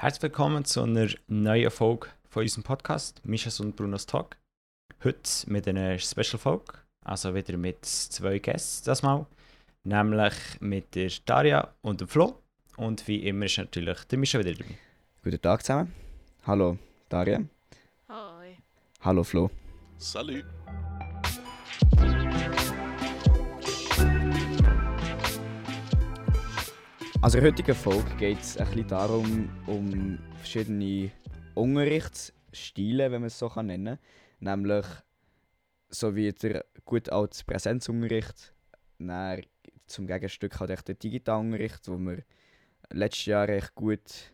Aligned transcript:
Herzlich 0.00 0.22
willkommen 0.22 0.64
zu 0.64 0.82
einer 0.84 1.08
neuen 1.26 1.72
Folge 1.72 2.06
von 2.30 2.44
unserem 2.44 2.62
Podcast 2.62 3.20
Mischas 3.24 3.58
und 3.58 3.74
Brunos 3.74 4.06
Talk. 4.06 4.36
Heute 5.02 5.28
mit 5.46 5.66
einer 5.66 5.98
Special 5.98 6.38
Folge, 6.38 6.74
also 7.04 7.34
wieder 7.34 7.56
mit 7.56 7.84
zwei 7.84 8.38
Gästen 8.38 8.86
das 8.86 9.02
Mal, 9.02 9.26
nämlich 9.82 10.34
mit 10.60 10.94
der 10.94 11.10
Daria 11.26 11.74
und 11.82 12.00
dem 12.00 12.06
Flo. 12.06 12.38
Und 12.76 13.08
wie 13.08 13.26
immer 13.26 13.46
ist 13.46 13.58
natürlich 13.58 14.04
der 14.04 14.18
Mischa 14.20 14.38
wieder 14.38 14.52
dabei. 14.52 14.78
Guten 15.24 15.42
Tag 15.42 15.66
zusammen. 15.66 15.92
Hallo 16.46 16.78
Daria. 17.08 17.42
Hoi. 18.08 18.56
Hallo 19.00 19.24
Flo. 19.24 19.50
Salut. 19.96 20.44
Also 27.20 27.38
in 27.38 27.44
der 27.44 27.52
heutigen 27.52 27.74
Folge 27.74 28.14
geht 28.16 28.38
es 28.38 28.56
ein 28.58 28.66
bisschen 28.66 28.86
darum, 28.86 29.50
um 29.66 30.20
verschiedene 30.36 31.10
Unterrichtsstile, 31.54 33.10
wenn 33.10 33.22
man 33.22 33.26
es 33.26 33.36
so 33.36 33.50
nennen 33.60 33.98
kann. 34.38 34.62
Nämlich 34.62 34.86
so 35.88 36.14
wie 36.14 36.32
der 36.32 36.64
gut 36.84 37.10
als 37.10 37.42
Präsenzunterricht, 37.42 38.54
zum 39.88 40.06
Gegenstück 40.06 40.60
halt 40.60 40.70
echt 40.70 40.86
der 40.86 40.94
Digitalunterricht, 40.94 41.88
wo 41.88 41.98
wir 41.98 42.22
letztes 42.90 43.26
Jahr 43.26 43.48
recht 43.48 43.74
gut 43.74 44.32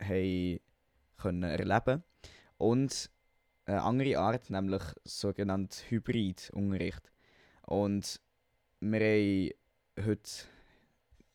haben 0.00 0.58
können 1.16 1.44
erleben 1.44 2.02
und 2.58 3.08
eine 3.66 3.82
andere 3.82 4.18
Art, 4.18 4.50
nämlich 4.50 4.82
sogenannt 5.04 5.84
Hybridunterricht. 5.88 7.12
Und 7.62 8.20
wir 8.80 9.00
haben 9.00 9.50
heute 10.04 10.30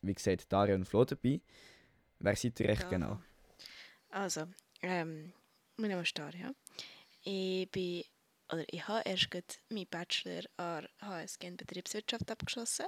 wie 0.02 0.14
gesagt, 0.14 0.52
Daria 0.52 0.74
und 0.74 0.84
Flo 0.86 1.04
dabei. 1.04 1.40
Wer 2.18 2.36
seid 2.36 2.60
ihr 2.60 2.68
recht 2.68 2.82
Ja. 2.82 2.88
genau? 2.88 3.22
Also, 4.10 4.46
ähm, 4.82 5.32
mein 5.76 5.90
Name 5.90 6.02
ist 6.02 6.18
Daria. 6.18 6.52
Ich 7.22 7.70
bin, 7.70 8.04
oder 8.50 8.64
ich 8.70 8.86
habe 8.88 9.08
erst 9.08 9.28
meinen 9.68 9.86
Bachelor 9.86 10.42
an 10.56 10.88
HSG 11.00 11.46
in 11.46 11.56
Betriebswirtschaft 11.56 12.30
abgeschlossen. 12.30 12.86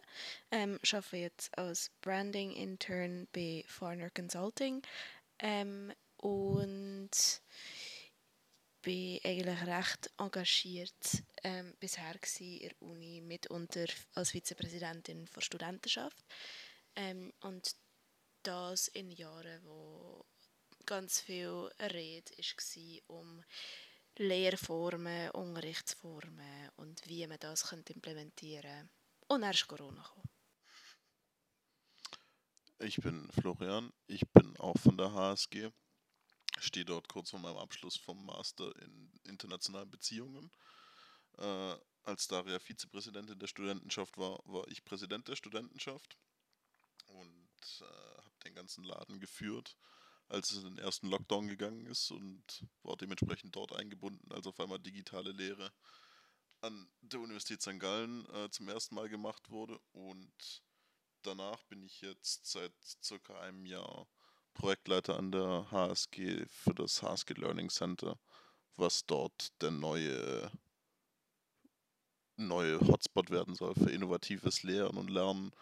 Ähm, 0.50 0.78
arbeite 0.92 1.16
jetzt 1.16 1.56
als 1.56 1.90
Branding 2.00 2.52
Intern 2.52 3.28
bei 3.32 3.64
Farner 3.66 4.10
Consulting 4.10 4.82
ähm, 5.38 5.92
und 6.16 7.10
bin 8.82 9.20
eigentlich 9.24 9.66
recht 9.66 10.10
engagiert 10.18 11.22
ähm, 11.44 11.74
bisher 11.78 12.14
in 12.38 12.58
der 12.60 12.82
Uni, 12.82 13.20
mitunter 13.20 13.86
als 14.14 14.32
Vizepräsidentin 14.32 15.28
der 15.34 15.40
Studentenschaft. 15.40 16.24
Ähm, 16.96 17.32
und 17.40 17.74
das 18.42 18.88
in 18.88 19.10
Jahren, 19.10 19.64
wo 19.64 20.24
ganz 20.86 21.20
viel 21.20 21.70
Rede 21.80 22.32
war 22.38 23.02
um 23.06 23.44
Lehrformen, 24.16 25.30
Unterrichtsformen 25.30 26.70
und 26.76 27.00
wie 27.08 27.26
man 27.26 27.38
das 27.38 27.70
implementieren 27.72 28.62
könnte. 28.62 28.90
Und 29.28 29.42
ist 29.44 29.66
Corona 29.66 30.02
gekommen. 30.02 30.28
Ich 32.80 32.96
bin 32.96 33.30
Florian, 33.30 33.92
ich 34.08 34.28
bin 34.32 34.56
auch 34.58 34.76
von 34.76 34.96
der 34.96 35.12
HSG. 35.12 35.70
Stehe 36.58 36.84
dort 36.84 37.08
kurz 37.08 37.30
vor 37.30 37.40
meinem 37.40 37.56
Abschluss 37.56 37.96
vom 37.96 38.26
Master 38.26 38.74
in 38.82 39.10
internationalen 39.24 39.90
Beziehungen. 39.90 40.50
Äh, 41.38 41.76
als 42.02 42.26
Daria 42.26 42.58
Vizepräsidentin 42.58 43.38
der 43.38 43.46
Studentenschaft 43.46 44.18
war, 44.18 44.40
war 44.44 44.66
ich 44.68 44.84
Präsident 44.84 45.28
der 45.28 45.36
Studentenschaft 45.36 46.18
und 47.62 47.86
äh, 47.86 48.16
habe 48.18 48.38
den 48.44 48.54
ganzen 48.54 48.84
Laden 48.84 49.20
geführt, 49.20 49.76
als 50.28 50.50
es 50.50 50.58
in 50.58 50.76
den 50.76 50.78
ersten 50.78 51.08
Lockdown 51.08 51.48
gegangen 51.48 51.86
ist 51.86 52.10
und 52.10 52.66
war 52.82 52.96
dementsprechend 52.96 53.54
dort 53.54 53.72
eingebunden, 53.72 54.32
als 54.32 54.46
auf 54.46 54.58
einmal 54.60 54.78
digitale 54.78 55.32
Lehre 55.32 55.72
an 56.60 56.88
der 57.00 57.20
Universität 57.20 57.60
St. 57.60 57.78
Gallen 57.80 58.26
äh, 58.34 58.48
zum 58.50 58.68
ersten 58.68 58.94
Mal 58.94 59.08
gemacht 59.08 59.50
wurde 59.50 59.78
und 59.92 60.62
danach 61.22 61.62
bin 61.64 61.82
ich 61.82 62.00
jetzt 62.00 62.46
seit 62.46 62.72
circa 63.02 63.38
einem 63.40 63.66
Jahr 63.66 64.06
Projektleiter 64.54 65.16
an 65.16 65.32
der 65.32 65.70
HSG 65.70 66.46
für 66.46 66.74
das 66.74 67.02
HSG 67.02 67.34
Learning 67.34 67.68
Center, 67.68 68.18
was 68.76 69.06
dort 69.06 69.60
der 69.60 69.70
neue, 69.70 70.50
neue 72.36 72.80
Hotspot 72.80 73.30
werden 73.30 73.54
soll 73.54 73.74
für 73.74 73.90
innovatives 73.90 74.62
Lehren 74.62 74.98
und 74.98 75.10
Lernen, 75.10 75.52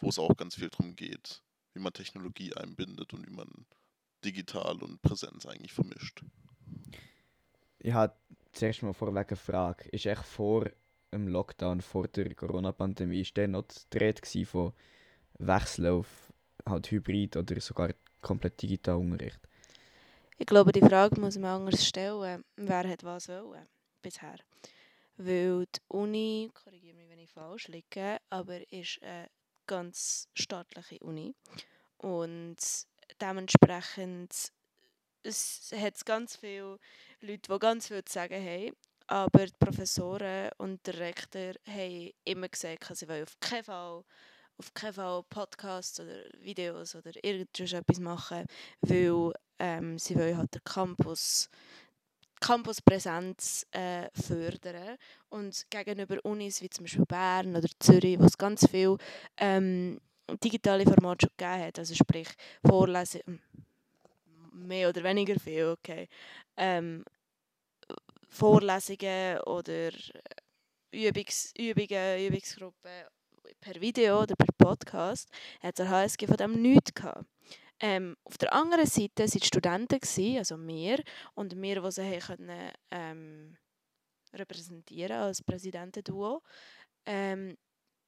wo 0.00 0.08
es 0.08 0.18
auch 0.18 0.36
ganz 0.36 0.54
viel 0.54 0.70
darum 0.70 0.96
geht, 0.96 1.42
wie 1.74 1.80
man 1.80 1.92
Technologie 1.92 2.54
einbindet 2.54 3.12
und 3.14 3.26
wie 3.26 3.34
man 3.34 3.48
digital 4.24 4.82
und 4.82 5.00
Präsenz 5.02 5.46
eigentlich 5.46 5.72
vermischt. 5.72 6.22
Ich 7.78 7.92
habe 7.92 8.14
zuerst 8.52 8.82
mal 8.82 8.92
vorweg 8.92 9.28
eine 9.28 9.36
Frage. 9.36 9.88
Ist 9.90 10.06
echt 10.06 10.24
vor 10.24 10.70
dem 11.12 11.28
Lockdown, 11.28 11.80
vor 11.80 12.08
der 12.08 12.34
Corona-Pandemie, 12.34 13.20
ist 13.20 13.36
der 13.36 13.48
noch 13.48 13.64
die 13.92 13.98
Rede 13.98 14.20
gewesen 14.20 14.46
von 14.46 14.72
Wechseln 15.38 15.86
auf 15.86 16.32
halt 16.66 16.90
Hybrid 16.90 17.36
oder 17.36 17.60
sogar 17.60 17.94
komplett 18.20 18.60
Digitalunterricht? 18.60 19.40
Ich 20.36 20.46
glaube, 20.46 20.72
die 20.72 20.80
Frage 20.80 21.20
muss 21.20 21.36
man 21.36 21.62
anders 21.62 21.86
stellen. 21.86 22.44
Wer 22.56 22.88
hat 22.88 23.04
was 23.04 23.28
wollen 23.28 23.66
bisher? 24.02 24.36
Weil 25.16 25.66
die 25.66 25.80
Uni, 25.88 26.50
korrigiere 26.54 26.94
mich, 26.94 27.08
wenn 27.08 27.18
ich 27.18 27.30
falsch 27.30 27.68
liege, 27.68 28.18
aber 28.30 28.60
ist 28.72 29.02
eine 29.02 29.28
ganz 29.68 30.28
staatliche 30.34 30.98
Uni. 30.98 31.36
Und 31.98 32.56
dementsprechend 33.20 34.52
es 35.22 35.72
hat 35.76 36.04
ganz 36.06 36.36
viele 36.36 36.78
Leute, 37.20 37.52
die 37.52 37.58
ganz 37.58 37.88
viel 37.88 38.04
zu 38.04 38.12
sagen 38.12 38.42
haben. 38.42 38.72
Aber 39.06 39.46
die 39.46 39.52
Professoren 39.58 40.50
und 40.58 40.86
der 40.86 40.98
Rektor 40.98 41.54
haben 41.66 42.10
immer 42.24 42.48
gesagt, 42.48 42.96
sie 42.96 43.08
wollen 43.08 43.22
auf 43.22 43.38
keinen 43.40 43.64
Fall 43.64 44.04
auf 44.58 44.74
keinen 44.74 44.94
Fall 44.94 45.22
Podcasts 45.30 46.00
oder 46.00 46.24
Videos 46.40 46.94
oder 46.96 47.12
irgendetwas 47.22 48.00
machen, 48.00 48.44
weil 48.80 49.32
ähm, 49.60 49.98
sie 49.98 50.16
wollen 50.16 50.36
halt 50.36 50.54
den 50.54 50.64
Campus 50.64 51.48
Campuspräsenz 52.40 53.66
äh, 53.72 54.08
fördern 54.12 54.96
und 55.28 55.66
gegenüber 55.70 56.18
Unis 56.24 56.62
wie 56.62 56.70
zum 56.70 56.84
Beispiel 56.84 57.06
Bern 57.06 57.56
oder 57.56 57.68
Zürich, 57.78 58.18
wo 58.18 58.24
es 58.24 58.38
ganz 58.38 58.68
viel 58.68 58.96
ähm, 59.36 60.00
digitale 60.42 60.84
Formate 60.84 61.26
schon 61.26 61.36
gegeben 61.36 61.66
hat, 61.66 61.78
also 61.78 61.94
sprich 61.94 62.28
Vorlesungen, 62.66 63.40
mehr 64.52 64.88
oder 64.88 65.02
weniger 65.04 65.38
viel, 65.38 65.76
okay, 65.78 66.08
ähm, 66.56 67.04
Vorlesungen 68.28 69.40
oder 69.40 69.90
Übungs 70.90 71.52
Übungen, 71.56 72.26
Übungsgruppen 72.26 73.04
per 73.60 73.80
Video 73.80 74.22
oder 74.22 74.34
per 74.36 74.52
Podcast, 74.56 75.30
hat 75.60 75.78
der 75.78 75.88
HSG 75.88 76.26
von 76.26 76.36
dem 76.36 76.62
nichts 76.62 76.94
gehabt. 76.94 77.24
Ähm, 77.80 78.16
auf 78.24 78.38
der 78.38 78.52
anderen 78.52 78.86
Seite 78.86 79.22
waren 79.22 79.30
die 79.30 79.46
Studenten, 79.46 80.00
gewesen, 80.00 80.38
also 80.38 80.58
wir, 80.58 81.02
und 81.34 81.60
wir, 81.60 81.80
die 81.80 81.90
sie 81.90 82.18
können, 82.18 82.72
ähm, 82.90 83.56
repräsentieren 84.32 85.12
als 85.16 85.42
Präsidentenduo, 85.42 86.42
ähm, 87.06 87.56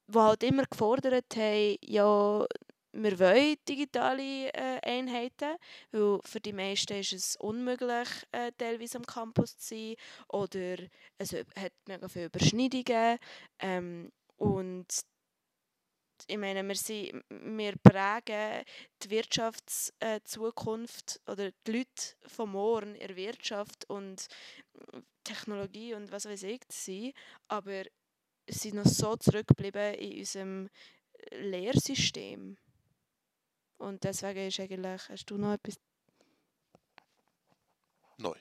die 0.09 0.19
halt 0.19 0.43
immer 0.43 0.65
gefordert 0.65 1.37
haben, 1.37 1.77
ja, 1.83 2.45
wir 2.93 3.19
wollen 3.21 3.57
digitale 3.69 4.53
äh, 4.53 4.81
Einheiten, 4.83 5.57
weil 5.93 6.19
für 6.25 6.41
die 6.41 6.53
meisten 6.53 6.95
ist 6.95 7.13
es 7.13 7.37
unmöglich, 7.37 8.09
äh, 8.33 8.51
teilweise 8.59 8.99
am 8.99 9.07
Campus 9.07 9.57
zu 9.57 9.75
sein 9.75 9.95
oder 10.29 10.77
es 11.19 11.33
hat 11.33 11.73
mega 11.87 12.09
viele 12.09 12.27
Überschneidungen 12.27 13.19
ähm, 13.61 14.11
und 14.37 14.87
ich 16.27 16.39
meine, 16.39 16.67
wir, 16.67 16.75
sind, 16.75 17.23
wir 17.29 17.75
prägen 17.83 18.65
die 19.03 19.11
Wirtschaftszukunft 19.11 21.21
oder 21.27 21.51
die 21.67 21.73
Leute 21.73 22.15
von 22.27 22.51
morgen 22.51 22.95
in 22.95 23.09
der 23.09 23.17
Wirtschaft 23.17 23.85
und 23.89 24.27
Technologie 25.25 25.95
und 25.95 26.11
was 26.11 26.27
weiß 26.27 26.43
ich 26.45 26.63
sein, 26.69 27.13
aber 27.49 27.85
sind 28.49 28.75
noch 28.75 28.87
so 28.87 29.17
zurückgeblieben 29.17 29.95
in 29.95 30.21
unserem 30.21 30.71
Lehrsystem. 31.33 32.57
Und 33.79 34.05
deswegen 34.05 34.49
ist 34.49 34.61
eigentlich, 34.61 35.09
hast 35.09 35.27
du 35.27 35.39
noch 35.39 35.53
etwas? 35.53 35.81
Neu. 38.19 38.37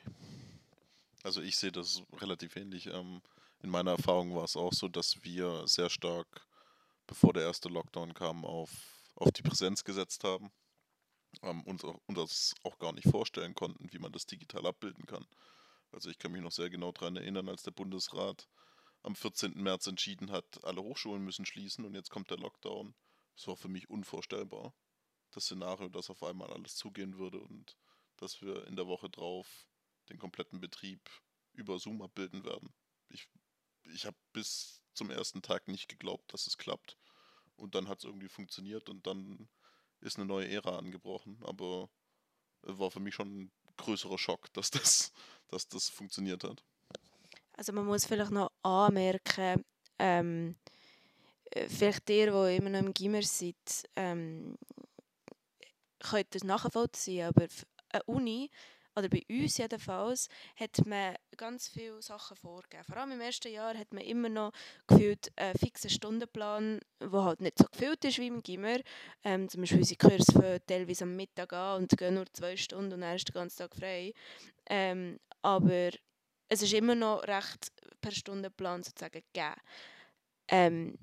Also 1.24 1.42
ich 1.42 1.58
sehe 1.58 1.72
das 1.72 2.04
relativ 2.18 2.56
ähnlich. 2.56 2.88
Ähm, 2.88 3.22
in 3.62 3.70
meiner 3.70 3.92
Erfahrung 3.92 4.36
war 4.36 4.46
es 4.46 4.56
auch 4.56 4.74
so, 4.74 4.88
dass 4.88 5.22
wir 5.24 5.68
sehr 5.68 5.90
stark 5.90 6.48
bevor 7.10 7.34
der 7.34 7.44
erste 7.44 7.70
Lockdown 7.70 8.14
kam, 8.14 8.46
auf, 8.46 8.70
auf 9.16 9.32
die 9.32 9.42
Präsenz 9.42 9.84
gesetzt 9.84 10.24
haben 10.24 10.52
ähm, 11.42 11.64
und, 11.64 11.84
und 11.84 12.16
das 12.16 12.54
auch 12.64 12.78
gar 12.78 12.94
nicht 12.94 13.10
vorstellen 13.10 13.56
konnten, 13.56 13.92
wie 13.92 13.98
man 13.98 14.12
das 14.12 14.28
digital 14.28 14.68
abbilden 14.68 15.08
kann. 15.08 15.26
Also 15.92 16.12
ich 16.12 16.20
kann 16.20 16.32
mich 16.32 16.44
noch 16.44 16.52
sehr 16.52 16.70
genau 16.70 16.92
daran 16.92 17.16
erinnern, 17.16 17.50
als 17.50 17.64
der 17.64 17.72
Bundesrat 17.72 18.48
am 19.02 19.16
14. 19.16 19.54
März 19.56 19.88
entschieden 19.88 20.30
hat, 20.30 20.64
alle 20.64 20.84
Hochschulen 20.84 21.24
müssen 21.24 21.48
schließen 21.48 21.84
und 21.84 21.96
jetzt 21.96 22.12
kommt 22.12 22.30
der 22.30 22.38
Lockdown. 22.38 22.94
Das 23.36 23.48
war 23.48 23.58
für 23.58 23.70
mich 23.70 23.90
unvorstellbar. 23.90 24.76
Das 25.32 25.46
Szenario, 25.46 25.90
dass 25.90 26.12
auf 26.12 26.22
einmal 26.22 26.54
alles 26.54 26.76
zugehen 26.76 27.18
würde 27.18 27.40
und 27.40 27.76
dass 28.18 28.42
wir 28.42 28.68
in 28.68 28.76
der 28.76 28.86
Woche 28.86 29.10
drauf 29.10 29.66
den 30.10 30.20
kompletten 30.20 30.60
Betrieb 30.60 31.10
über 31.54 31.80
Zoom 31.80 32.04
abbilden 32.04 32.44
werden. 32.44 32.72
Ich, 33.08 33.28
ich 33.86 34.06
habe 34.06 34.18
bis 34.32 34.84
zum 35.00 35.10
ersten 35.10 35.42
Tag 35.42 35.68
nicht 35.68 35.88
geglaubt, 35.88 36.32
dass 36.34 36.46
es 36.46 36.58
klappt. 36.58 36.98
Und 37.56 37.74
dann 37.74 37.88
hat 37.88 38.00
es 38.00 38.04
irgendwie 38.04 38.30
funktioniert 38.30 38.90
und 38.90 39.08
dann 39.08 39.50
ist 40.02 40.18
eine 40.18 40.26
neue 40.26 40.48
Ära 40.48 40.78
angebrochen. 40.78 41.40
Aber 41.44 41.90
war 42.62 42.92
für 42.92 43.00
mich 43.00 43.16
schon 43.16 43.44
ein 43.44 43.52
größerer 43.78 44.18
Schock, 44.18 44.54
dass 44.54 44.70
das, 44.70 45.12
dass 45.48 45.68
das 45.68 45.90
funktioniert 45.90 46.44
hat. 46.44 46.64
Also 47.54 47.74
man 47.74 47.86
muss 47.86 48.06
vielleicht 48.06 48.32
noch 48.32 48.52
anmerken, 48.62 49.66
ähm, 49.98 50.56
äh, 51.52 51.68
vielleicht 51.68 52.10
ihr, 52.10 52.32
die 52.32 52.56
immer 52.58 52.70
noch 52.70 52.80
im 52.80 52.94
Gimmer 52.94 53.22
seid, 53.22 53.56
ähm, 53.96 54.58
könnt 56.00 56.34
das 56.36 56.44
nachvollziehen, 56.44 57.28
aber 57.28 57.48
eine 57.90 58.04
Uni, 58.04 58.50
oder 59.00 59.10
bei 59.10 59.24
uns 59.30 59.58
jedenfalls, 59.58 60.28
hat 60.56 60.86
man 60.86 61.16
ganz 61.38 61.68
viele 61.68 62.02
Sachen 62.02 62.38
vorgegeben. 62.38 62.84
Vor 62.84 62.98
allem 62.98 63.12
im 63.12 63.22
ersten 63.22 63.52
Jahr 63.52 63.78
hat 63.78 63.94
man 63.94 64.04
immer 64.04 64.30
noch 64.30 64.52
gefühlt 64.88 65.32
einen 65.36 65.58
fixen 65.58 65.90
Stundenplan, 65.90 66.80
der 67.02 67.24
halt 67.24 67.42
nicht 67.42 67.58
so 67.58 67.66
gefüllt 67.72 68.04
ist 68.06 68.20
wie 68.20 68.28
im 68.28 68.44
Gimmer. 68.44 68.80
Ähm, 69.24 69.50
zum 69.50 69.62
Beispiel 69.62 69.80
unsere 69.80 69.98
Kurse 69.98 70.32
fangen 70.32 70.60
teilweise 70.68 71.04
am 71.06 71.16
Mittag 71.16 71.54
an 71.54 71.82
und 71.82 71.98
gehen 71.98 72.16
nur 72.16 72.26
zwei 72.34 72.56
Stunden 72.58 72.94
und 72.94 73.02
dann 73.02 73.16
ist 73.16 73.28
der 73.28 73.34
ganze 73.34 73.58
Tag 73.58 73.76
frei. 73.76 74.14
Ähm, 74.70 75.20
aber 75.42 75.92
es 76.50 76.62
ist 76.62 76.74
immer 76.74 76.96
noch 76.96 77.24
recht 77.24 77.72
per 78.02 78.12
Stundenplan 78.12 78.84
sozusagen 78.84 79.22
gegeben. 79.34 79.56
Ähm, 80.50 80.98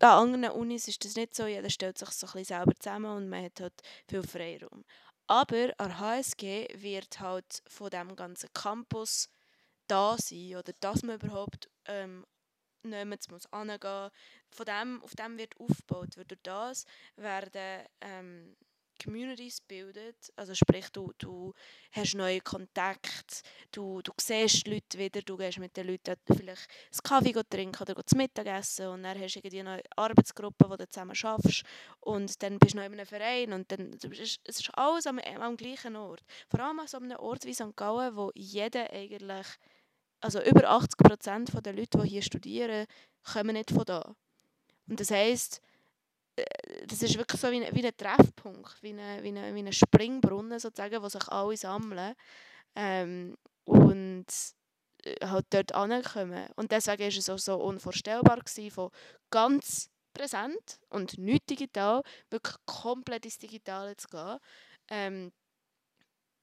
an 0.00 0.34
anderen 0.34 0.56
Unis 0.56 0.88
ist 0.88 1.04
das 1.04 1.16
nicht 1.16 1.34
so, 1.34 1.46
jeder 1.46 1.70
stellt 1.70 1.96
sich 1.96 2.10
so 2.10 2.26
ein 2.26 2.32
bisschen 2.32 2.44
selber 2.44 2.72
zusammen 2.78 3.16
und 3.16 3.28
man 3.28 3.44
hat 3.44 3.60
halt 3.60 3.80
viel 4.08 4.22
Freiraum. 4.22 4.84
Aber 5.26 5.72
an 5.78 5.98
HSG 5.98 6.68
wird 6.74 7.20
halt 7.20 7.62
von 7.66 7.90
dem 7.90 8.14
ganzen 8.14 8.52
Campus 8.52 9.28
da 9.86 10.16
sein 10.18 10.56
oder 10.56 10.72
dass 10.80 11.02
man 11.02 11.16
überhaupt 11.16 11.70
ähm, 11.86 12.26
niemand 12.82 13.30
muss 13.30 13.50
angehen. 13.52 14.10
Von 14.50 14.66
dem, 14.66 15.02
auf 15.02 15.14
dem 15.14 15.38
wird 15.38 15.58
aufgebaut. 15.58 16.16
Durch 16.16 16.42
das 16.42 16.84
werden 17.16 17.86
ähm, 18.00 18.56
Communities 19.04 19.60
bildet. 19.60 20.32
Also 20.36 20.54
sprich, 20.54 20.88
du, 20.90 21.12
du 21.18 21.52
hast 21.92 22.14
neue 22.14 22.40
Kontakte, 22.40 23.42
du, 23.70 24.00
du 24.02 24.12
siehst 24.18 24.66
die 24.66 24.70
Leute 24.70 24.98
wieder, 24.98 25.22
du 25.22 25.36
gehst 25.36 25.58
mit 25.58 25.76
den 25.76 25.86
Leuten 25.86 26.16
vielleicht 26.26 26.68
einen 26.68 27.02
Kaffee 27.02 27.42
trinken 27.48 27.82
oder 27.82 28.06
zum 28.06 28.18
Mittagessen 28.18 28.88
und 28.88 29.02
dann 29.02 29.20
hast 29.20 29.34
du 29.34 29.58
eine 29.58 29.82
Arbeitsgruppe, 29.96 30.68
wo 30.68 30.76
du 30.76 30.88
zusammen 30.88 31.14
schaffst 31.14 31.62
und 32.00 32.42
dann 32.42 32.58
bist 32.58 32.74
du 32.74 32.78
noch 32.78 32.86
in 32.86 32.94
einem 32.94 33.06
Verein 33.06 33.52
und 33.52 33.70
dann 33.70 33.92
es 33.92 34.38
ist 34.44 34.70
alles 34.74 35.06
am, 35.06 35.18
am 35.18 35.56
gleichen 35.56 35.96
Ort. 35.96 36.22
Vor 36.48 36.60
allem 36.60 36.80
an 36.80 36.86
so 36.86 36.98
einem 36.98 37.18
Ort 37.18 37.44
wie 37.44 37.54
St. 37.54 37.76
Gallen, 37.76 38.16
wo 38.16 38.30
jeder 38.34 38.90
eigentlich, 38.90 39.46
also 40.20 40.42
über 40.42 40.68
80 40.68 40.96
Prozent 40.96 41.66
der 41.66 41.72
Leute, 41.74 41.98
die 41.98 42.08
hier 42.08 42.22
studieren, 42.22 42.86
kommen 43.22 43.54
nicht 43.54 43.70
von 43.70 43.84
da. 43.84 44.14
Und 44.86 45.00
das 45.00 45.10
heisst, 45.10 45.60
das 46.86 47.02
ist 47.02 47.16
wirklich 47.16 47.40
so 47.40 47.50
wie 47.50 47.64
ein, 47.64 47.74
wie 47.74 47.86
ein 47.86 47.96
Treffpunkt, 47.96 48.82
wie 48.82 48.92
ein, 48.92 49.22
wie, 49.22 49.28
ein, 49.28 49.54
wie 49.54 49.62
ein 49.62 49.72
Springbrunnen 49.72 50.58
sozusagen, 50.58 51.02
wo 51.02 51.08
sich 51.08 51.26
alle 51.28 51.56
sammeln 51.56 52.14
ähm, 52.74 53.36
und 53.64 54.26
äh, 55.04 55.26
halt 55.26 55.46
dort 55.50 55.72
ankommen. 55.72 56.48
Und 56.56 56.72
deswegen 56.72 57.02
war 57.02 57.08
es 57.08 57.30
auch 57.30 57.38
so 57.38 57.56
unvorstellbar 57.56 58.40
gewesen, 58.40 58.70
von 58.70 58.90
ganz 59.30 59.90
präsent 60.12 60.80
und 60.90 61.18
nicht 61.18 61.48
digital, 61.50 62.02
wirklich 62.30 62.56
komplett 62.66 63.24
ins 63.24 63.38
Digitale 63.38 63.96
zu 63.96 64.08
gehen. 64.08 64.38
Ähm, 64.88 65.32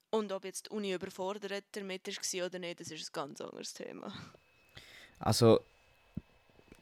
und 0.10 0.32
ob 0.34 0.44
jetzt 0.44 0.66
die 0.66 0.70
Uni 0.72 0.94
überfordert 0.94 1.64
damit 1.72 2.08
war 2.08 2.46
oder 2.46 2.60
nicht, 2.60 2.80
das 2.82 2.92
ist 2.92 3.10
ein 3.10 3.14
ganz 3.14 3.40
anderes 3.40 3.74
Thema. 3.74 4.14
Also 5.20 5.62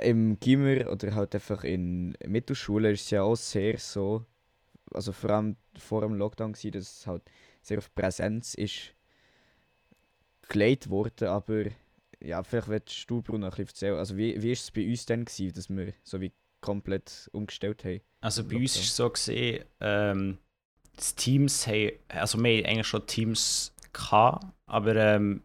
im 0.02 0.40
Gimmer 0.40 0.90
oder 0.92 1.16
halt 1.16 1.36
einfach 1.36 1.64
in 1.64 2.18
Mittelschule 2.26 2.92
ist 2.92 3.06
es 3.06 3.10
ja 3.12 3.24
auch 3.24 3.36
sehr 3.36 3.78
so, 3.78 4.26
also 4.92 5.12
vor 5.12 5.30
allem 5.32 5.56
vor 5.78 6.02
dem 6.02 6.16
Lockdown 6.16 6.54
war, 6.54 6.72
dass 6.72 7.00
es 7.00 7.08
halt 7.08 7.24
sehr 7.62 7.78
auf 7.78 7.94
Präsenz 7.94 8.54
ist 8.54 8.94
gelegt 10.50 10.90
worden, 10.90 11.28
aber 11.28 11.66
ja, 12.20 12.44
vielleicht 12.44 12.68
willst 12.68 13.10
du, 13.10 13.22
Bruno, 13.22 13.46
ein 13.46 13.50
bisschen 13.52 13.68
erzählen. 13.68 13.96
Also 13.96 14.18
wie, 14.18 14.42
wie 14.42 14.52
ist 14.52 14.64
es 14.64 14.72
bei 14.72 14.86
uns 14.86 15.06
denn 15.06 15.24
gewesen, 15.24 15.54
dass 15.54 15.70
wir 15.70 15.94
so 16.04 16.20
wie 16.20 16.34
komplett 16.60 17.30
umgestellt 17.32 17.86
haben? 17.86 18.02
Also 18.20 18.44
bei 18.44 18.58
uns 18.58 18.76
war 18.76 18.84
es 18.84 18.96
so, 18.96 19.10
gesehen, 19.10 19.64
ähm, 19.80 20.38
die 20.98 21.16
Teams 21.16 21.66
haben, 21.68 21.92
also 22.10 22.38
wir 22.44 22.58
haben 22.58 22.66
eigentlich 22.66 22.88
schon 22.88 23.08
Teams 23.08 23.74
gehabt, 23.94 24.46
aber 24.66 24.96
ähm, 24.96 25.44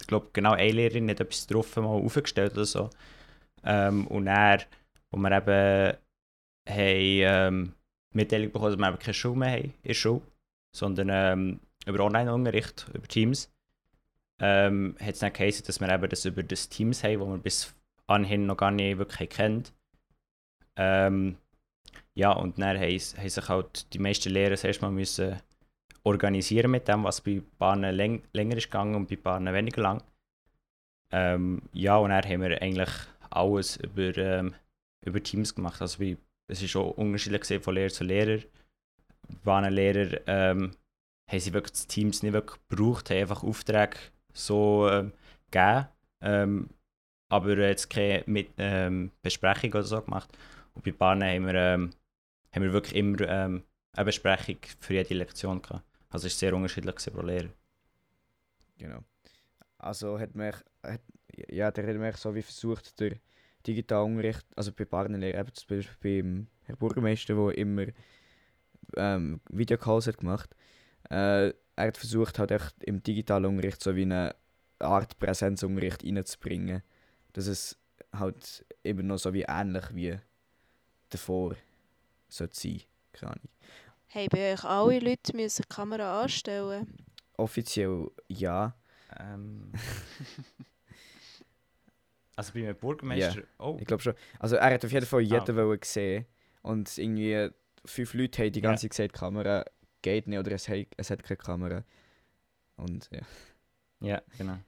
ich 0.00 0.06
glaube 0.06 0.30
genau 0.32 0.52
eine 0.52 0.72
Lehrerin 0.72 1.10
hat 1.10 1.20
etwas 1.20 1.46
drauf 1.46 1.76
mal 1.76 1.86
aufgestellt 1.86 2.52
oder 2.52 2.64
so. 2.64 2.90
Ähm, 3.64 4.06
und 4.08 4.26
dann, 4.26 4.62
wo 5.10 5.16
wir 5.18 5.32
eben 5.32 5.96
haben, 6.68 7.56
ähm, 7.56 7.72
Mitteilung 8.12 8.52
bekommen, 8.52 8.72
dass 8.72 8.78
wir 8.78 8.88
eben 8.88 8.98
keine 8.98 9.14
Schule 9.14 9.36
mehr 9.36 9.52
haben 9.52 9.64
in 9.64 9.88
der 9.88 9.94
Schule, 9.94 10.22
sondern 10.72 11.08
ähm, 11.10 11.60
über 11.86 12.04
Online-Unterricht, 12.04 12.86
über 12.94 13.06
Teams, 13.06 13.50
ähm, 14.40 14.96
hat 15.00 15.14
es 15.14 15.18
dann 15.20 15.32
geheißen, 15.32 15.66
dass 15.66 15.80
wir 15.80 15.88
eben 15.88 16.08
das 16.08 16.24
über 16.24 16.42
das 16.42 16.68
Teams 16.68 17.02
haben, 17.04 17.20
das 17.20 17.28
wir 17.28 17.38
bis 17.38 17.74
anhin 18.06 18.46
noch 18.46 18.56
gar 18.56 18.70
nicht 18.70 18.98
wirklich 18.98 19.30
kennt. 19.30 19.72
Ähm, 20.76 21.36
ja, 22.14 22.32
und 22.32 22.58
dann 22.58 22.78
haben, 22.78 22.98
sich 22.98 23.48
halt 23.48 23.92
die 23.92 23.98
meisten 23.98 24.30
Lehrer 24.30 24.62
erstmal 24.62 24.90
müssen 24.90 25.40
organisieren 26.04 26.70
mit 26.70 26.86
dem, 26.86 27.04
was 27.04 27.20
bei 27.20 27.42
Bahnen 27.58 27.94
läng 27.94 28.22
länger 28.32 28.56
ist 28.56 28.70
gegangen 28.70 28.94
und 28.94 29.08
bei 29.08 29.16
Bahnen 29.16 29.54
weniger 29.54 29.82
lang. 29.82 30.02
Ähm, 31.10 31.62
ja, 31.72 31.96
und 31.96 32.10
dann 32.10 32.24
haben 32.24 32.42
wir 32.42 32.60
eigentlich 32.60 32.90
alles 33.34 33.76
über, 33.76 34.16
ähm, 34.16 34.54
über 35.04 35.22
Teams 35.22 35.54
gemacht. 35.54 35.80
Also 35.80 35.98
wie, 36.00 36.16
es 36.46 36.62
ist 36.62 36.76
auch 36.76 36.90
unterschiedlich 36.92 37.62
von 37.62 37.74
Lehrer 37.74 37.90
zu 37.90 38.04
Lehrer. 38.04 38.42
Waren 39.42 39.72
Lehrer 39.72 40.20
ähm, 40.26 40.72
haben 41.28 41.40
sie 41.40 41.52
wirklich 41.52 41.72
die 41.72 41.88
Teams 41.88 42.22
nicht 42.22 42.32
wirklich 42.32 42.60
gebraucht, 42.68 43.10
haben 43.10 43.18
einfach 43.18 43.42
Aufträge 43.42 43.96
so 44.32 44.88
ähm, 44.90 45.12
gegeben, 45.50 45.88
ähm, 46.20 46.70
aber 47.28 47.56
jetzt 47.58 47.88
keine 47.88 48.24
mit, 48.26 48.50
ähm, 48.58 49.10
Besprechung 49.22 49.70
oder 49.70 49.82
so 49.84 50.00
gemacht. 50.00 50.36
Und 50.74 50.84
bei 50.84 50.92
Bahnen 50.92 51.28
haben 51.28 51.46
wir, 51.46 51.54
ähm, 51.54 51.90
haben 52.54 52.62
wir 52.62 52.72
wirklich 52.72 52.96
immer 52.96 53.20
ähm, 53.22 53.62
eine 53.92 54.04
Besprechung 54.04 54.58
für 54.80 54.94
jede 54.94 55.14
Lektion 55.14 55.62
gehabt. 55.62 55.84
Also 56.10 56.26
es 56.26 56.34
ist 56.34 56.40
sehr 56.40 56.54
unterschiedlich 56.54 56.94
pro 57.12 57.22
Lehrer. 57.22 57.48
Genau. 58.78 59.00
Also 59.78 60.18
hat 60.18 60.34
man, 60.34 60.52
hat, 60.82 61.00
ja, 61.50 61.70
der 61.70 61.86
hat 61.86 61.96
man 61.96 62.12
so 62.12 62.34
wie 62.34 62.42
versucht, 62.42 62.98
der 63.00 63.16
digitalen 63.66 64.12
Unterricht, 64.16 64.46
also 64.56 64.72
bei 64.72 64.84
Partnerlehrern, 64.84 65.40
eben 65.40 65.54
zum 65.54 65.76
Beispiel 65.76 66.22
beim 66.22 66.46
Herr 66.64 66.76
Bürgermeister, 66.76 67.34
der 67.34 67.58
immer 67.58 67.86
ähm, 68.96 69.40
Videocalls 69.50 70.06
hat 70.06 70.18
gemacht 70.18 70.54
äh, 71.10 71.48
er 71.76 71.86
hat 71.88 71.96
versucht, 71.96 72.38
halt 72.38 72.50
echt 72.50 72.82
im 72.84 73.02
digitalen 73.02 73.46
Unterricht 73.46 73.82
so 73.82 73.94
wie 73.96 74.02
eine 74.02 74.34
Art 74.78 75.18
Präsenzunterricht 75.18 76.04
reinzubringen, 76.04 76.82
dass 77.32 77.46
es 77.46 77.78
halt 78.12 78.64
eben 78.82 79.06
noch 79.06 79.18
so 79.18 79.32
wie 79.32 79.44
ähnlich 79.48 79.84
wie 79.92 80.16
davor 81.10 81.56
sollte 82.28 82.58
sein. 82.58 82.82
Keine 83.12 83.32
Ahnung. 83.32 83.48
Haben 84.10 84.28
bei 84.30 84.52
euch 84.52 84.64
alle 84.64 84.98
Leute 85.00 85.36
müssen 85.36 85.62
die 85.62 85.74
Kamera 85.74 86.22
anstellen? 86.22 86.86
Offiziell 87.36 88.10
ja. 88.28 88.76
Ähm. 89.18 89.72
also 92.36 92.52
bei 92.52 92.60
einem 92.60 92.76
Bürgermeister. 92.76 93.40
Ja. 93.40 93.46
Oh. 93.58 93.76
Ich 93.80 93.86
glaube 93.86 94.02
schon. 94.02 94.14
Also 94.38 94.56
er 94.56 94.74
hat 94.74 94.84
auf 94.84 94.92
jeden 94.92 95.06
Fall 95.06 95.20
jeden 95.20 95.58
Ah. 95.58 95.64
wollen 95.64 95.80
sehen 95.82 96.26
und 96.62 96.96
irgendwie 96.98 97.50
fünf 97.84 98.14
Leute 98.14 98.42
haben 98.42 98.52
die 98.52 98.60
ganze 98.60 98.88
Zeit 98.88 99.12
gesagt, 99.12 99.14
die 99.14 99.18
Kamera 99.18 99.64
geht 100.02 100.26
nicht 100.26 100.38
oder 100.38 100.52
es 100.52 100.68
hat, 100.68 100.86
es 100.96 101.10
hat 101.10 101.22
keine 101.22 101.36
Kamera. 101.36 101.84
Und 102.76 103.08
ja. 103.12 103.20
Ja, 104.00 104.22
genau. 104.36 104.58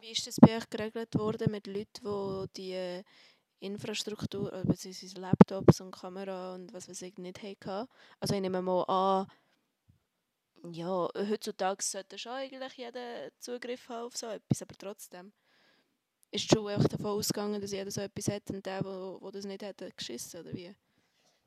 Wie 0.00 0.10
ist 0.10 0.26
das 0.26 0.36
bei 0.40 0.56
euch 0.56 0.68
geregelt 0.68 1.14
worden 1.16 1.50
mit 1.50 1.66
Leuten, 1.66 2.48
die 2.54 2.62
die 2.62 2.72
äh, 2.72 3.02
Infrastruktur, 3.60 4.52
äh, 4.52 4.64
beziehungsweise 4.64 5.20
Laptops 5.20 5.80
und 5.80 5.92
Kamera 5.92 6.54
und 6.54 6.72
was 6.72 6.88
weiß 6.88 7.02
ich 7.02 7.16
nicht 7.18 7.42
hatten? 7.42 7.88
Also 8.20 8.34
ich 8.34 8.40
nehme 8.40 8.60
mal 8.60 8.82
an, 8.84 9.26
ja, 10.72 11.08
heutzutage 11.16 11.82
sollte 11.82 12.18
schon 12.18 12.32
eigentlich 12.32 12.74
jeder 12.74 13.30
Zugriff 13.38 13.88
haben 13.88 14.06
auf 14.06 14.16
so 14.16 14.26
etwas, 14.26 14.62
aber 14.62 14.74
trotzdem. 14.78 15.32
Ist 16.30 16.50
die 16.50 16.56
Schule 16.56 16.74
einfach 16.74 16.88
davon 16.88 17.06
ausgegangen, 17.06 17.60
dass 17.60 17.72
jeder 17.72 17.90
so 17.90 18.00
etwas 18.00 18.28
hat 18.28 18.50
und 18.50 18.64
der, 18.64 18.82
der, 18.82 19.18
das 19.32 19.44
nicht 19.44 19.62
hat, 19.62 19.80
hat 19.80 19.96
geschissen, 19.96 20.40
oder 20.40 20.52
wie? 20.52 20.74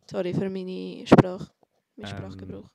Sorry 0.10 0.34
für 0.34 0.50
meine 0.50 1.06
Sprache, 1.06 1.52
meinen 1.96 2.10
Ähm, 2.12 2.18
Sprachgebrauch. 2.18 2.70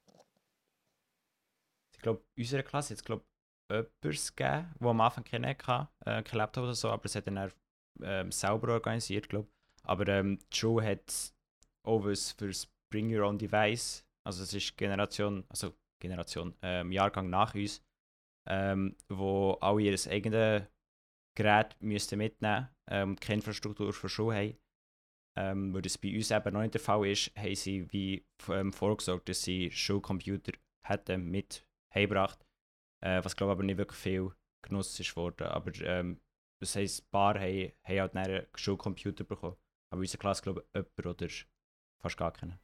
Ich 1.92 2.00
glaube, 2.00 2.22
in 2.36 2.42
unserer 2.42 2.62
Klasse 2.62 2.94
es 2.94 3.02
glaube 3.02 3.24
jemanden 3.70 3.90
gegeben, 4.00 4.74
der 4.80 4.88
am 4.88 5.00
Anfang 5.00 5.24
keinen 5.24 5.46
hatte, 5.46 5.88
äh, 6.04 6.22
kein 6.22 6.38
Laptop 6.38 6.64
oder 6.64 6.74
so, 6.74 6.90
aber 6.90 7.04
es 7.06 7.14
hat 7.16 7.26
dann 7.26 7.38
er, 7.38 7.52
ähm, 8.02 8.30
selber 8.30 8.74
organisiert, 8.74 9.28
glaube 9.28 9.48
Aber 9.82 10.06
ähm, 10.08 10.38
die 10.52 10.56
Schule 10.56 10.86
hat 10.86 11.34
auch 11.82 12.04
was 12.04 12.32
für 12.32 12.48
das 12.48 12.68
Bring 12.90 13.14
Your 13.14 13.26
Own 13.26 13.38
Device, 13.38 14.04
also 14.24 14.42
es 14.42 14.52
ist 14.54 14.76
Generation, 14.76 15.44
also 15.48 15.74
Generation, 16.00 16.54
ähm, 16.62 16.92
Jahrgang 16.92 17.30
nach 17.30 17.54
uns, 17.54 17.82
ähm, 18.46 18.96
wo 19.08 19.52
alle 19.60 19.82
ihr 19.82 19.98
eigenes 20.08 20.66
Gerät 21.34 21.76
müssten 21.80 22.18
mitnehmen 22.18 22.68
ähm, 22.88 23.10
und 23.10 23.20
keine 23.20 23.36
Infrastruktur 23.36 23.92
für 23.92 24.08
Schule 24.08 24.36
haben. 24.36 24.58
Ähm, 25.36 25.74
weil 25.74 25.82
das 25.82 25.98
bei 25.98 26.14
uns 26.14 26.30
eben 26.30 26.54
noch 26.54 26.60
nicht 26.60 26.74
der 26.74 26.80
Fall 26.80 27.06
ist, 27.08 27.32
haben 27.36 27.54
sie 27.56 27.92
wie 27.92 28.24
ähm, 28.48 28.72
vorgesorgt, 28.72 29.28
dass 29.28 29.42
sie 29.42 29.70
Schulcomputer 29.70 30.52
hätten 30.84 31.30
mit 31.30 31.66
heimgebracht. 31.92 32.46
Äh, 33.00 33.24
was 33.24 33.34
glaube 33.34 33.52
ich 33.52 33.56
aber 33.56 33.64
nicht 33.64 33.78
wirklich 33.78 33.98
viel 33.98 34.30
genutzt 34.62 34.98
ist 35.00 35.16
worden. 35.16 35.48
Aber 35.48 35.72
ähm, 35.82 36.20
das 36.60 36.76
heisst, 36.76 37.02
ein 37.02 37.10
paar 37.10 37.34
haben, 37.34 37.72
haben 37.82 37.98
halt 37.98 38.16
einen 38.16 38.46
Schulcomputer 38.54 39.24
bekommen. 39.24 39.56
Aber 39.90 40.00
in 40.00 40.04
unserer 40.04 40.20
Klasse 40.20 40.42
glaube 40.42 40.64
ich 40.72 40.74
jemand 40.74 41.06
oder 41.22 41.34
fast 42.00 42.16
gar 42.16 42.32
keinen. 42.32 42.58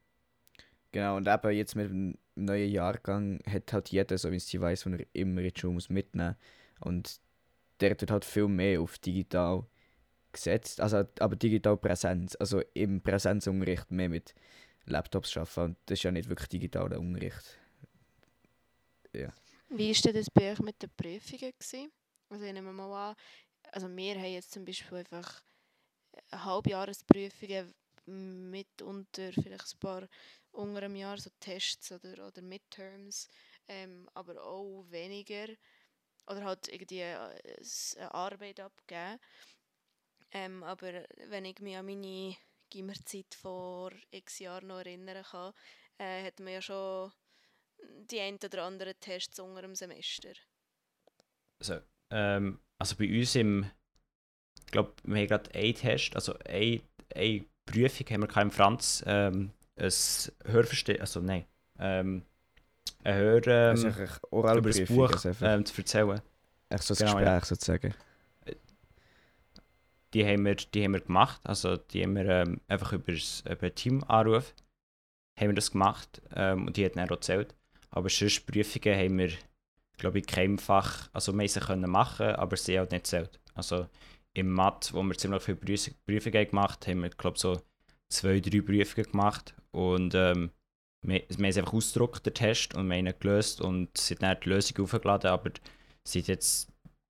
Genau, 0.92 1.16
und 1.16 1.28
eben 1.28 1.50
jetzt 1.52 1.76
mit 1.76 1.90
dem 1.90 2.18
neuen 2.34 2.70
Jahrgang 2.70 3.40
hat 3.46 3.72
halt 3.72 3.90
jeder, 3.90 4.18
so 4.18 4.30
wie 4.32 4.36
es 4.36 4.48
sie 4.48 4.60
weiß, 4.60 4.86
wo 4.86 4.90
er 4.90 5.06
immer 5.12 5.42
die 5.42 5.52
Schule 5.58 5.74
muss 5.74 5.88
mitnehmen 5.88 6.36
Und 6.80 7.20
der 7.80 8.00
wird 8.00 8.10
halt 8.10 8.25
viel 8.25 8.49
mehr 8.49 8.80
auf 8.80 8.99
digital 8.99 9.64
gesetzt, 10.32 10.80
also 10.80 11.04
aber 11.18 11.37
digital 11.37 11.76
Präsenz, 11.76 12.37
also 12.37 12.62
im 12.75 13.00
Präsenzunterricht 13.00 13.90
mehr 13.90 14.08
mit 14.08 14.34
Laptops 14.87 15.37
arbeiten 15.37 15.60
und 15.72 15.76
das 15.87 15.99
ist 15.99 16.02
ja 16.04 16.12
nicht 16.12 16.28
wirklich 16.28 16.49
digitaler 16.49 16.99
Unterricht. 16.99 17.58
Ja. 19.12 19.32
Wie 19.68 19.92
war 19.92 20.12
das 20.12 20.30
bei 20.30 20.52
euch 20.52 20.60
mit 20.60 20.80
den 20.82 20.90
Prüfungen? 20.96 21.52
Gewesen? 21.52 21.90
Also 22.28 22.44
ich 22.44 22.52
nehme 22.52 22.72
mal 22.72 23.10
an, 23.10 23.16
also 23.72 23.88
wir 23.88 24.14
haben 24.14 24.32
jetzt 24.32 24.52
zum 24.52 24.64
Beispiel 24.64 24.99
einfach 24.99 25.42
Halbjahresprüfungen 26.32 27.75
mitunter 28.06 29.32
vielleicht 29.32 29.75
ein 29.75 29.78
paar 29.78 30.08
unter 30.52 30.82
einem 30.82 30.96
Jahr, 30.96 31.18
so 31.18 31.30
Tests 31.38 31.92
oder, 31.92 32.26
oder 32.26 32.42
Midterms, 32.42 33.28
ähm, 33.68 34.08
aber 34.14 34.42
auch 34.42 34.84
weniger. 34.90 35.46
Oder 36.30 36.44
halt 36.44 36.68
irgendwie 36.68 37.00
äh, 37.00 37.16
eine 37.96 38.14
Arbeit 38.14 38.60
abgeben. 38.60 39.18
Ähm, 40.32 40.62
aber 40.62 41.04
wenn 41.28 41.44
ich 41.44 41.58
mich 41.58 41.76
an 41.76 41.87
meine 41.87 42.37
Gimmerzeit 42.70 43.34
vor 43.34 43.90
x 44.12 44.38
Jahren 44.38 44.68
noch 44.68 44.78
erinnern 44.78 45.25
kann, 45.25 45.52
äh, 45.99 46.25
hat 46.25 46.38
man 46.38 46.52
ja 46.52 46.62
schon 46.62 47.12
die 48.10 48.20
ein 48.20 48.37
oder 48.37 48.64
anderen 48.64 48.99
Tests 49.00 49.40
unter 49.40 49.62
dem 49.62 49.75
Semester. 49.75 50.32
Also, 51.58 51.80
ähm, 52.10 52.60
also 52.78 52.96
bei 52.96 53.08
uns 53.08 53.34
im, 53.34 53.70
ich 54.60 54.66
glaube, 54.66 54.94
wir 55.02 55.20
haben 55.20 55.26
gerade 55.26 55.54
einen 55.54 55.75
Test, 55.75 56.14
also 56.14 56.34
eine, 56.46 56.80
eine 57.14 57.44
Prüfung 57.66 58.06
haben 58.10 58.22
wir 58.22 58.42
im 58.42 58.50
Franz, 58.50 59.02
ähm, 59.06 59.52
ein 59.76 59.90
Hörverstehen, 60.44 61.00
also 61.00 61.20
nein, 61.20 61.46
ähm, 61.78 62.25
ein 63.04 63.14
Hör, 63.14 63.47
ähm, 63.47 63.71
also 63.71 64.59
über 64.59 64.71
das 64.71 64.80
Buch 64.83 65.12
ähm, 65.42 65.64
zu 65.64 65.80
erzählen. 65.80 66.21
Echt 66.69 66.83
so 66.85 66.95
ein 66.95 66.99
genau, 66.99 67.12
Gespräch 67.12 67.26
ja. 67.26 67.45
sozusagen. 67.45 67.95
Die 70.12 70.26
haben, 70.26 70.45
wir, 70.45 70.57
die 70.57 70.85
haben 70.85 70.92
wir 70.92 71.00
gemacht, 71.00 71.40
also 71.45 71.76
die 71.76 72.02
haben 72.02 72.16
wir 72.16 72.26
ähm, 72.26 72.61
einfach 72.66 72.92
über, 72.92 73.12
über 73.12 73.75
Team-Anruf 73.75 74.54
haben 75.40 75.49
wir 75.49 75.54
das 75.54 75.71
gemacht 75.71 76.21
ähm, 76.35 76.66
und 76.66 76.76
die 76.76 76.85
hat 76.85 76.97
dann 76.97 77.07
auch 77.07 77.12
erzählt. 77.12 77.54
Aber 77.90 78.09
sonst 78.09 78.47
Prüfungen 78.47 78.99
haben 78.99 79.19
wir, 79.19 79.30
glaube 79.97 80.19
ich, 80.19 80.26
kein 80.26 80.59
Fach, 80.59 81.09
also 81.12 81.37
wir 81.37 81.49
sie 81.49 81.61
können 81.61 81.90
machen, 81.90 82.26
aber 82.26 82.57
sie 82.57 82.78
haben 82.78 82.88
nicht 82.90 83.07
zählt. 83.07 83.40
Also 83.54 83.87
im 84.35 84.50
Mathe, 84.50 84.92
wo 84.95 85.02
wir 85.02 85.16
ziemlich 85.16 85.42
viele 85.42 85.57
Prüfungen 85.57 86.49
gemacht 86.49 86.87
haben, 86.87 86.99
haben 86.99 87.02
wir, 87.02 87.11
glaube 87.11 87.37
ich, 87.37 87.40
so 87.40 87.61
zwei, 88.09 88.40
drei 88.40 88.61
Prüfungen 88.61 89.11
gemacht 89.11 89.54
und 89.71 90.14
ähm, 90.14 90.50
wir, 91.02 91.23
wir 91.28 91.37
haben 91.37 91.45
es 91.45 91.57
einfach 91.57 91.73
ausgedruckt, 91.73 92.26
den 92.26 92.35
Test, 92.35 92.75
und 92.75 92.88
wir 92.88 92.97
haben 92.97 93.07
ihn 93.07 93.14
gelöst 93.19 93.61
und 93.61 93.90
haben 93.99 94.19
dann 94.19 94.37
die 94.42 94.49
Lösung 94.49 94.85
aufgeladen, 94.85 95.30
aber 95.30 95.50
sie 96.04 96.21
jetzt, 96.21 96.69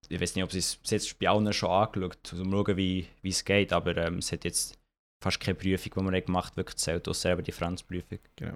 ich 0.08 0.20
weiß 0.20 0.34
nicht, 0.34 0.44
ob 0.44 0.52
sie 0.52 0.58
es 0.58 0.78
jetzt 0.84 1.18
bei 1.18 1.28
allen 1.28 1.52
schon 1.52 1.70
angeschaut, 1.70 2.32
um 2.32 2.38
zu 2.38 2.50
schauen, 2.50 2.76
wie, 2.76 3.06
es 3.22 3.44
geht, 3.44 3.72
aber 3.72 3.96
ähm, 3.96 4.18
es 4.18 4.32
hat 4.32 4.44
jetzt 4.44 4.78
fast 5.22 5.40
keine 5.40 5.56
Prüfung, 5.56 5.92
die 5.96 6.12
wir 6.12 6.20
gemacht 6.22 6.52
haben, 6.52 6.56
wirklich 6.56 6.76
zählt, 6.76 7.08
außer 7.08 7.32
eben 7.32 7.44
die 7.44 7.52
Franzprüfung. 7.52 8.18
Genau. 8.36 8.54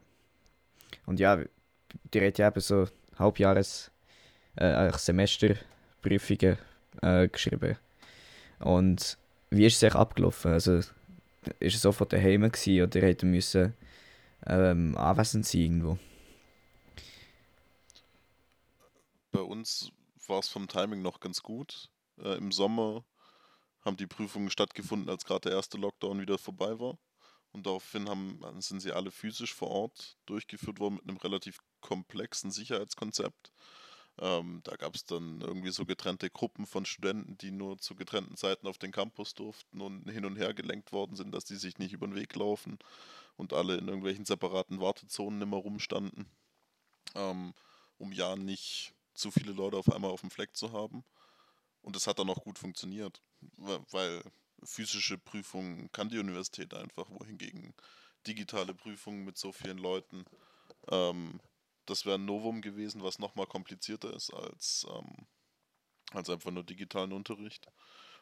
Und 1.06 1.20
ja, 1.20 1.42
die 2.12 2.20
hat 2.26 2.38
ja 2.38 2.48
eben 2.48 2.60
so 2.60 2.86
Halbjahres- 3.18 3.90
äh, 4.56 4.92
Semesterprüfungen 4.96 6.58
äh, 7.02 7.28
geschrieben. 7.28 7.76
Und 8.60 9.18
wie 9.50 9.66
ist 9.66 9.76
es 9.76 9.82
euch 9.82 9.94
abgelaufen? 9.94 10.52
Also, 10.52 10.78
ist 10.78 11.74
es 11.74 11.82
sofort 11.82 12.12
daheim 12.12 12.42
gewesen, 12.42 12.82
oder 12.82 13.00
hätte 13.00 13.26
müssen 13.26 13.74
ähm, 14.46 14.96
anwesend 14.96 15.46
sein 15.46 15.60
irgendwo? 15.60 15.98
Bei 19.32 19.40
uns 19.40 19.90
war 20.26 20.38
es 20.38 20.48
vom 20.48 20.68
Timing 20.68 21.02
noch 21.02 21.20
ganz 21.20 21.42
gut. 21.42 21.90
Äh, 22.18 22.36
Im 22.36 22.52
Sommer 22.52 23.04
haben 23.84 23.96
die 23.96 24.06
Prüfungen 24.06 24.50
stattgefunden, 24.50 25.10
als 25.10 25.24
gerade 25.24 25.48
der 25.48 25.52
erste 25.52 25.76
Lockdown 25.76 26.20
wieder 26.20 26.38
vorbei 26.38 26.78
war. 26.78 26.98
Und 27.52 27.66
daraufhin 27.66 28.08
haben, 28.08 28.40
sind 28.60 28.80
sie 28.80 28.92
alle 28.92 29.10
physisch 29.10 29.54
vor 29.54 29.70
Ort 29.70 30.16
durchgeführt 30.26 30.80
worden 30.80 30.96
mit 30.96 31.08
einem 31.08 31.18
relativ 31.18 31.58
komplexen 31.80 32.50
Sicherheitskonzept. 32.50 33.52
Ähm, 34.18 34.60
da 34.64 34.76
gab 34.76 34.94
es 34.94 35.04
dann 35.04 35.40
irgendwie 35.40 35.70
so 35.70 35.84
getrennte 35.84 36.30
Gruppen 36.30 36.66
von 36.66 36.84
Studenten, 36.84 37.36
die 37.38 37.50
nur 37.50 37.78
zu 37.78 37.94
getrennten 37.94 38.36
Zeiten 38.36 38.66
auf 38.66 38.78
den 38.78 38.92
Campus 38.92 39.34
durften 39.34 39.80
und 39.80 40.08
hin 40.08 40.24
und 40.24 40.36
her 40.36 40.54
gelenkt 40.54 40.92
worden 40.92 41.16
sind, 41.16 41.32
dass 41.32 41.44
die 41.44 41.56
sich 41.56 41.78
nicht 41.78 41.92
über 41.92 42.06
den 42.06 42.14
Weg 42.14 42.34
laufen 42.34 42.78
und 43.36 43.52
alle 43.52 43.76
in 43.76 43.88
irgendwelchen 43.88 44.24
separaten 44.24 44.80
Wartezonen 44.80 45.42
immer 45.42 45.56
rumstanden, 45.56 46.26
ähm, 47.14 47.54
um 47.98 48.12
ja 48.12 48.36
nicht 48.36 48.94
zu 49.14 49.30
viele 49.30 49.52
Leute 49.52 49.76
auf 49.76 49.90
einmal 49.92 50.10
auf 50.10 50.20
dem 50.20 50.30
Fleck 50.30 50.56
zu 50.56 50.72
haben. 50.72 51.04
Und 51.82 51.96
das 51.96 52.06
hat 52.06 52.18
dann 52.18 52.30
auch 52.30 52.42
gut 52.42 52.58
funktioniert, 52.58 53.20
weil 53.90 54.22
physische 54.62 55.18
Prüfungen 55.18 55.92
kann 55.92 56.08
die 56.08 56.18
Universität 56.18 56.72
einfach, 56.74 57.10
wohingegen 57.10 57.74
digitale 58.26 58.72
Prüfungen 58.72 59.24
mit 59.24 59.36
so 59.36 59.52
vielen 59.52 59.78
Leuten 59.78 60.24
ähm, 60.90 61.40
das 61.86 62.06
wäre 62.06 62.16
ein 62.16 62.24
Novum 62.24 62.62
gewesen, 62.62 63.02
was 63.02 63.18
nochmal 63.18 63.46
komplizierter 63.46 64.12
ist 64.14 64.32
als, 64.32 64.86
ähm, 64.90 65.26
als 66.12 66.30
einfach 66.30 66.50
nur 66.50 66.64
digitalen 66.64 67.12
Unterricht. 67.12 67.66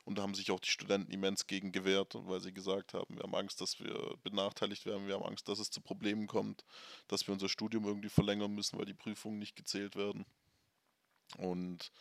Und 0.05 0.19
da 0.19 0.23
haben 0.23 0.35
sich 0.35 0.51
auch 0.51 0.61
die 0.61 0.71
Studenten 0.71 1.13
immens 1.13 1.47
gegen 1.47 1.71
gewehrt, 1.71 2.15
weil 2.15 2.41
sie 2.41 2.53
gesagt 2.53 2.93
haben, 2.93 3.17
wir 3.17 3.23
haben 3.23 3.35
Angst, 3.35 3.61
dass 3.61 3.79
wir 3.79 4.17
benachteiligt 4.23 4.85
werden, 4.85 5.07
wir 5.07 5.15
haben 5.15 5.25
Angst, 5.25 5.49
dass 5.49 5.61
es 5.61 5.71
zu 5.71 5.81
Problemen 5.81 6.27
kommt, 6.27 6.65
dass 7.07 7.27
wir 7.27 7.33
unser 7.33 7.49
Studium 7.49 7.85
irgendwie 7.85 8.09
verlängern 8.09 8.53
müssen, 8.53 8.79
weil 8.79 8.87
die 8.87 8.95
Prüfungen 8.95 9.39
nicht 9.39 9.55
gezählt 9.55 9.95
werden. 9.95 10.27
Und 11.39 11.93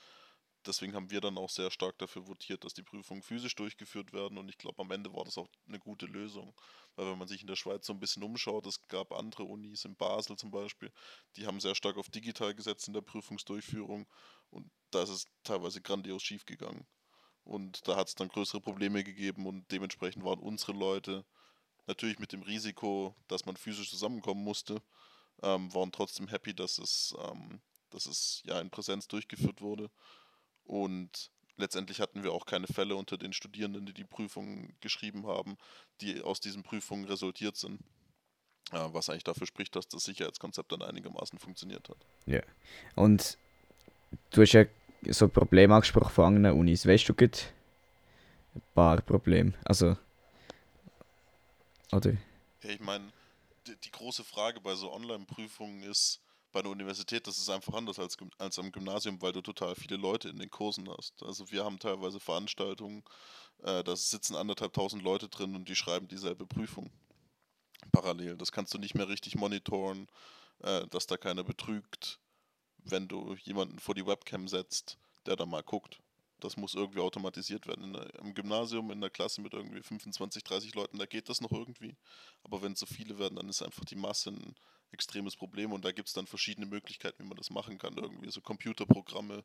deswegen 0.66 0.96
haben 0.96 1.12
wir 1.12 1.22
dann 1.22 1.38
auch 1.38 1.50
sehr 1.50 1.72
stark 1.72 1.98
dafür 2.00 2.28
votiert, 2.28 2.64
dass 2.64 2.74
die 2.74 2.84
Prüfungen 2.84 3.22
physisch 3.22 3.56
durchgeführt 3.56 4.14
werden. 4.14 4.38
Und 4.38 4.50
ich 4.50 4.58
glaube, 4.58 4.82
am 4.82 4.92
Ende 4.92 5.14
war 5.14 5.24
das 5.24 5.38
auch 5.38 5.48
eine 5.68 5.80
gute 5.80 6.06
Lösung. 6.06 6.54
Weil 6.96 7.12
wenn 7.12 7.18
man 7.18 7.28
sich 7.28 7.42
in 7.42 7.48
der 7.48 7.56
Schweiz 7.56 7.86
so 7.86 7.94
ein 7.94 8.00
bisschen 8.00 8.24
umschaut, 8.24 8.66
es 8.66 8.82
gab 8.88 9.14
andere 9.14 9.44
Unis, 9.44 9.86
in 9.86 9.96
Basel 9.96 10.38
zum 10.38 10.52
Beispiel, 10.52 10.92
die 11.36 11.46
haben 11.46 11.60
sehr 11.60 11.76
stark 11.76 11.98
auf 11.98 12.10
digital 12.10 12.54
gesetzt 12.54 12.88
in 12.88 12.94
der 12.94 13.02
Prüfungsdurchführung. 13.02 14.08
Und 14.50 14.70
da 14.92 15.04
ist 15.04 15.10
es 15.10 15.28
teilweise 15.44 15.82
grandios 15.82 16.24
schief 16.24 16.46
gegangen. 16.46 16.86
Und 17.44 17.88
da 17.88 17.96
hat 17.96 18.08
es 18.08 18.16
dann 18.16 18.30
größere 18.30 18.62
Probleme 18.62 19.04
gegeben 19.04 19.48
und 19.48 19.72
dementsprechend 19.72 20.24
waren 20.24 20.40
unsere 20.40 20.74
Leute 20.74 21.26
natürlich 21.88 22.20
mit 22.20 22.32
dem 22.32 22.44
Risiko, 22.44 23.16
dass 23.28 23.46
man 23.46 23.58
physisch 23.58 23.90
zusammenkommen 23.90 24.44
musste, 24.44 24.82
ähm, 25.42 25.74
waren 25.74 25.92
trotzdem 25.92 26.28
happy, 26.28 26.54
dass 26.54 26.78
es, 26.78 27.16
ähm, 27.30 27.60
dass 27.90 28.06
es 28.06 28.42
ja 28.46 28.60
in 28.60 28.70
Präsenz 28.70 29.08
durchgeführt 29.08 29.62
wurde. 29.62 29.90
Und 30.64 31.32
letztendlich 31.58 32.00
hatten 32.00 32.24
wir 32.24 32.32
auch 32.32 32.46
keine 32.46 32.68
Fälle 32.68 32.96
unter 32.96 33.18
den 33.18 33.34
Studierenden, 33.34 33.86
die 33.86 33.94
die 33.94 34.06
Prüfungen 34.06 34.76
geschrieben 34.80 35.28
haben, 35.28 35.58
die 36.02 36.22
aus 36.22 36.40
diesen 36.40 36.64
Prüfungen 36.64 37.06
resultiert 37.06 37.58
sind. 37.58 37.82
was 38.74 39.10
eigentlich 39.10 39.26
dafür 39.26 39.48
spricht, 39.48 39.76
dass 39.76 39.90
das 39.90 40.06
Sicherheitskonzept 40.06 40.72
dann 40.72 40.82
einigermaßen 40.82 41.38
funktioniert 41.38 41.90
hat. 41.90 41.98
Ja. 42.26 42.42
Und 42.96 43.38
du 44.30 44.42
hast 44.42 44.54
ja 44.54 44.64
so 45.10 45.28
Probleme 45.28 45.74
angesprochen 45.74 46.12
von 46.12 46.26
anderen 46.26 46.60
Unis. 46.60 46.86
Weißt 46.86 47.08
du 47.10 47.14
gut 47.14 47.54
ein 48.56 48.62
paar 48.74 49.02
Probleme? 49.02 49.54
Also. 49.66 49.98
Oder? 51.92 52.12
Ja, 52.62 52.70
ich 52.70 52.80
meine, 52.80 53.12
die, 53.68 53.76
die 53.76 53.92
große 53.92 54.24
Frage 54.24 54.62
bei 54.62 54.76
so 54.76 54.92
Online-Prüfungen 54.92 55.84
ist, 55.84 56.22
bei 56.52 56.62
der 56.62 56.72
Universität, 56.72 57.28
das 57.28 57.38
ist 57.38 57.50
einfach 57.50 57.74
anders 57.74 57.98
als, 57.98 58.18
als 58.38 58.60
am 58.60 58.72
Gymnasium, 58.72 59.22
weil 59.22 59.32
du 59.32 59.42
total 59.42 59.76
viele 59.76 59.96
Leute 59.96 60.30
in 60.30 60.38
den 60.38 60.50
Kursen 60.50 60.90
hast. 60.90 61.24
Also 61.24 61.50
wir 61.50 61.64
haben 61.64 61.80
teilweise 61.80 62.20
Veranstaltungen, 62.20 63.04
äh, 63.64 63.84
da 63.84 63.96
sitzen 63.96 64.36
anderthalb 64.36 64.74
tausend 64.74 65.04
Leute 65.04 65.30
drin 65.30 65.56
und 65.56 65.70
die 65.70 65.76
schreiben 65.76 66.08
dieselbe 66.08 66.46
Prüfung 66.46 66.92
parallel. 67.92 68.38
Das 68.38 68.52
kannst 68.52 68.74
du 68.74 68.78
nicht 68.78 68.96
mehr 68.96 69.08
richtig 69.08 69.36
monitoren, 69.36 70.08
äh, 70.60 70.88
dass 70.88 71.08
da 71.08 71.18
keiner 71.18 71.44
betrügt, 71.44 72.20
wenn 72.84 73.08
du 73.08 73.36
jemanden 73.44 73.80
vor 73.80 73.96
die 73.96 74.06
Webcam 74.06 74.48
setzt, 74.48 74.98
der 75.26 75.36
da 75.36 75.46
mal 75.46 75.64
guckt. 75.64 76.00
Das 76.40 76.58
muss 76.58 76.74
irgendwie 76.74 77.02
automatisiert 77.02 77.68
werden. 77.68 77.94
Der, 77.94 78.14
Im 78.16 78.34
Gymnasium, 78.34 78.90
in 78.92 79.00
der 79.00 79.12
Klasse 79.12 79.42
mit 79.42 79.54
irgendwie 79.54 79.82
25, 79.82 80.44
30 80.44 80.74
Leuten, 80.74 80.98
da 80.98 81.06
geht 81.06 81.30
das 81.30 81.40
noch 81.40 81.52
irgendwie. 81.52 81.96
Aber 82.44 82.62
wenn 82.62 82.74
es 82.74 82.80
so 82.80 82.88
viele 82.88 83.20
werden, 83.20 83.36
dann 83.36 83.50
ist 83.50 83.62
einfach 83.62 83.86
die 83.86 83.96
Masse 83.96 84.32
ein 84.32 84.56
extremes 84.92 85.36
Problem 85.36 85.72
und 85.72 85.86
da 85.86 85.92
gibt 85.92 86.08
es 86.08 86.14
dann 86.14 86.28
verschiedene 86.28 86.66
Möglichkeiten, 86.66 87.24
wie 87.24 87.28
man 87.28 87.38
das 87.38 87.52
machen 87.52 87.78
kann. 87.78 87.96
Irgendwie 87.98 88.32
so 88.32 88.42
Computerprogramme, 88.42 89.44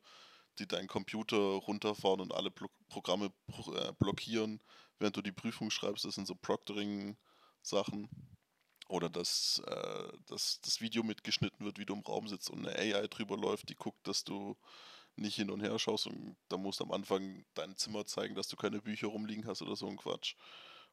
die 0.59 0.67
deinen 0.67 0.89
Computer 0.89 1.37
runterfahren 1.37 2.21
und 2.21 2.33
alle 2.33 2.51
Blo 2.51 2.69
Programme 2.89 3.33
äh, 3.49 3.93
blockieren, 3.99 4.61
während 4.99 5.17
du 5.17 5.23
die 5.23 5.33
Prüfung 5.33 5.71
schreibst. 5.71 6.05
Das 6.05 6.15
sind 6.15 6.27
so 6.27 6.35
Proctoring-Sachen. 6.35 8.09
Oder 8.89 9.09
dass, 9.09 9.61
äh, 9.67 10.13
dass 10.27 10.61
das 10.61 10.81
Video 10.81 11.03
mitgeschnitten 11.03 11.65
wird, 11.65 11.79
wie 11.79 11.87
du 11.87 11.95
im 11.95 12.01
Raum 12.01 12.29
sitzt 12.29 12.51
und 12.51 12.67
eine 12.67 12.79
AI 12.79 13.09
drüber 13.09 13.37
läuft, 13.37 13.69
die 13.69 13.75
guckt, 13.75 14.07
dass 14.07 14.23
du 14.23 14.57
nicht 15.17 15.37
hin 15.37 15.51
und 15.51 15.61
her 15.61 15.79
schaust 15.79 16.07
und 16.07 16.37
da 16.49 16.57
musst 16.57 16.81
du 16.81 16.85
am 16.85 16.93
Anfang 16.93 17.45
dein 17.55 17.77
Zimmer 17.77 18.05
zeigen, 18.07 18.35
dass 18.35 18.49
du 18.49 18.57
keine 18.57 18.81
Bücher 18.81 19.09
rumliegen 19.09 19.47
hast 19.47 19.63
oder 19.63 19.75
so 19.75 19.89
ein 19.89 19.97
Quatsch. 19.97 20.37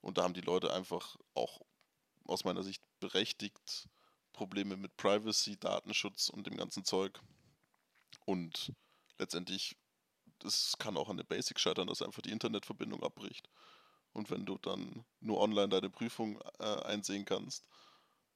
Und 0.01 0.17
da 0.17 0.23
haben 0.23 0.33
die 0.33 0.41
Leute 0.41 0.73
einfach 0.73 1.17
auch 1.33 1.61
aus 2.25 2.45
meiner 2.45 2.63
Sicht 2.63 2.81
berechtigt 2.99 3.89
Probleme 4.31 4.75
mit 4.75 4.95
Privacy, 4.97 5.57
Datenschutz 5.57 6.29
und 6.29 6.47
dem 6.47 6.57
ganzen 6.57 6.83
Zeug. 6.83 7.21
Und 8.25 8.73
letztendlich, 9.19 9.75
das 10.39 10.75
kann 10.79 10.97
auch 10.97 11.09
an 11.09 11.17
der 11.17 11.25
Basic 11.25 11.59
scheitern, 11.59 11.87
dass 11.87 12.01
einfach 12.01 12.21
die 12.21 12.31
Internetverbindung 12.31 13.03
abbricht. 13.03 13.49
Und 14.13 14.31
wenn 14.31 14.45
du 14.45 14.57
dann 14.57 15.05
nur 15.19 15.39
online 15.39 15.69
deine 15.69 15.89
Prüfung 15.89 16.41
äh, 16.59 16.63
einsehen 16.63 17.25
kannst 17.25 17.65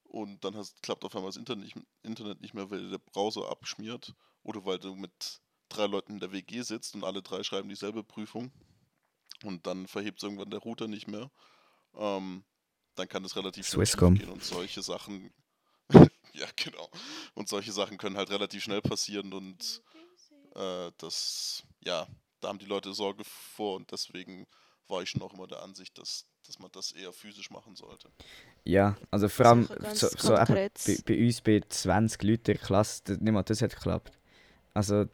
und 0.09 0.43
dann 0.43 0.55
hast, 0.55 0.81
klappt 0.81 1.03
auf 1.03 1.15
einmal 1.15 1.29
das 1.29 1.37
Internet 1.37 1.63
nicht, 1.63 1.77
Internet 2.03 2.41
nicht 2.41 2.53
mehr, 2.53 2.69
weil 2.69 2.89
der 2.89 2.97
Browser 2.97 3.49
abschmiert 3.49 4.13
oder 4.43 4.65
weil 4.65 4.79
du 4.79 4.95
mit 4.95 5.41
drei 5.69 5.85
Leuten 5.85 6.13
in 6.13 6.19
der 6.19 6.31
WG 6.31 6.61
sitzt 6.61 6.95
und 6.95 7.03
alle 7.03 7.21
drei 7.21 7.43
schreiben 7.43 7.69
dieselbe 7.69 8.03
Prüfung. 8.03 8.51
Und 9.43 9.67
dann 9.67 9.87
verhebt 9.87 10.23
irgendwann 10.23 10.49
der 10.49 10.59
Router 10.59 10.87
nicht 10.87 11.07
mehr, 11.07 11.29
ähm, 11.95 12.43
dann 12.95 13.07
kann 13.07 13.23
das 13.23 13.35
relativ 13.35 13.67
schnell 13.67 13.85
gehen 14.15 14.29
und 14.29 14.43
solche 14.43 14.81
Sachen, 14.81 15.31
ja 16.33 16.47
genau, 16.55 16.89
und 17.35 17.47
solche 17.47 17.71
Sachen 17.71 17.99
können 17.99 18.17
halt 18.17 18.31
relativ 18.31 18.63
schnell 18.63 18.81
passieren 18.81 19.31
und 19.33 19.83
äh, 20.55 20.91
das, 20.97 21.63
ja, 21.81 22.07
da 22.39 22.47
haben 22.47 22.59
die 22.59 22.65
Leute 22.65 22.93
Sorge 22.93 23.23
vor 23.23 23.75
und 23.75 23.91
deswegen 23.91 24.47
war 24.87 25.01
ich 25.03 25.09
schon 25.09 25.21
auch 25.21 25.33
immer 25.33 25.47
der 25.47 25.61
Ansicht, 25.61 25.97
dass, 25.97 26.25
dass 26.47 26.59
man 26.59 26.71
das 26.71 26.91
eher 26.93 27.11
physisch 27.13 27.49
machen 27.51 27.75
sollte. 27.75 28.09
Ja, 28.65 28.97
also 29.11 29.29
vor 29.29 29.45
allem 29.45 29.67
so, 29.93 30.07
so 30.17 30.33
bei, 30.33 30.97
bei 31.05 31.25
uns 31.25 31.41
bei 31.41 31.61
20 31.69 32.23
Leuten 32.23 32.51
in 32.51 32.57
der 32.57 32.57
Klasse, 32.57 33.01
das, 33.05 33.19
nicht 33.19 33.31
mal 33.31 33.43
das 33.43 33.61
hat 33.61 33.73
geklappt. 33.75 34.11
Also 34.73 35.05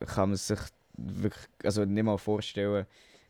kann 0.00 0.30
man 0.30 0.36
sich 0.36 0.58
wirklich 0.96 1.44
also 1.62 1.84
nicht 1.84 2.02
mal 2.04 2.18
vorstellen, 2.18 2.86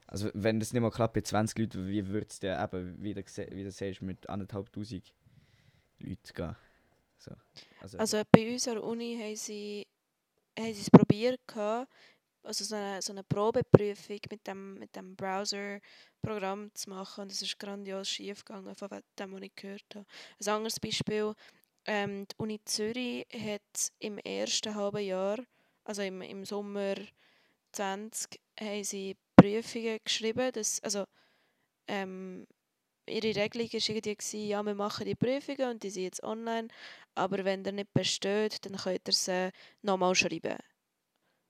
also 0.06 0.30
wenn 0.34 0.60
das 0.60 0.72
nicht 0.72 0.82
mal 0.82 0.90
klappt 0.90 1.14
bei 1.14 1.20
20 1.20 1.58
Leuten, 1.58 1.88
wie 1.88 2.06
würde 2.06 2.26
es 2.28 2.38
dann 2.40 2.62
eben, 2.64 3.02
wie 3.02 3.14
du, 3.14 3.20
gse- 3.20 3.50
wie 3.54 3.64
du 3.64 3.70
sagst, 3.72 4.02
mit 4.02 4.28
1'500 4.28 5.12
Leuten 5.98 6.18
gehen? 6.34 6.56
So. 7.18 7.32
Also, 7.80 7.98
Also 7.98 8.22
bei 8.30 8.52
uns 8.52 8.68
an 8.68 8.75
der 8.75 8.84
Uni 8.84 9.18
haben 9.20 9.36
sie, 9.36 9.86
haben 10.58 10.75
sie 10.75 10.82
es 10.82 10.90
probiert, 10.90 11.38
gehabt, 11.46 11.90
also 12.47 12.65
so 12.65 12.76
eine, 12.76 13.03
so 13.03 13.12
eine 13.12 13.25
Probeprüfung 13.25 14.21
mit 14.31 14.47
dem, 14.47 14.75
mit 14.75 14.95
dem 14.95 15.17
Browser-Programm 15.17 16.71
zu 16.75 16.91
machen 16.91 17.23
und 17.23 17.33
es 17.33 17.43
ist 17.43 17.59
grandios 17.59 18.09
schief 18.09 18.45
gegangen, 18.45 18.75
von 18.75 18.88
dem, 19.19 19.33
was 19.33 19.43
ich 19.43 19.55
gehört 19.57 19.85
habe. 19.95 20.07
Ein 20.41 20.49
anderes 20.49 20.81
Beispiel, 20.81 21.35
ähm, 21.87 22.26
die 22.29 22.37
Uni 22.38 22.61
Zürich 22.65 23.26
hat 23.33 23.93
im 23.99 24.19
ersten 24.19 24.75
halben 24.75 25.05
Jahr, 25.05 25.38
also 25.85 26.03
im, 26.03 26.23
im 26.23 26.45
Sommer 26.45 26.95
20, 27.73 28.41
haben 28.61 28.85
sie 28.85 29.17
Prüfungen 29.37 29.99
geschrieben, 30.05 30.53
dass, 30.53 30.81
also 30.83 31.05
ähm, 31.88 32.47
ihre 33.09 33.35
Regelung 33.35 33.73
war 33.73 34.07
irgendwie, 34.07 34.49
ja, 34.49 34.62
wir 34.62 34.75
machen 34.75 35.07
die 35.07 35.15
Prüfungen 35.15 35.71
und 35.71 35.83
die 35.83 35.91
sind 35.91 36.05
jetzt 36.05 36.23
online, 36.23 36.69
aber 37.15 37.45
wenn 37.45 37.65
der 37.65 37.73
nicht 37.73 37.93
besteht, 37.93 38.65
dann 38.65 38.76
könnt 38.76 39.09
ihr 39.09 39.12
sie 39.12 39.50
nochmal 39.83 40.15
schreiben. 40.15 40.59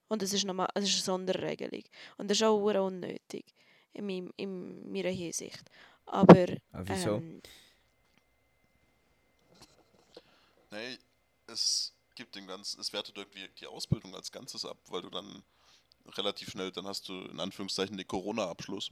Und 0.08 0.22
das 0.22 0.32
ist, 0.32 0.44
nochmal, 0.44 0.68
das 0.74 0.84
ist 0.84 0.94
eine 0.94 1.02
Sonderregelung. 1.02 1.82
Und 2.16 2.30
das 2.30 2.38
ist 2.38 2.44
auch 2.44 2.58
unnötig, 2.58 3.44
in, 3.92 4.06
meinem, 4.06 4.32
in 4.36 4.92
meiner 4.92 5.10
Hinsicht. 5.10 5.64
Aber 6.06 6.46
ah, 6.72 6.82
wieso? 6.84 7.16
ähm, 7.16 7.42
Nee, 10.70 10.98
es 11.46 11.94
gibt 12.14 12.34
den 12.34 12.46
ganzen, 12.46 12.80
es 12.80 12.92
wertet 12.92 13.16
irgendwie 13.16 13.48
die 13.60 13.66
Ausbildung 13.66 14.14
als 14.14 14.30
Ganzes 14.32 14.64
ab, 14.64 14.78
weil 14.88 15.02
du 15.02 15.10
dann 15.10 15.42
relativ 16.16 16.50
schnell, 16.50 16.70
dann 16.70 16.86
hast 16.86 17.08
du 17.08 17.14
in 17.14 17.40
Anführungszeichen 17.40 17.96
den 17.96 18.06
Corona-Abschluss. 18.06 18.90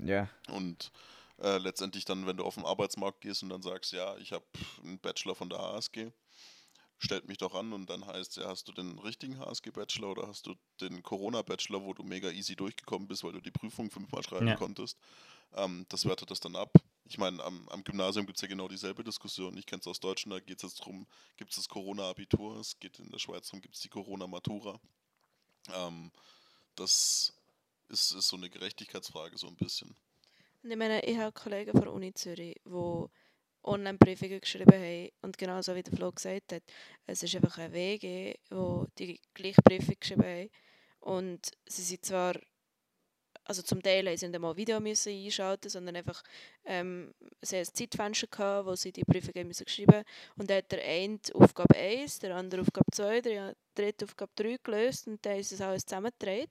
ja, 0.00 0.28
Und 0.48 0.90
äh, 1.38 1.58
letztendlich 1.58 2.04
dann, 2.04 2.26
wenn 2.26 2.36
du 2.36 2.44
auf 2.44 2.54
den 2.54 2.64
Arbeitsmarkt 2.64 3.20
gehst 3.20 3.42
und 3.42 3.50
dann 3.50 3.62
sagst, 3.62 3.92
ja, 3.92 4.16
ich 4.16 4.32
habe 4.32 4.44
einen 4.82 4.98
Bachelor 4.98 5.34
von 5.34 5.48
der 5.48 5.58
HSG, 5.58 6.10
stellt 6.98 7.28
mich 7.28 7.38
doch 7.38 7.54
an 7.54 7.72
und 7.72 7.88
dann 7.88 8.06
heißt 8.06 8.36
ja, 8.38 8.48
hast 8.48 8.68
du 8.68 8.72
den 8.72 8.98
richtigen 8.98 9.38
HSG-Bachelor 9.38 10.10
oder 10.10 10.28
hast 10.28 10.46
du 10.46 10.54
den 10.80 11.02
Corona-Bachelor, 11.02 11.82
wo 11.84 11.94
du 11.94 12.02
mega 12.02 12.30
easy 12.30 12.56
durchgekommen 12.56 13.08
bist, 13.08 13.24
weil 13.24 13.32
du 13.32 13.40
die 13.40 13.50
Prüfung 13.50 13.90
fünfmal 13.90 14.22
schreiben 14.22 14.48
Ja. 14.48 14.56
konntest. 14.56 14.98
Ähm, 15.54 15.86
das 15.88 16.04
wertet 16.04 16.30
das 16.30 16.40
dann 16.40 16.56
ab. 16.56 16.72
Ich 17.04 17.16
meine, 17.16 17.42
am, 17.42 17.68
am 17.70 17.84
Gymnasium 17.84 18.26
gibt 18.26 18.36
es 18.38 18.42
ja 18.42 18.48
genau 18.48 18.68
dieselbe 18.68 19.02
Diskussion. 19.02 19.56
Ich 19.56 19.66
kenne 19.66 19.80
es 19.80 19.86
aus 19.86 20.00
Deutschland, 20.00 20.34
da 20.34 20.44
geht 20.44 20.58
es 20.58 20.70
jetzt 20.70 20.80
darum, 20.80 21.06
gibt 21.36 21.50
es 21.50 21.56
das 21.56 21.68
Corona-Abitur, 21.68 22.58
es 22.58 22.78
geht 22.78 22.98
in 22.98 23.10
der 23.10 23.18
Schweiz 23.18 23.46
darum, 23.46 23.62
gibt 23.62 23.76
es 23.76 23.80
die 23.80 23.88
Corona-Matura. 23.88 24.78
Ähm, 25.74 26.10
das 26.76 27.32
ist, 27.88 28.12
ist 28.12 28.28
so 28.28 28.36
eine 28.36 28.50
Gerechtigkeitsfrage 28.50 29.38
so 29.38 29.46
ein 29.46 29.56
bisschen. 29.56 29.96
Und 30.62 30.70
ich 30.70 30.76
meine, 30.76 31.04
ich 31.04 31.16
habe 31.16 31.32
Kollegen 31.32 31.72
von 31.72 31.82
der 31.82 31.92
Uni 31.92 32.12
Zürich, 32.12 32.56
die 32.64 33.06
Online-Prüfungen 33.68 34.40
geschrieben 34.40 34.74
haben. 34.74 35.10
Und 35.22 35.38
genauso 35.38 35.74
wie 35.74 35.82
der 35.82 35.96
Flo 35.96 36.10
gesagt 36.10 36.52
hat, 36.52 36.62
es 37.06 37.22
ist 37.22 37.34
einfach 37.36 37.58
ein 37.58 37.72
WG, 37.72 38.34
wo 38.50 38.86
die 38.98 39.20
gleiche 39.34 39.62
Prüfung 39.62 39.94
geschrieben 40.00 40.24
haben. 40.24 40.50
Und 41.00 41.50
sie 41.66 41.82
sind 41.82 42.04
zwar, 42.04 42.34
also 43.44 43.62
zum 43.62 43.82
Teil 43.82 44.06
haben 44.06 44.16
sie 44.16 44.26
nicht 44.26 44.34
einmal 44.34 44.56
Video 44.56 44.80
müssen 44.80 45.12
einschalten, 45.12 45.70
sondern 45.70 45.96
einfach, 45.96 46.22
ähm, 46.64 47.14
sie 47.40 47.58
ein 47.58 47.64
Zeitfenster 47.64 48.26
gehabt, 48.26 48.66
wo 48.66 48.74
sie 48.74 48.92
die 48.92 49.04
Prüfung 49.04 49.34
haben 49.34 49.48
müssen 49.48 49.64
geschrieben 49.64 50.02
Und 50.36 50.50
dann 50.50 50.58
hat 50.58 50.72
der 50.72 50.84
eine 50.84 51.18
Aufgabe 51.34 51.76
1, 51.76 52.18
der 52.18 52.36
andere 52.36 52.62
Aufgabe 52.62 52.90
2, 52.92 53.20
der 53.20 53.54
dritte 53.74 54.04
Aufgabe 54.04 54.32
3 54.34 54.56
gelöst 54.62 55.06
und 55.06 55.24
dann 55.24 55.38
ist 55.38 55.52
es 55.52 55.60
alles 55.60 55.86
zusammengetragen. 55.86 56.50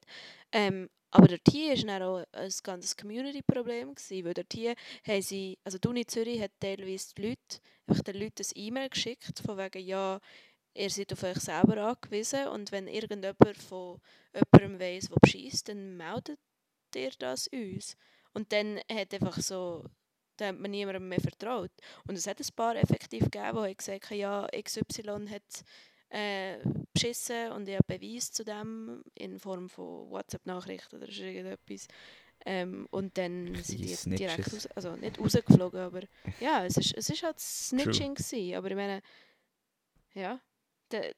Ähm, 0.51 0.89
aber 1.17 1.29
dort 1.29 1.49
hier 1.49 1.75
war 1.87 2.07
auch 2.07 2.23
ein 2.31 2.51
ganzes 2.61 2.95
Community-Problem, 2.95 3.95
weil 3.95 4.33
dort 4.35 4.53
hier 4.53 4.75
haben 5.03 5.21
sie, 5.23 5.57
also 5.63 5.79
die 5.79 5.87
Uni 5.87 6.05
Zürich 6.05 6.39
hat 6.39 6.51
teilweise 6.59 7.15
die 7.15 7.29
Leute, 7.29 8.03
den 8.03 8.21
Leuten 8.21 8.43
ein 8.43 8.51
E-Mail 8.53 8.89
geschickt, 8.89 9.39
von 9.43 9.57
wegen, 9.57 9.83
ja, 9.83 10.19
ihr 10.75 10.89
seid 10.91 11.11
auf 11.11 11.23
euch 11.23 11.39
selber 11.39 11.77
angewiesen 11.77 12.47
und 12.49 12.71
wenn 12.71 12.87
irgendjemand 12.87 13.57
von 13.57 13.99
jemandem 14.31 14.79
weiss, 14.79 15.09
der 15.09 15.17
bescheißt, 15.19 15.69
dann 15.69 15.97
meldet 15.97 16.39
ihr 16.93 17.11
das 17.17 17.47
uns. 17.47 17.97
Und 18.33 18.53
dann 18.53 18.79
hat 18.91 19.11
einfach 19.11 19.39
so, 19.39 19.85
dann 20.37 20.49
hat 20.49 20.59
man 20.59 20.69
niemandem 20.69 21.09
mehr 21.09 21.19
vertraut. 21.19 21.71
Und 22.07 22.15
es 22.15 22.27
hat 22.27 22.39
ein 22.39 22.55
paar 22.55 22.75
effektiv 22.75 23.23
gegeben, 23.31 23.65
die 23.67 23.75
gesagt 23.75 24.11
haben, 24.11 24.19
ja, 24.19 24.47
XY 24.53 25.27
hat 25.29 25.63
äh, 26.09 26.57
beschissen 26.93 27.51
und 27.51 27.67
ich 27.67 27.75
habe 27.75 27.97
Beweis 27.97 28.31
zu 28.31 28.43
dem 28.43 29.03
in 29.13 29.39
Form 29.39 29.69
von 29.69 30.09
WhatsApp-Nachrichten 30.09 30.97
oder 30.97 31.11
so 31.11 31.23
irgendetwas. 31.23 31.87
Ähm, 32.45 32.87
und 32.91 33.17
dann 33.17 33.55
sind 33.55 33.79
die 33.79 33.95
Kleine 33.95 34.15
direkt 34.15 34.43
Snitches. 34.45 34.53
raus, 34.53 34.67
also 34.75 34.95
nicht 34.95 35.19
rausgeflogen, 35.19 35.79
aber 35.79 36.01
ja, 36.39 36.65
es 36.65 36.77
ist, 36.77 36.95
es 36.95 37.09
ist 37.09 37.23
halt 37.23 37.39
Snitching 37.39 38.15
gewesen, 38.15 38.55
aber 38.55 38.69
ich 38.69 38.75
meine, 38.75 39.01
ja, 40.13 40.39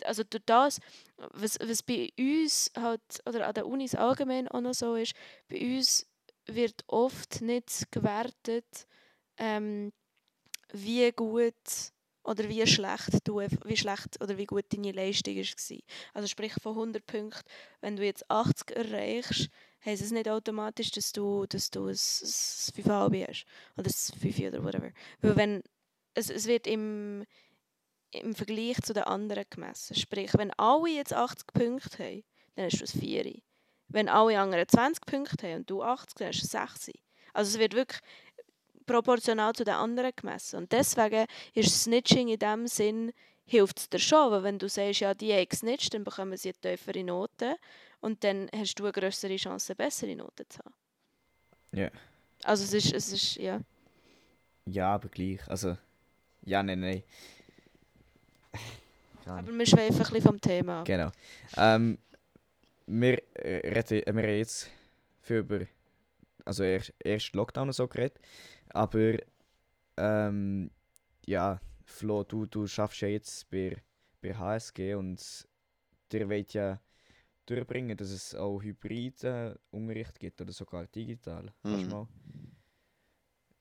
also 0.05 0.23
durch 0.23 0.43
das, 0.45 0.79
was, 1.17 1.59
was 1.61 1.83
bei 1.83 2.09
uns 2.17 2.71
halt, 2.75 3.01
oder 3.25 3.47
an 3.47 3.53
den 3.53 3.65
Unis 3.65 3.95
allgemein 3.95 4.47
auch 4.47 4.61
noch 4.61 4.73
so 4.73 4.95
ist, 4.95 5.13
bei 5.49 5.59
uns 5.59 6.07
wird 6.47 6.83
oft 6.87 7.41
nicht 7.41 7.91
gewertet, 7.91 8.87
ähm, 9.37 9.91
wie 10.71 11.11
gut 11.11 11.53
oder 12.29 12.47
wie 12.47 12.65
schlecht 12.67 13.27
du, 13.27 13.39
wie 13.39 13.77
schlecht 13.77 14.21
oder 14.21 14.37
wie 14.37 14.45
gut 14.45 14.65
deine 14.71 14.91
Leistung 14.91 15.35
war. 15.35 15.77
Also 16.13 16.27
sprich 16.27 16.53
von 16.61 16.73
100 16.73 17.05
Punkten, 17.05 17.49
wenn 17.81 17.95
du 17.95 18.05
jetzt 18.05 18.29
80 18.29 18.77
erreichst, 18.77 19.49
heisst 19.83 20.03
es 20.03 20.11
nicht 20.11 20.29
automatisch, 20.29 20.91
dass 20.91 21.11
du, 21.11 21.47
dass 21.47 21.71
du 21.71 21.85
ein, 21.85 21.89
ein 21.89 21.95
5,5 21.95 23.27
hast. 23.27 23.45
Oder 23.77 23.89
ein 23.89 24.19
5 24.19 24.39
oder 24.39 24.63
whatever. 24.63 24.91
Weil 25.21 25.35
wenn, 25.35 25.63
es, 26.13 26.29
es 26.29 26.45
wird 26.45 26.67
im, 26.67 27.25
im 28.11 28.35
Vergleich 28.35 28.79
zu 28.83 28.93
den 28.93 29.03
anderen 29.03 29.45
gemessen. 29.49 29.95
Sprich, 29.95 30.31
wenn 30.35 30.51
alle 30.51 30.89
jetzt 30.89 31.13
80 31.13 31.47
Punkte 31.47 32.03
haben, 32.03 32.23
dann 32.55 32.65
hast 32.65 32.79
du 32.79 32.85
ein 32.85 33.01
4. 33.01 33.41
Wenn 33.87 34.07
alle 34.07 34.39
anderen 34.39 34.67
20 34.67 35.03
Punkte 35.03 35.47
haben 35.47 35.57
und 35.61 35.69
du 35.69 35.81
80, 35.81 36.15
dann 36.19 36.27
hast 36.27 36.53
du 36.53 36.57
ein 36.59 36.67
6. 36.67 36.91
Also 37.33 37.55
es 37.55 37.59
wird 37.59 37.73
wirklich 37.73 38.01
proportional 38.89 39.53
zu 39.53 39.63
den 39.63 39.75
anderen 39.75 40.11
gemessen. 40.15 40.57
Und 40.57 40.71
deswegen 40.71 41.25
ist 41.53 41.83
Snitching 41.83 42.29
in 42.29 42.39
dem 42.39 42.67
Sinn, 42.67 43.13
hilft 43.45 43.79
es 43.79 43.89
dir 43.89 43.99
schon, 43.99 44.31
weil 44.31 44.43
wenn 44.43 44.59
du 44.59 44.67
sagst, 44.67 44.99
ja, 45.01 45.13
die 45.13 45.33
haben 45.33 45.47
gesnitcht, 45.47 45.93
dann 45.93 46.03
bekommen 46.03 46.37
sie 46.37 46.49
eine 46.49 46.77
tiefere 46.77 47.03
Note 47.03 47.55
und 48.01 48.23
dann 48.23 48.49
hast 48.55 48.75
du 48.75 48.83
eine 48.83 48.91
größere 48.91 49.35
Chance, 49.35 49.73
eine 49.73 49.75
bessere 49.75 50.15
Note 50.15 50.47
zu 50.47 50.59
haben. 50.59 50.73
Ja. 51.71 51.89
Also 52.43 52.63
es 52.63 52.73
ist, 52.73 52.93
es 52.93 53.13
ist, 53.13 53.35
ja. 53.35 53.59
Ja, 54.65 54.93
aber 54.93 55.09
gleich. 55.09 55.39
Also, 55.47 55.77
ja, 56.43 56.63
nein, 56.63 56.79
nein. 56.79 57.03
Aber 59.25 59.51
wir 59.51 59.65
schweifen 59.67 59.93
ein 59.93 59.99
bisschen 59.99 60.21
vom 60.23 60.41
Thema 60.41 60.79
ab. 60.79 60.85
Genau. 60.85 61.11
Ähm, 61.55 61.99
wir, 62.87 63.21
äh, 63.35 63.69
reden, 63.69 64.15
wir 64.15 64.23
haben 64.23 64.37
jetzt 64.37 64.71
viel 65.21 65.37
über 65.37 65.59
also 66.49 66.63
erst, 66.63 66.93
erst 66.99 67.35
Lockdown 67.35 67.69
und 67.69 67.73
so 67.73 67.87
geredet, 67.87 68.19
aber 68.69 69.17
ähm, 69.97 70.71
ja, 71.25 71.61
Flo, 71.85 72.23
du, 72.23 72.45
du 72.45 72.67
schaffst 72.67 73.01
ja 73.01 73.07
jetzt 73.07 73.49
bei, 73.49 73.81
bei 74.21 74.35
HSG 74.35 74.95
und 74.95 75.47
dir 76.11 76.29
wollt 76.29 76.53
ja 76.53 76.81
durchbringen, 77.45 77.97
dass 77.97 78.11
es 78.11 78.35
auch 78.35 78.61
hybriden 78.61 79.57
Unterricht 79.71 80.19
gibt 80.19 80.41
oder 80.41 80.53
sogar 80.53 80.87
digital. 80.87 81.53
Kannst 81.67 81.87
du 81.87 81.89
Mhm. 81.89 81.91
mal 81.91 82.09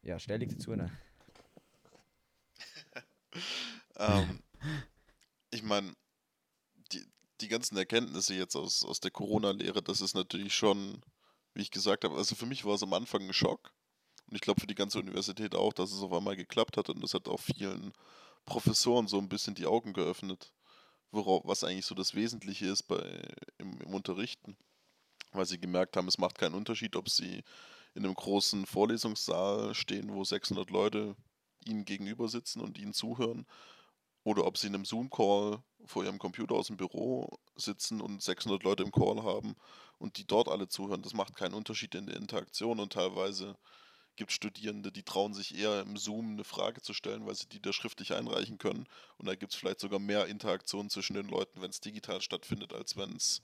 ja, 0.03 0.19
Stellung 0.19 0.49
dazu 0.49 0.75
nehmen? 0.75 0.91
Ähm, 3.97 4.43
ich 5.51 5.63
meine, 5.63 5.95
die, 6.93 7.05
die 7.41 7.49
ganzen 7.49 7.77
Erkenntnisse 7.77 8.35
jetzt 8.35 8.57
aus, 8.57 8.85
aus 8.85 9.01
der 9.01 9.11
Corona-Lehre, 9.11 9.83
das 9.83 10.01
ist 10.01 10.15
natürlich 10.15 10.55
schon, 10.55 11.03
wie 11.55 11.63
ich 11.63 11.71
gesagt 11.71 12.05
habe, 12.05 12.17
also 12.17 12.35
für 12.35 12.47
mich 12.47 12.65
war 12.65 12.75
es 12.75 12.83
am 12.83 12.93
Anfang 12.95 13.23
ein 13.23 13.33
Schock. 13.33 13.73
Und 14.29 14.37
ich 14.37 14.43
glaube 14.43 14.61
für 14.61 14.67
die 14.67 14.75
ganze 14.75 14.99
Universität 14.99 15.55
auch, 15.55 15.73
dass 15.73 15.93
es 15.93 16.03
auf 16.03 16.13
einmal 16.13 16.37
geklappt 16.37 16.77
hat. 16.77 16.91
Und 16.91 17.03
das 17.03 17.15
hat 17.15 17.29
auch 17.29 17.41
vielen 17.41 17.93
Professoren 18.45 19.09
so 19.09 19.19
ein 19.19 19.29
bisschen 19.29 19.55
die 19.55 19.67
Augen 19.67 19.93
geöffnet, 19.93 20.53
worauf, 21.11 21.43
was 21.45 21.65
eigentlich 21.65 21.87
so 21.87 21.95
das 21.95 22.15
Wesentliche 22.15 22.67
ist 22.67 22.83
bei, 22.85 23.23
im, 23.59 23.81
im 23.81 23.95
Unterrichten. 23.95 24.57
Weil 25.33 25.47
sie 25.47 25.59
gemerkt 25.59 25.97
haben, 25.97 26.09
es 26.09 26.19
macht 26.19 26.39
keinen 26.39 26.55
Unterschied, 26.55 26.97
ob 26.97 27.09
sie 27.09 27.43
in 27.95 28.05
einem 28.05 28.15
großen 28.15 28.67
Vorlesungssaal 28.67 29.75
stehen, 29.75 30.13
wo 30.13 30.25
600 30.25 30.71
Leute 30.71 31.17
ihnen 31.65 31.85
gegenüber 31.85 32.29
sitzen 32.29 32.61
und 32.61 32.79
ihnen 32.79 32.93
zuhören, 32.93 33.47
oder 34.25 34.47
ob 34.47 34.59
sie 34.59 34.67
in 34.67 34.75
einem 34.75 34.85
Zoom-Call 34.85 35.63
vor 35.87 36.05
ihrem 36.05 36.19
Computer 36.19 36.55
aus 36.55 36.67
dem 36.67 36.77
Büro 36.77 37.39
sitzen 37.57 38.01
und 38.01 38.23
600 38.23 38.63
Leute 38.63 38.83
im 38.83 38.93
Call 38.93 39.23
haben 39.23 39.57
und 39.99 40.19
die 40.19 40.27
dort 40.27 40.49
alle 40.49 40.69
zuhören. 40.69 41.03
Das 41.03 41.15
macht 41.15 41.35
keinen 41.35 41.55
Unterschied 41.55 41.95
in 41.95 42.07
der 42.07 42.17
Interaktion 42.17 42.79
und 42.79 42.93
teilweise 42.93 43.57
gibt 44.19 44.33
Studierende, 44.33 44.93
die 44.93 45.03
trauen 45.05 45.33
sich 45.35 45.57
eher 45.59 45.81
im 45.81 45.97
Zoom 45.97 46.33
eine 46.33 46.45
Frage 46.45 46.83
zu 46.83 46.93
stellen, 46.95 47.27
weil 47.27 47.35
sie 47.37 47.49
die 47.49 47.63
da 47.63 47.73
schriftlich 47.73 48.13
einreichen 48.15 48.59
können. 48.59 48.87
Und 49.17 49.27
da 49.29 49.35
gibt 49.35 49.53
es 49.55 49.59
vielleicht 49.59 49.81
sogar 49.81 49.99
mehr 50.01 50.27
Interaktion 50.27 50.91
zwischen 50.91 51.15
den 51.15 51.29
Leuten, 51.29 51.63
wenn 51.63 51.71
es 51.71 51.81
digital 51.81 52.21
stattfindet, 52.21 52.73
als 52.75 52.97
wenn 52.97 53.17
es 53.17 53.43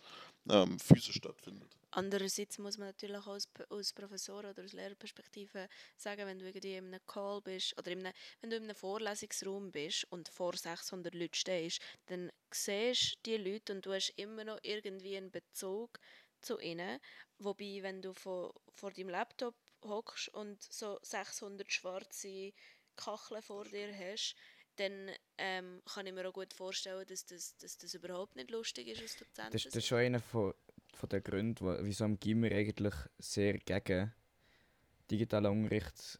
ähm, 0.50 0.78
physisch 0.80 1.16
stattfindet. 1.16 1.78
Andererseits 1.92 2.58
muss 2.58 2.76
man 2.76 2.88
natürlich 2.88 3.16
auch 3.16 3.28
als, 3.28 3.46
P- 3.46 3.64
als 3.70 3.92
Professor 3.94 4.40
oder 4.40 4.52
aus 4.62 4.72
Lehrerperspektive 4.72 5.68
sagen, 5.96 6.26
wenn 6.26 6.38
du 6.38 6.44
irgendwie 6.46 6.74
in 6.74 6.86
einem 6.88 7.00
Call 7.06 7.40
bist 7.40 7.78
oder 7.78 7.92
in 7.92 8.00
einem, 8.00 8.12
wenn 8.40 8.50
du 8.50 8.56
in 8.56 8.64
einem 8.64 8.74
Vorlesungsraum 8.74 9.70
bist 9.70 10.04
und 10.10 10.28
vor 10.28 10.56
600 10.56 11.14
Leuten 11.14 11.34
stehst, 11.34 11.80
dann 12.06 12.30
siehst 12.52 13.14
du 13.24 13.30
die 13.30 13.36
Leute 13.38 13.72
und 13.72 13.86
du 13.86 13.92
hast 13.94 14.10
immer 14.16 14.44
noch 14.44 14.58
irgendwie 14.62 15.16
einen 15.16 15.30
Bezug 15.30 15.98
zu 16.42 16.58
ihnen. 16.58 16.98
Wobei, 17.38 17.78
wenn 17.82 18.02
du 18.02 18.12
vor, 18.12 18.52
vor 18.74 18.90
deinem 18.92 19.08
Laptop 19.10 19.54
hockst 19.84 20.28
und 20.28 20.62
so 20.62 20.98
600 21.02 21.70
schwarze 21.72 22.52
Kacheln 22.96 23.42
vor 23.42 23.64
dir 23.64 23.94
hast, 23.96 24.34
dann 24.76 25.10
ähm, 25.38 25.82
kann 25.92 26.06
ich 26.06 26.12
mir 26.12 26.28
auch 26.28 26.32
gut 26.32 26.52
vorstellen, 26.52 27.04
dass 27.06 27.24
das, 27.26 27.56
dass 27.58 27.78
das 27.78 27.94
überhaupt 27.94 28.36
nicht 28.36 28.50
lustig 28.50 28.88
ist 28.88 29.02
als 29.02 29.16
Dozent. 29.16 29.54
Das, 29.54 29.62
das 29.62 29.76
ist 29.76 29.86
schon 29.86 29.98
einer 29.98 30.20
von, 30.20 30.52
von 30.94 31.08
den 31.08 31.22
Gründen, 31.22 31.64
wo, 31.64 31.76
wieso 31.80 32.04
am 32.04 32.18
Gimmer 32.18 32.50
eigentlich 32.50 32.94
sehr 33.18 33.58
gegen 33.58 34.12
digitalen 35.10 35.46
Unterricht 35.46 36.18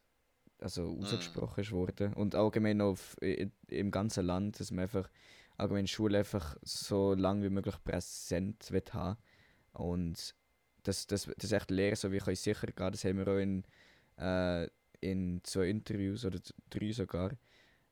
also 0.61 0.99
ausgesprochen 1.01 1.61
ist 1.61 1.73
worden. 1.73 2.15
Und 2.15 2.35
allgemein 2.35 2.81
auf, 2.81 3.17
im 3.21 3.91
ganzen 3.91 4.25
Land, 4.25 4.61
dass 4.61 4.71
man 4.71 4.85
einfach 4.85 5.11
allgemein 5.57 5.87
Schule 5.87 6.19
einfach 6.19 6.57
so 6.63 7.15
lange 7.15 7.45
wie 7.45 7.51
möglich 7.51 7.77
präsent 7.85 8.71
wird 8.71 8.95
haben. 8.95 9.19
Und 9.73 10.35
das, 10.85 11.07
das, 11.07 11.29
das 11.39 11.53
echt 11.53 11.71
Lehrer, 11.71 11.97
so 11.97 12.13
wie 12.13 12.19
ich 12.19 12.27
euch 12.27 12.41
sicher 12.41 12.67
gehen, 12.69 12.93
das 12.93 13.05
haben 13.05 13.19
wir 13.19 13.29
auch 13.29 13.39
in, 13.39 13.65
äh, 14.19 14.69
in 15.01 15.41
zwei 15.45 15.69
Interviews 15.69 16.25
oder 16.25 16.41
drei 16.71 16.93
sogar, 16.93 17.33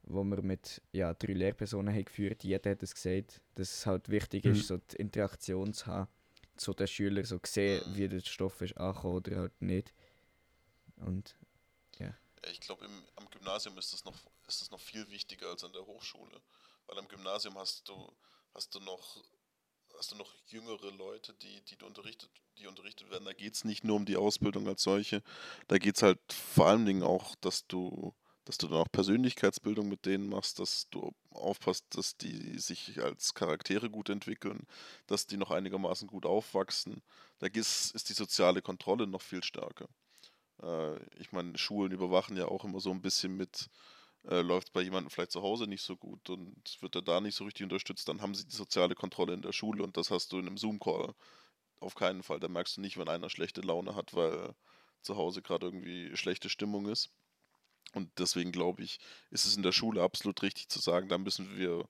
wo 0.04 0.24
wir 0.24 0.42
mit 0.42 0.82
ja, 0.92 1.14
drei 1.14 1.34
Lehrpersonen 1.34 1.94
haben 1.94 2.04
geführt 2.04 2.44
Jeder 2.44 2.70
hat 2.72 2.82
es 2.82 2.94
gesagt, 2.94 3.40
dass 3.56 3.72
es 3.72 3.86
halt 3.86 4.08
wichtig 4.08 4.44
Mhm. 4.44 4.50
ist, 4.52 4.66
so 4.68 4.78
die 4.78 4.96
Interaktion 4.96 5.72
zu 5.74 5.86
haben, 5.86 6.08
zu 6.56 6.74
den 6.74 6.86
Schülern, 6.88 7.24
so 7.24 7.40
sehen, 7.44 7.82
wie 7.86 8.08
der 8.08 8.20
Stoff 8.20 8.60
ist 8.62 8.76
angekommen 8.76 9.16
oder 9.16 9.36
halt 9.36 9.62
nicht. 9.62 9.92
Und 10.96 11.36
Ja, 11.98 12.14
Ich 12.50 12.60
glaube, 12.60 12.88
am 13.16 13.30
Gymnasium 13.30 13.78
ist 13.78 13.92
das, 13.92 14.04
noch, 14.04 14.14
ist 14.48 14.60
das 14.60 14.70
noch 14.70 14.80
viel 14.80 15.08
wichtiger 15.10 15.48
als 15.48 15.64
an 15.64 15.72
der 15.72 15.86
Hochschule. 15.86 16.40
Weil 16.86 16.98
am 16.98 17.08
Gymnasium 17.08 17.56
hast 17.58 17.88
du, 17.88 18.12
hast 18.54 18.74
du 18.74 18.80
noch 18.80 19.22
hast 19.98 20.12
du 20.12 20.16
noch 20.16 20.32
jüngere 20.46 20.90
Leute, 20.92 21.34
die, 21.34 21.62
die, 21.62 21.82
unterrichtet, 21.84 22.30
die 22.58 22.66
unterrichtet 22.66 23.10
werden. 23.10 23.24
Da 23.24 23.32
geht 23.32 23.54
es 23.54 23.64
nicht 23.64 23.84
nur 23.84 23.96
um 23.96 24.04
die 24.04 24.16
Ausbildung 24.16 24.66
als 24.68 24.82
solche. 24.82 25.22
Da 25.68 25.78
geht 25.78 25.96
es 25.96 26.02
halt 26.02 26.20
vor 26.32 26.66
allen 26.66 26.86
Dingen 26.86 27.02
auch, 27.02 27.34
dass 27.36 27.66
du, 27.66 28.14
dass 28.44 28.58
du 28.58 28.68
dann 28.68 28.78
auch 28.78 28.92
Persönlichkeitsbildung 28.92 29.88
mit 29.88 30.06
denen 30.06 30.28
machst, 30.28 30.58
dass 30.58 30.88
du 30.90 31.12
aufpasst, 31.30 31.84
dass 31.90 32.16
die 32.16 32.58
sich 32.58 33.00
als 33.00 33.34
Charaktere 33.34 33.90
gut 33.90 34.08
entwickeln, 34.08 34.66
dass 35.06 35.26
die 35.26 35.36
noch 35.36 35.50
einigermaßen 35.50 36.08
gut 36.08 36.26
aufwachsen. 36.26 37.02
Da 37.38 37.46
ist, 37.46 37.94
ist 37.94 38.08
die 38.08 38.14
soziale 38.14 38.62
Kontrolle 38.62 39.06
noch 39.06 39.22
viel 39.22 39.42
stärker. 39.42 39.88
Äh, 40.62 40.98
ich 41.18 41.32
meine, 41.32 41.56
Schulen 41.58 41.92
überwachen 41.92 42.36
ja 42.36 42.46
auch 42.46 42.64
immer 42.64 42.80
so 42.80 42.90
ein 42.90 43.02
bisschen 43.02 43.36
mit, 43.36 43.68
äh, 44.28 44.40
läuft 44.40 44.72
bei 44.72 44.82
jemandem 44.82 45.10
vielleicht 45.10 45.32
zu 45.32 45.42
Hause 45.42 45.66
nicht 45.66 45.82
so 45.82 45.96
gut 45.96 46.30
und 46.30 46.76
wird 46.80 46.96
er 46.96 47.02
da 47.02 47.20
nicht 47.20 47.34
so 47.34 47.44
richtig 47.44 47.64
unterstützt, 47.64 48.08
dann 48.08 48.22
haben 48.22 48.34
sie 48.34 48.46
die 48.46 48.56
soziale 48.56 48.94
Kontrolle 48.94 49.34
in 49.34 49.42
der 49.42 49.52
Schule 49.52 49.82
und 49.82 49.96
das 49.96 50.10
hast 50.10 50.32
du 50.32 50.38
in 50.38 50.46
einem 50.46 50.58
Zoom-Call 50.58 51.14
auf 51.80 51.94
keinen 51.94 52.22
Fall. 52.22 52.40
Da 52.40 52.48
merkst 52.48 52.76
du 52.76 52.80
nicht, 52.80 52.98
wenn 52.98 53.08
einer 53.08 53.30
schlechte 53.30 53.60
Laune 53.60 53.94
hat, 53.94 54.14
weil 54.14 54.54
zu 55.02 55.16
Hause 55.16 55.42
gerade 55.42 55.66
irgendwie 55.66 56.16
schlechte 56.16 56.48
Stimmung 56.48 56.88
ist. 56.88 57.10
Und 57.94 58.10
deswegen 58.18 58.52
glaube 58.52 58.82
ich, 58.82 59.00
ist 59.30 59.44
es 59.44 59.56
in 59.56 59.62
der 59.62 59.72
Schule 59.72 60.02
absolut 60.02 60.42
richtig 60.42 60.68
zu 60.68 60.80
sagen, 60.80 61.08
da 61.08 61.18
müssen 61.18 61.58
wir 61.58 61.88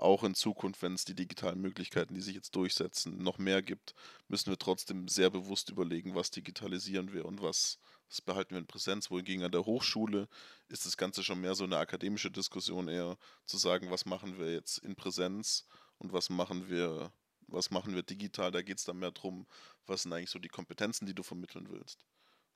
auch 0.00 0.24
in 0.24 0.34
Zukunft, 0.34 0.82
wenn 0.82 0.94
es 0.94 1.04
die 1.04 1.14
digitalen 1.14 1.60
Möglichkeiten, 1.60 2.14
die 2.14 2.20
sich 2.20 2.34
jetzt 2.34 2.56
durchsetzen, 2.56 3.22
noch 3.22 3.38
mehr 3.38 3.62
gibt, 3.62 3.94
müssen 4.28 4.50
wir 4.50 4.58
trotzdem 4.58 5.08
sehr 5.08 5.30
bewusst 5.30 5.70
überlegen, 5.70 6.14
was 6.14 6.30
digitalisieren 6.30 7.12
wir 7.12 7.26
und 7.26 7.42
was, 7.42 7.78
was 8.10 8.20
behalten 8.20 8.50
wir 8.50 8.58
in 8.58 8.66
Präsenz. 8.66 9.10
Wohingegen 9.10 9.44
an 9.44 9.52
der 9.52 9.64
Hochschule 9.64 10.28
ist 10.68 10.84
das 10.84 10.96
Ganze 10.96 11.22
schon 11.22 11.40
mehr 11.40 11.54
so 11.54 11.64
eine 11.64 11.78
akademische 11.78 12.30
Diskussion, 12.30 12.88
eher 12.88 13.16
zu 13.46 13.56
sagen, 13.56 13.90
was 13.90 14.04
machen 14.04 14.38
wir 14.38 14.52
jetzt 14.52 14.78
in 14.78 14.96
Präsenz 14.96 15.64
und 15.98 16.12
was 16.12 16.28
machen 16.28 16.68
wir, 16.68 17.12
was 17.46 17.70
machen 17.70 17.94
wir 17.94 18.02
digital. 18.02 18.50
Da 18.50 18.62
geht 18.62 18.78
es 18.78 18.84
dann 18.84 18.98
mehr 18.98 19.12
darum, 19.12 19.46
was 19.86 20.02
sind 20.02 20.12
eigentlich 20.12 20.30
so 20.30 20.40
die 20.40 20.48
Kompetenzen, 20.48 21.06
die 21.06 21.14
du 21.14 21.22
vermitteln 21.22 21.70
willst. 21.70 22.04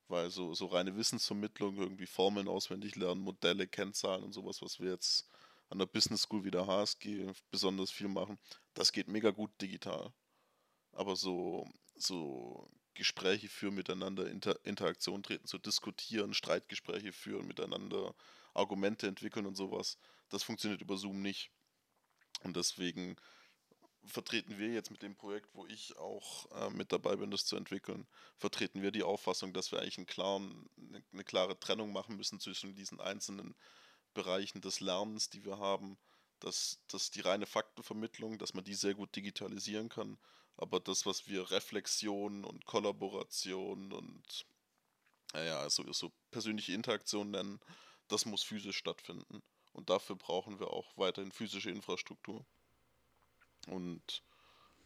Weil 0.08 0.30
so, 0.30 0.54
so 0.54 0.66
reine 0.66 0.96
Wissensvermittlung, 0.96 1.76
irgendwie 1.78 2.06
Formeln 2.06 2.48
auswendig 2.48 2.96
lernen, 2.96 3.22
Modelle, 3.22 3.66
Kennzahlen 3.66 4.24
und 4.24 4.32
sowas, 4.32 4.60
was 4.60 4.80
wir 4.80 4.90
jetzt 4.90 5.28
an 5.70 5.78
der 5.78 5.86
Business 5.86 6.22
School 6.22 6.44
wie 6.44 6.50
der 6.50 6.66
HSG 6.66 7.32
besonders 7.50 7.90
viel 7.90 8.08
machen, 8.08 8.38
das 8.74 8.92
geht 8.92 9.08
mega 9.08 9.30
gut 9.30 9.50
digital. 9.60 10.12
Aber 10.92 11.16
so, 11.16 11.66
so 11.96 12.68
Gespräche 12.94 13.48
führen 13.48 13.74
miteinander, 13.74 14.26
Inter 14.28 14.58
Interaktion 14.64 15.22
treten, 15.22 15.46
zu 15.46 15.58
diskutieren, 15.58 16.34
Streitgespräche 16.34 17.12
führen 17.12 17.46
miteinander, 17.46 18.14
Argumente 18.54 19.06
entwickeln 19.06 19.46
und 19.46 19.56
sowas, 19.56 19.98
das 20.28 20.42
funktioniert 20.42 20.80
über 20.80 20.96
Zoom 20.96 21.22
nicht. 21.22 21.50
Und 22.42 22.56
deswegen 22.56 23.16
vertreten 24.06 24.58
wir 24.58 24.68
jetzt 24.68 24.90
mit 24.90 25.02
dem 25.02 25.16
Projekt, 25.16 25.48
wo 25.54 25.66
ich 25.66 25.96
auch 25.96 26.50
äh, 26.52 26.70
mit 26.70 26.92
dabei 26.92 27.16
bin, 27.16 27.30
das 27.30 27.46
zu 27.46 27.56
entwickeln, 27.56 28.06
vertreten 28.36 28.82
wir 28.82 28.90
die 28.90 29.02
Auffassung, 29.02 29.52
dass 29.52 29.72
wir 29.72 29.80
eigentlich 29.80 29.98
einen 29.98 30.06
klaren, 30.06 30.68
eine, 30.76 31.02
eine 31.12 31.24
klare 31.24 31.58
Trennung 31.58 31.92
machen 31.92 32.16
müssen 32.16 32.40
zwischen 32.40 32.74
diesen 32.74 33.00
einzelnen 33.00 33.54
Bereichen 34.12 34.60
des 34.60 34.80
Lernens, 34.80 35.30
die 35.30 35.44
wir 35.44 35.58
haben, 35.58 35.98
dass, 36.40 36.80
dass 36.88 37.10
die 37.10 37.20
reine 37.20 37.46
Faktenvermittlung, 37.46 38.38
dass 38.38 38.54
man 38.54 38.64
die 38.64 38.74
sehr 38.74 38.94
gut 38.94 39.14
digitalisieren 39.16 39.88
kann, 39.88 40.18
aber 40.56 40.80
das, 40.80 41.06
was 41.06 41.28
wir 41.28 41.50
Reflexion 41.50 42.44
und 42.44 42.66
Kollaboration 42.66 43.92
und 43.92 44.46
naja, 45.32 45.58
also 45.58 45.90
so 45.92 46.12
persönliche 46.30 46.72
Interaktion 46.72 47.30
nennen, 47.30 47.60
das 48.08 48.24
muss 48.24 48.42
physisch 48.42 48.76
stattfinden. 48.76 49.42
Und 49.72 49.90
dafür 49.90 50.14
brauchen 50.14 50.60
wir 50.60 50.68
auch 50.68 50.96
weiterhin 50.96 51.32
physische 51.32 51.70
Infrastruktur. 51.70 52.46
Und 53.66 54.22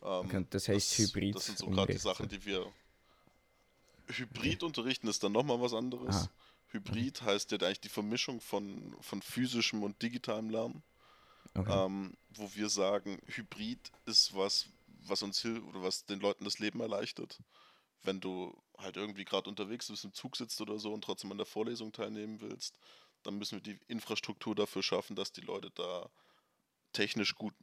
ähm, 0.03 0.47
das 0.51 0.69
heißt 0.69 0.99
Hybrid 0.99 1.35
Das 1.35 1.47
sind 1.47 1.59
so 1.59 1.67
gerade 1.69 1.93
die 1.93 1.99
Sachen, 1.99 2.29
die 2.29 2.45
wir. 2.45 2.73
Hybrid 4.07 4.63
unterrichten 4.63 5.09
ist 5.09 5.23
dann 5.23 5.33
nochmal 5.33 5.61
was 5.61 5.75
anderes. 5.75 6.17
Aha. 6.17 6.31
Hybrid 6.69 7.21
heißt 7.23 7.53
ja 7.53 7.59
eigentlich 7.59 7.81
die 7.81 7.89
Vermischung 7.91 8.41
von, 8.41 8.97
von 9.01 9.21
physischem 9.21 9.83
und 9.83 10.01
digitalem 10.03 10.49
Lernen. 10.49 10.83
okay. 11.55 11.85
Ähm, 11.85 12.15
wo 12.31 12.51
wir 12.55 12.71
sagen, 12.71 13.21
Hybrid 13.27 13.91
ist 14.07 14.35
was, 14.35 14.67
was 15.09 15.23
uns 15.23 15.41
hilft 15.41 15.67
oder 15.67 15.83
was 15.83 16.05
den 16.05 16.21
Leuten 16.21 16.45
das 16.45 16.59
Leben 16.59 16.81
erleichtert. 16.81 17.39
Wenn 18.03 18.21
du 18.21 18.57
halt 18.77 18.97
irgendwie 18.97 19.25
gerade 19.25 19.51
unterwegs 19.51 19.89
bist, 19.89 20.05
im 20.05 20.13
Zug 20.13 20.37
sitzt 20.37 20.61
oder 20.61 20.79
so 20.79 20.93
und 20.93 21.03
trotzdem 21.03 21.33
an 21.33 21.39
der 21.39 21.47
Vorlesung 21.47 21.93
teilnehmen 21.93 22.41
willst, 22.41 22.79
dann 23.23 23.39
müssen 23.39 23.57
wir 23.57 23.63
die 23.63 23.81
Infrastruktur 23.89 24.55
dafür 24.55 24.83
schaffen, 24.83 25.17
dass 25.17 25.33
die 25.33 25.41
Leute 25.41 25.71
da 25.75 26.09
technisch 26.93 27.35
gut 27.35 27.55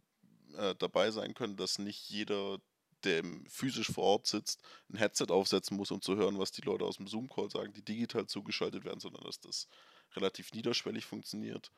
äh, 0.56 0.76
dabei 0.76 1.12
sein 1.12 1.34
können, 1.34 1.58
dass 1.58 1.80
nicht 1.80 2.10
jeder, 2.10 2.60
der 3.04 3.24
physisch 3.48 3.92
vor 3.92 4.04
Ort 4.04 4.28
sitzt, 4.28 4.62
ein 4.90 4.98
Headset 4.98 5.28
aufsetzen 5.30 5.78
muss, 5.78 5.92
um 5.92 6.02
zu 6.02 6.16
hören, 6.16 6.40
was 6.40 6.52
die 6.52 6.62
Leute 6.62 6.86
aus 6.86 6.98
dem 6.98 7.08
Zoom-Call 7.08 7.50
sagen, 7.50 7.74
die 7.74 7.84
digital 7.84 8.28
zugeschaltet 8.28 8.84
werden, 8.84 9.00
sondern 9.00 9.24
dass 9.24 9.40
das 9.40 9.68
relativ 10.16 10.54
niederschwellig 10.54 11.06
funktioniert. 11.06 11.72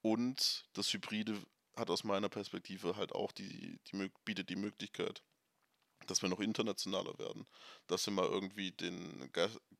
Und 0.00 0.66
das 0.74 0.92
Hybride 0.92 1.40
hat 1.76 1.90
aus 1.90 2.04
meiner 2.04 2.28
Perspektive 2.28 2.96
halt 2.96 3.12
auch 3.12 3.32
die, 3.32 3.78
die 3.86 4.10
bietet 4.24 4.48
die 4.50 4.56
Möglichkeit, 4.56 5.22
dass 6.06 6.22
wir 6.22 6.28
noch 6.28 6.40
internationaler 6.40 7.18
werden, 7.18 7.46
dass 7.86 8.06
wir 8.06 8.12
mal 8.12 8.26
irgendwie 8.26 8.72
den 8.72 9.30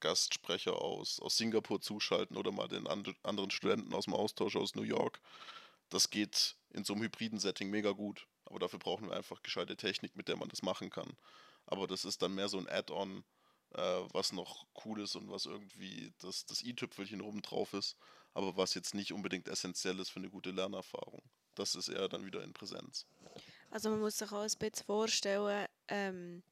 Gastsprecher 0.01 0.81
aus, 0.81 1.21
aus 1.21 1.37
Singapur 1.37 1.81
zuschalten 1.81 2.37
oder 2.37 2.53
mal 2.53 2.69
den 2.69 2.87
and 2.87 3.15
anderen 3.23 3.51
Studenten 3.51 3.95
aus 3.95 4.05
dem 4.05 4.15
Austausch 4.15 4.57
aus 4.57 4.75
New 4.75 4.83
York. 4.83 5.21
Das 5.91 6.11
geht 6.11 6.57
in 6.71 6.85
so 6.85 6.95
einem 6.95 7.03
hybriden 7.05 7.39
Setting 7.39 7.71
mega 7.71 7.93
gut, 7.93 8.27
aber 8.47 8.59
dafür 8.59 8.79
brauchen 8.79 9.09
wir 9.09 9.17
einfach 9.17 9.43
gescheite 9.43 9.77
Technik, 9.77 10.17
mit 10.17 10.29
der 10.29 10.37
man 10.37 10.49
das 10.49 10.63
machen 10.63 10.91
kann. 10.91 11.17
Aber 11.67 11.87
das 11.87 12.05
ist 12.05 12.23
dann 12.23 12.35
mehr 12.35 12.49
so 12.49 12.59
ein 12.59 12.69
Add-on, 12.69 13.25
äh, 13.71 14.01
was 14.13 14.33
noch 14.33 14.67
cool 14.85 15.01
ist 15.03 15.17
und 15.17 15.31
was 15.31 15.47
irgendwie 15.47 16.13
das, 16.19 16.47
das 16.47 16.63
i-Tüpfelchen 16.63 17.21
oben 17.21 17.43
drauf 17.43 17.73
ist, 17.75 17.97
aber 18.33 18.57
was 18.57 18.75
jetzt 18.75 18.95
nicht 18.95 19.13
unbedingt 19.13 19.49
essentiell 19.49 19.99
ist 19.99 20.11
für 20.11 20.21
eine 20.21 20.31
gute 20.31 20.51
Lernerfahrung. 20.51 21.23
Das 21.55 21.75
ist 21.75 21.89
eher 21.89 22.09
dann 22.09 22.25
wieder 22.25 22.43
in 22.43 22.53
Präsenz. 22.53 23.07
Also 23.71 23.91
man 23.91 24.01
muss 24.01 24.19
sich 24.19 24.31
auch 24.31 24.43
ein 24.43 24.51
bisschen 24.59 24.87
vorstellen, 24.87 25.67
ähm, 25.89 26.43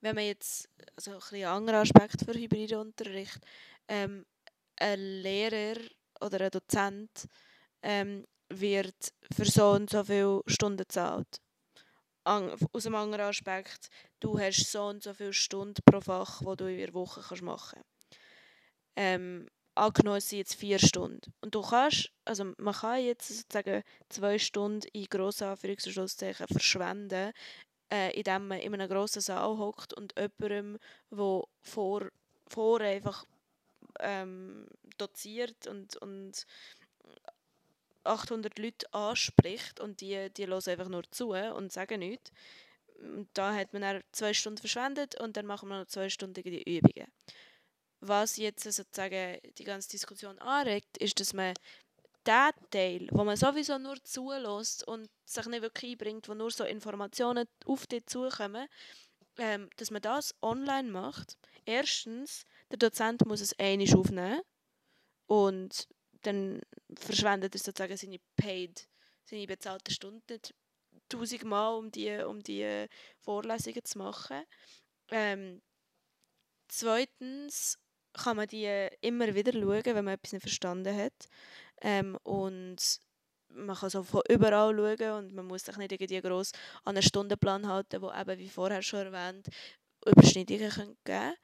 wenn 0.00 0.14
man 0.14 0.24
jetzt, 0.24 0.68
also 0.96 1.12
ein 1.12 1.18
bisschen 1.18 1.44
anderer 1.46 1.80
Aspekt 1.80 2.24
für 2.24 2.34
hybriden 2.34 2.78
Unterricht, 2.78 3.38
ähm, 3.88 4.24
ein 4.76 5.00
Lehrer 5.00 5.80
oder 6.20 6.40
ein 6.40 6.50
Dozent 6.50 7.28
ähm, 7.82 8.26
wird 8.48 9.12
für 9.32 9.44
so 9.44 9.70
und 9.70 9.90
so 9.90 10.04
viele 10.04 10.42
Stunden 10.46 10.78
gezahlt. 10.78 11.40
An, 12.24 12.54
aus 12.72 12.86
einem 12.86 12.96
anderen 12.96 13.26
Aspekt, 13.26 13.88
du 14.20 14.38
hast 14.38 14.70
so 14.70 14.86
und 14.86 15.02
so 15.02 15.14
viele 15.14 15.32
Stunden 15.32 15.82
pro 15.84 16.00
Fach, 16.00 16.40
die 16.40 16.56
du 16.56 16.70
in 16.70 16.78
der 16.78 16.94
Woche 16.94 17.22
kannst 17.26 17.42
machen 17.42 17.82
kannst. 17.82 18.20
Ähm, 18.96 19.48
angenommen, 19.74 20.20
sind 20.20 20.38
jetzt 20.38 20.54
vier 20.54 20.78
Stunden. 20.78 21.32
Und 21.40 21.54
du 21.54 21.62
kannst, 21.62 22.10
also 22.24 22.52
man 22.58 22.74
kann 22.74 23.02
jetzt 23.04 23.28
sozusagen 23.28 23.82
zwei 24.08 24.38
Stunden 24.38 24.88
in 24.92 25.06
grossen 25.06 25.48
Anführungszeichen 25.48 26.46
verschwenden, 26.48 27.32
äh, 27.90 28.16
indem 28.18 28.48
man 28.48 28.60
in 28.60 28.74
einem 28.74 28.88
grossen 28.88 29.20
Saal 29.20 29.58
hockt 29.58 29.92
und 29.94 30.14
jemandem, 30.16 30.78
der 31.10 31.44
vor, 31.62 32.08
vor 32.46 32.80
einfach 32.80 33.24
ähm, 34.00 34.66
doziert 34.98 35.66
und, 35.66 35.96
und 35.96 36.46
800 38.04 38.58
Leute 38.58 38.92
anspricht 38.92 39.80
und 39.80 40.00
die, 40.00 40.30
die 40.30 40.46
hören 40.46 40.62
einfach 40.66 40.88
nur 40.88 41.02
zu 41.10 41.30
und 41.30 41.72
sagen 41.72 42.00
nichts. 42.00 42.32
Da 43.34 43.54
hat 43.54 43.72
man 43.72 43.82
dann 43.82 44.02
zwei 44.12 44.34
Stunden 44.34 44.58
verschwendet 44.58 45.18
und 45.20 45.36
dann 45.36 45.46
machen 45.46 45.68
wir 45.68 45.78
noch 45.80 45.86
zwei 45.86 46.10
Stunden 46.10 46.42
die 46.42 46.62
Übungen. 46.62 47.10
Was 48.00 48.36
jetzt 48.36 48.64
sozusagen 48.64 49.38
die 49.58 49.64
ganze 49.64 49.90
Diskussion 49.90 50.38
anregt, 50.38 50.96
ist, 50.98 51.20
dass 51.20 51.34
man 51.34 51.54
der 52.26 52.50
Teil, 52.70 53.08
wo 53.12 53.24
man 53.24 53.36
sowieso 53.36 53.78
nur 53.78 54.02
zulässt 54.02 54.86
und 54.86 55.08
sich 55.24 55.46
nicht 55.46 55.62
wirklich 55.62 55.92
einbringt, 55.92 56.28
wo 56.28 56.34
nur 56.34 56.50
so 56.50 56.64
Informationen 56.64 57.46
auf 57.66 57.86
dich 57.86 58.06
zukommen, 58.06 58.68
ähm, 59.38 59.70
dass 59.76 59.90
man 59.90 60.02
das 60.02 60.34
online 60.42 60.90
macht. 60.90 61.36
Erstens, 61.64 62.44
der 62.70 62.78
Dozent 62.78 63.24
muss 63.26 63.40
es 63.40 63.58
einig 63.58 63.94
aufnehmen 63.94 64.42
und 65.26 65.88
dann 66.22 66.60
verschwendet 66.94 67.54
er 67.54 67.60
sozusagen 67.60 67.96
seine 67.96 68.18
paid, 68.36 68.88
seine 69.24 69.46
bezahlten 69.46 69.92
Stunden 69.92 70.22
nicht 70.28 70.54
tausendmal, 71.08 71.78
um 71.78 71.90
die, 71.90 72.10
um 72.22 72.42
die 72.42 72.86
Vorlesungen 73.20 73.84
zu 73.84 73.98
machen. 73.98 74.44
Ähm, 75.10 75.62
zweitens 76.68 77.78
kann 78.12 78.36
man 78.36 78.48
die 78.48 78.88
immer 79.00 79.34
wieder 79.34 79.52
schauen, 79.52 79.84
wenn 79.84 80.04
man 80.04 80.14
etwas 80.14 80.32
nicht 80.32 80.42
verstanden 80.42 80.96
hat. 80.96 81.28
Ähm, 81.82 82.16
und 82.22 83.00
man 83.48 83.76
kann 83.76 83.90
so 83.90 84.02
von 84.02 84.22
überall 84.28 84.74
schauen 84.74 85.24
und 85.24 85.34
man 85.34 85.46
muss 85.46 85.64
sich 85.64 85.76
nicht 85.76 85.92
irgendwie 85.92 86.20
gross 86.20 86.52
an 86.84 86.96
einen 86.96 87.02
Stundenplan 87.02 87.68
halten, 87.68 88.02
wo 88.02 88.12
eben, 88.12 88.38
wie 88.38 88.48
vorher 88.48 88.82
schon 88.82 89.12
erwähnt, 89.12 89.48
Überschneidungen 90.06 90.70
geben 90.70 90.96
können. 91.04 91.34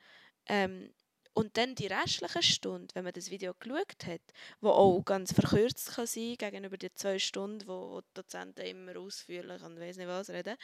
Ähm, 0.48 0.94
und 1.34 1.58
dann 1.58 1.74
die 1.74 1.86
restlichen 1.86 2.42
Stunden, 2.42 2.88
wenn 2.94 3.04
man 3.04 3.12
das 3.12 3.30
Video 3.30 3.52
geschaut 3.52 4.06
hat, 4.06 4.22
wo 4.60 4.70
auch 4.70 5.02
ganz 5.04 5.34
verkürzt 5.34 5.94
kann 5.94 6.06
sein 6.06 6.36
gegenüber 6.38 6.78
den 6.78 6.94
zwei 6.94 7.18
Stunden, 7.18 7.68
wo, 7.68 7.90
wo 7.90 8.00
die 8.00 8.14
Dozenten 8.14 8.64
immer 8.64 8.98
ausführlich 8.98 9.62
und 9.62 9.78
weiß 9.78 9.98
nicht 9.98 10.06
was 10.06 10.30
reden, 10.30 10.56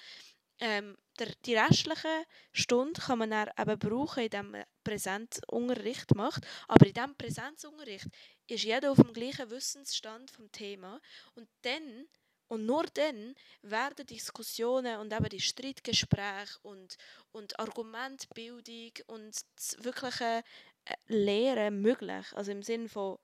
ähm, 0.62 0.96
der, 1.18 1.26
die 1.44 1.56
restlichen 1.56 2.24
Stunden 2.52 2.94
kann 2.94 3.18
man 3.18 3.30
dann 3.30 3.50
eben 3.58 3.78
brauchen, 3.78 4.22
indem 4.22 4.52
man 4.52 4.64
Präsenzunterricht 4.84 6.14
macht. 6.14 6.46
Aber 6.68 6.86
in 6.86 6.94
diesem 6.94 7.16
Präsenzunterricht 7.16 8.06
ist 8.46 8.62
jeder 8.62 8.92
auf 8.92 8.98
dem 8.98 9.12
gleichen 9.12 9.50
Wissensstand 9.50 10.30
vom 10.30 10.50
Thema. 10.52 11.00
Und 11.34 11.48
dann 11.62 12.06
und 12.46 12.66
nur 12.66 12.84
dann 12.94 13.34
werden 13.62 14.06
Diskussionen 14.06 15.00
und 15.00 15.12
eben 15.12 15.28
die 15.30 15.40
Streitgespräche 15.40 16.58
und, 16.60 16.96
und 17.32 17.58
Argumentbildung 17.58 18.92
und 19.06 19.34
das 19.56 19.82
wirkliche 19.82 20.44
äh, 20.84 20.94
Lehren 21.06 21.80
möglich. 21.80 22.26
Also 22.34 22.52
im 22.52 22.62
Sinne 22.62 22.90
von 22.90 23.18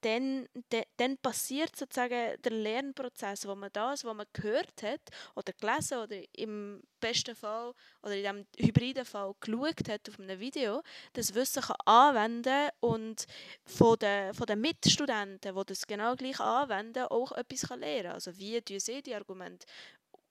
dann, 0.00 0.48
de, 0.72 0.84
dann 0.96 1.16
passiert 1.18 1.76
sozusagen 1.76 2.40
der 2.42 2.52
Lernprozess, 2.52 3.46
wo 3.46 3.54
man 3.54 3.70
das, 3.72 4.04
was 4.04 4.14
man 4.14 4.26
gehört 4.32 4.82
hat 4.82 5.00
oder 5.34 5.52
gelesen 5.52 5.98
oder 5.98 6.16
im 6.36 6.82
besten 7.00 7.34
Fall 7.34 7.72
oder 8.02 8.16
in 8.16 8.22
diesem 8.22 8.46
hybriden 8.66 9.04
Fall 9.04 9.34
geschaut 9.40 9.88
hat 9.88 10.08
auf 10.08 10.18
einem 10.18 10.38
Video, 10.40 10.82
das 11.12 11.34
Wissen 11.34 11.62
kann 11.62 11.76
anwenden 11.84 12.70
und 12.80 13.26
von 13.64 13.98
den, 13.98 14.34
von 14.34 14.46
den 14.46 14.60
Mitstudenten, 14.60 15.54
die 15.54 15.64
das 15.66 15.86
genau 15.86 16.14
gleich 16.16 16.40
anwenden, 16.40 17.04
auch 17.04 17.32
etwas 17.32 17.68
kann 17.68 17.80
lernen 17.80 18.12
Also 18.12 18.36
wie 18.38 18.60
sie 18.78 19.02
die 19.02 19.14
Argumente 19.14 19.66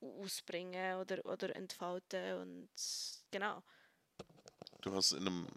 ausbringen 0.00 0.96
oder, 1.00 1.24
oder 1.26 1.54
entfalten 1.56 2.34
und 2.40 2.68
genau. 3.30 3.62
Du 4.82 4.94
hast 4.94 5.12
in 5.12 5.26
einem 5.26 5.48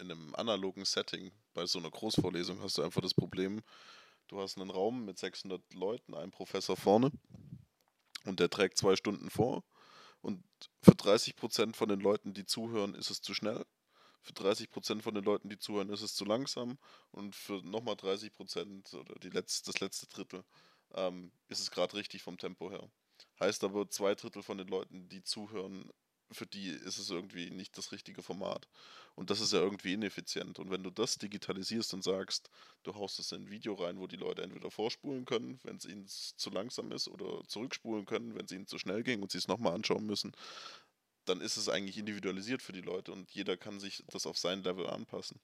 in 0.00 0.10
einem 0.10 0.34
analogen 0.34 0.84
Setting, 0.84 1.30
bei 1.54 1.66
so 1.66 1.78
einer 1.78 1.90
Großvorlesung, 1.90 2.60
hast 2.62 2.78
du 2.78 2.82
einfach 2.82 3.00
das 3.00 3.14
Problem, 3.14 3.62
du 4.28 4.40
hast 4.40 4.58
einen 4.58 4.70
Raum 4.70 5.04
mit 5.04 5.18
600 5.18 5.74
Leuten, 5.74 6.14
einen 6.14 6.30
Professor 6.30 6.76
vorne 6.76 7.10
und 8.24 8.40
der 8.40 8.50
trägt 8.50 8.78
zwei 8.78 8.96
Stunden 8.96 9.30
vor 9.30 9.64
und 10.22 10.44
für 10.82 10.92
30% 10.92 11.74
von 11.74 11.88
den 11.88 12.00
Leuten, 12.00 12.34
die 12.34 12.44
zuhören, 12.44 12.94
ist 12.94 13.10
es 13.10 13.22
zu 13.22 13.34
schnell. 13.34 13.64
Für 14.22 14.32
30% 14.32 15.00
von 15.00 15.14
den 15.14 15.24
Leuten, 15.24 15.48
die 15.48 15.58
zuhören, 15.58 15.88
ist 15.88 16.02
es 16.02 16.14
zu 16.14 16.26
langsam. 16.26 16.78
Und 17.10 17.34
für 17.34 17.62
nochmal 17.62 17.94
30% 17.94 18.94
oder 18.94 19.14
die 19.14 19.30
letzte, 19.30 19.72
das 19.72 19.80
letzte 19.80 20.06
Drittel 20.08 20.44
ähm, 20.94 21.32
ist 21.48 21.60
es 21.60 21.70
gerade 21.70 21.94
richtig 21.94 22.22
vom 22.22 22.36
Tempo 22.36 22.70
her. 22.70 22.90
Heißt 23.38 23.64
aber, 23.64 23.88
zwei 23.88 24.14
Drittel 24.14 24.42
von 24.42 24.58
den 24.58 24.68
Leuten, 24.68 25.08
die 25.08 25.22
zuhören, 25.22 25.90
für 26.32 26.46
die 26.46 26.68
ist 26.68 26.98
es 26.98 27.10
irgendwie 27.10 27.50
nicht 27.50 27.76
das 27.76 27.92
richtige 27.92 28.22
Format. 28.22 28.68
Und 29.14 29.30
das 29.30 29.40
ist 29.40 29.52
ja 29.52 29.60
irgendwie 29.60 29.92
ineffizient. 29.92 30.58
Und 30.58 30.70
wenn 30.70 30.82
du 30.82 30.90
das 30.90 31.18
digitalisierst 31.18 31.92
und 31.94 32.02
sagst, 32.02 32.50
du 32.84 32.94
haust 32.94 33.18
es 33.18 33.32
in 33.32 33.42
ein 33.42 33.50
Video 33.50 33.74
rein, 33.74 33.98
wo 33.98 34.06
die 34.06 34.16
Leute 34.16 34.42
entweder 34.42 34.70
vorspulen 34.70 35.24
können, 35.24 35.58
wenn 35.64 35.76
es 35.76 35.84
ihnen 35.84 36.06
zu 36.06 36.50
langsam 36.50 36.92
ist, 36.92 37.08
oder 37.08 37.42
zurückspulen 37.46 38.06
können, 38.06 38.34
wenn 38.34 38.46
es 38.46 38.52
ihnen 38.52 38.66
zu 38.66 38.78
schnell 38.78 39.02
ging 39.02 39.22
und 39.22 39.32
sie 39.32 39.38
es 39.38 39.48
nochmal 39.48 39.74
anschauen 39.74 40.06
müssen, 40.06 40.32
dann 41.24 41.40
ist 41.40 41.56
es 41.56 41.68
eigentlich 41.68 41.98
individualisiert 41.98 42.62
für 42.62 42.72
die 42.72 42.80
Leute 42.80 43.12
und 43.12 43.30
jeder 43.30 43.56
kann 43.56 43.78
sich 43.78 44.02
das 44.08 44.26
auf 44.26 44.38
sein 44.38 44.62
Level 44.62 44.88
anpassen. 44.88 45.38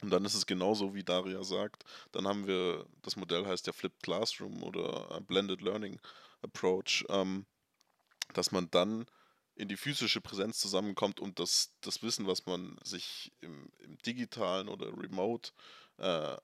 Und 0.00 0.10
dann 0.10 0.24
ist 0.24 0.34
es 0.34 0.46
genauso, 0.46 0.94
wie 0.94 1.04
Daria 1.04 1.44
sagt. 1.44 1.84
Dann 2.10 2.26
haben 2.26 2.46
wir, 2.46 2.86
das 3.02 3.16
Modell 3.16 3.46
heißt 3.46 3.66
ja 3.68 3.72
Flipped 3.72 4.02
Classroom 4.02 4.62
oder 4.62 5.20
Blended 5.28 5.62
Learning 5.62 6.00
Approach, 6.42 7.04
ähm, 7.08 7.46
dass 8.34 8.50
man 8.50 8.68
dann 8.70 9.06
in 9.54 9.68
die 9.68 9.76
physische 9.76 10.20
Präsenz 10.20 10.58
zusammenkommt 10.58 11.20
und 11.20 11.38
das, 11.38 11.74
das 11.80 12.02
Wissen, 12.02 12.26
was 12.26 12.46
man 12.46 12.78
sich 12.82 13.32
im, 13.40 13.70
im 13.80 13.98
digitalen 13.98 14.68
oder 14.68 14.86
remote, 14.96 15.52
äh, 15.98 16.36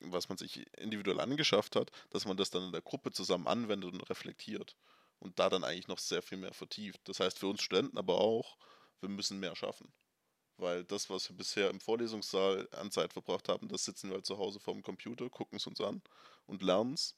was 0.00 0.28
man 0.28 0.38
sich 0.38 0.66
individuell 0.78 1.20
angeschafft 1.20 1.74
hat, 1.74 1.90
dass 2.10 2.24
man 2.24 2.36
das 2.36 2.50
dann 2.50 2.64
in 2.64 2.72
der 2.72 2.82
Gruppe 2.82 3.10
zusammen 3.10 3.46
anwendet 3.46 3.92
und 3.92 4.10
reflektiert 4.10 4.76
und 5.18 5.38
da 5.38 5.48
dann 5.48 5.64
eigentlich 5.64 5.88
noch 5.88 5.98
sehr 5.98 6.22
viel 6.22 6.38
mehr 6.38 6.54
vertieft. 6.54 7.00
Das 7.04 7.20
heißt 7.20 7.38
für 7.38 7.48
uns 7.48 7.62
Studenten 7.62 7.98
aber 7.98 8.20
auch, 8.20 8.56
wir 9.00 9.08
müssen 9.08 9.40
mehr 9.40 9.56
schaffen. 9.56 9.92
Weil 10.56 10.84
das, 10.84 11.08
was 11.08 11.28
wir 11.28 11.36
bisher 11.36 11.70
im 11.70 11.80
Vorlesungssaal 11.80 12.68
an 12.72 12.90
Zeit 12.90 13.12
verbracht 13.12 13.48
haben, 13.48 13.68
das 13.68 13.84
sitzen 13.84 14.08
wir 14.10 14.16
halt 14.16 14.26
zu 14.26 14.38
Hause 14.38 14.58
vor 14.58 14.74
dem 14.74 14.82
Computer, 14.82 15.30
gucken 15.30 15.56
es 15.56 15.66
uns 15.66 15.80
an 15.80 16.02
und 16.46 16.62
lernen 16.62 16.94
es 16.94 17.16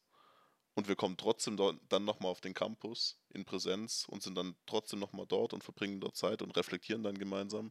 und 0.80 0.88
wir 0.88 0.96
kommen 0.96 1.18
trotzdem 1.18 1.58
dann 1.90 2.04
nochmal 2.06 2.32
auf 2.32 2.40
den 2.40 2.54
Campus 2.54 3.18
in 3.34 3.44
Präsenz 3.44 4.06
und 4.08 4.22
sind 4.22 4.34
dann 4.34 4.56
trotzdem 4.64 4.98
nochmal 4.98 5.26
dort 5.26 5.52
und 5.52 5.62
verbringen 5.62 6.00
dort 6.00 6.16
Zeit 6.16 6.40
und 6.40 6.56
reflektieren 6.56 7.02
dann 7.02 7.18
gemeinsam. 7.18 7.70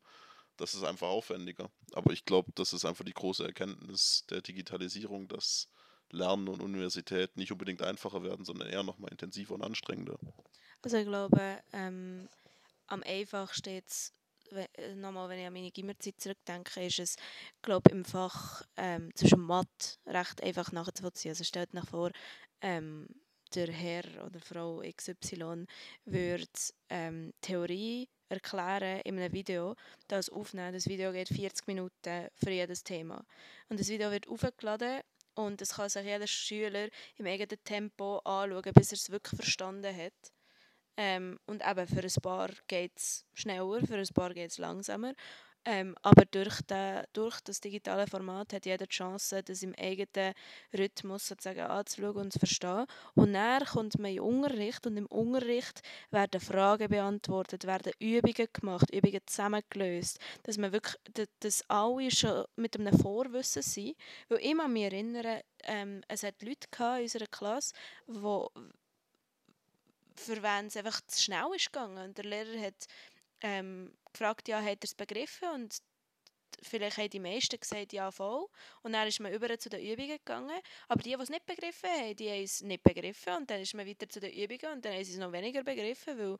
Das 0.58 0.76
ist 0.76 0.84
einfach 0.84 1.08
aufwendiger. 1.08 1.72
Aber 1.94 2.14
ich 2.14 2.24
glaube, 2.24 2.52
das 2.54 2.72
ist 2.72 2.86
einfach 2.86 3.04
die 3.04 3.14
große 3.14 3.44
Erkenntnis 3.44 4.26
der 4.30 4.42
Digitalisierung, 4.42 5.28
dass 5.28 5.70
Lernen 6.12 6.48
und 6.50 6.62
Universität 6.62 7.36
nicht 7.36 7.52
unbedingt 7.52 7.82
einfacher 7.82 8.22
werden, 8.22 8.46
sondern 8.46 8.70
eher 8.70 8.84
nochmal 8.84 9.12
intensiver 9.12 9.56
und 9.56 9.64
anstrengender. 9.64 10.20
Also 10.84 10.98
ich 10.98 11.08
glaube, 11.08 11.64
ähm, 11.74 12.30
am 12.86 13.02
einfachsten 13.02 13.74
we- 13.74 13.78
äh, 13.78 14.19
nochmal, 14.96 15.30
wenn 15.30 15.40
ich 15.40 15.48
an 15.48 15.54
meine 15.54 15.72
Gimmerzeit 15.72 16.20
zurückdenke, 16.20 16.86
ist 16.86 17.00
es, 17.00 17.16
glaube 17.62 17.92
im 17.92 18.06
Fach 18.06 18.64
ähm, 18.78 19.10
zwischen 19.16 19.42
Mathe 19.42 19.98
recht 20.06 20.44
einfach 20.44 20.72
nachzuvollziehen. 20.72 21.32
Also 21.32 21.44
stellt 21.44 21.74
euch 21.76 21.90
vor, 21.90 22.12
ähm, 22.62 23.08
der 23.56 23.72
Herr 23.72 24.04
oder 24.26 24.40
Frau 24.40 24.82
XY 24.82 25.66
würde 26.06 26.48
ähm, 26.90 27.34
Theorie 27.42 28.08
erklären 28.30 29.02
in 29.02 29.18
einem 29.18 29.34
Video, 29.34 29.76
das 30.08 30.30
aufnehmen. 30.30 30.74
Das 30.74 30.88
Video 30.88 31.12
geht 31.12 31.30
40 31.30 31.68
Minuten 31.68 32.28
für 32.36 32.52
jedes 32.52 32.84
Thema. 32.84 33.26
Und 33.70 33.80
das 33.80 33.90
Video 33.90 34.12
wird 34.12 34.28
aufgeladen 34.28 35.02
und 35.36 35.62
es 35.62 35.74
kann 35.74 35.90
sich 35.90 36.06
jeder 36.06 36.28
Schüler 36.28 36.90
im 37.16 37.26
eigenen 37.26 37.64
Tempo 37.64 38.20
anschauen, 38.20 38.74
bis 38.74 38.92
er 38.92 38.98
es 38.98 39.10
wirklich 39.10 39.36
verstanden 39.36 39.96
hat. 39.96 40.14
Ähm, 41.02 41.40
und 41.46 41.64
eben 41.66 41.88
für 41.88 42.04
ein 42.04 42.22
paar 42.22 42.50
geht 42.68 42.92
es 42.98 43.26
schneller, 43.34 43.80
für 43.88 43.96
ein 43.96 44.08
paar 44.14 44.34
geht 44.34 44.52
es 44.52 44.58
langsamer. 44.58 45.14
Ähm, 45.64 45.96
aber 46.02 46.26
durch, 46.26 46.62
den, 46.64 47.04
durch 47.14 47.40
das 47.42 47.62
digitale 47.62 48.06
Format 48.06 48.52
hat 48.52 48.66
jeder 48.66 48.86
die 48.86 48.94
Chance, 48.96 49.42
das 49.42 49.64
im 49.64 49.74
eigenen 49.78 50.34
Rhythmus 50.78 51.28
sozusagen 51.28 51.62
anzuschauen 51.62 52.18
und 52.18 52.34
zu 52.34 52.40
verstehen. 52.40 52.86
Und 53.16 53.34
dann 53.34 53.64
kommt 53.64 53.98
man 53.98 54.12
in 54.12 54.20
Unterricht 54.20 54.86
und 54.88 54.98
im 54.98 55.06
Unterricht 55.06 55.82
werden 56.12 56.42
Fragen 56.42 56.90
beantwortet, 56.90 57.66
werden 57.66 57.94
Übungen 58.00 58.48
gemacht, 58.52 58.94
Übungen 58.94 59.22
zusammengelöst, 59.26 60.20
dass 60.44 60.58
man 60.58 60.74
wirklich, 60.74 60.96
dass, 61.40 61.64
alle 61.70 62.12
schon 62.12 62.44
mit 62.58 62.78
einem 62.78 62.98
Vorwissen 63.00 63.62
sind. 63.62 63.96
Weil 64.28 64.40
ich 64.40 64.56
mich 64.56 64.84
erinnern, 64.84 65.42
ähm, 65.64 66.02
es 66.10 66.24
hat 66.24 66.42
Leute 66.42 66.68
in 66.78 67.04
unserer 67.04 67.28
Klasse, 67.28 67.74
die 68.08 68.22
für 70.20 70.42
wen 70.44 70.68
es 70.68 70.78
einfach 70.78 71.02
zu 71.08 71.22
schnell 71.22 71.48
ist 71.56 71.72
gegangen. 71.72 71.98
Und 71.98 72.18
der 72.18 72.26
Lehrer 72.26 72.62
hat 72.62 72.86
ähm, 73.42 73.94
gefragt, 74.12 74.48
ja, 74.48 74.62
hat 74.62 74.84
er 74.84 74.84
es 74.84 74.96
begriffen? 74.96 75.50
Und 75.50 75.78
vielleicht 76.62 76.98
haben 76.98 77.10
die 77.10 77.20
meisten 77.20 77.60
gesagt, 77.60 77.94
ja, 77.94 78.12
voll. 78.12 78.48
Und 78.82 78.94
dann 78.94 79.08
ist 79.08 79.20
man 79.20 79.34
über 79.34 79.58
zu 79.58 79.70
den 79.70 79.82
Übungen 79.82 80.18
gegangen. 80.18 80.60
Aber 80.88 81.02
die, 81.02 81.16
die 81.16 81.22
es 81.22 81.30
nicht 81.30 81.46
begriffen 81.46 81.90
haben, 81.90 82.16
die 82.16 82.30
haben 82.30 82.44
es 82.44 82.62
nicht 82.62 82.84
begriffen. 82.84 83.34
Und 83.34 83.50
dann 83.50 83.62
ist 83.62 83.74
man 83.74 83.88
weiter 83.88 84.10
zu 84.10 84.20
den 84.20 84.34
Übungen 84.34 84.74
und 84.76 84.86
dann 84.86 84.94
haben 84.94 85.04
sie 85.04 85.14
es 85.14 85.20
noch 85.20 85.32
weniger 85.32 85.64
begriffen, 85.64 86.18
weil, 86.18 86.38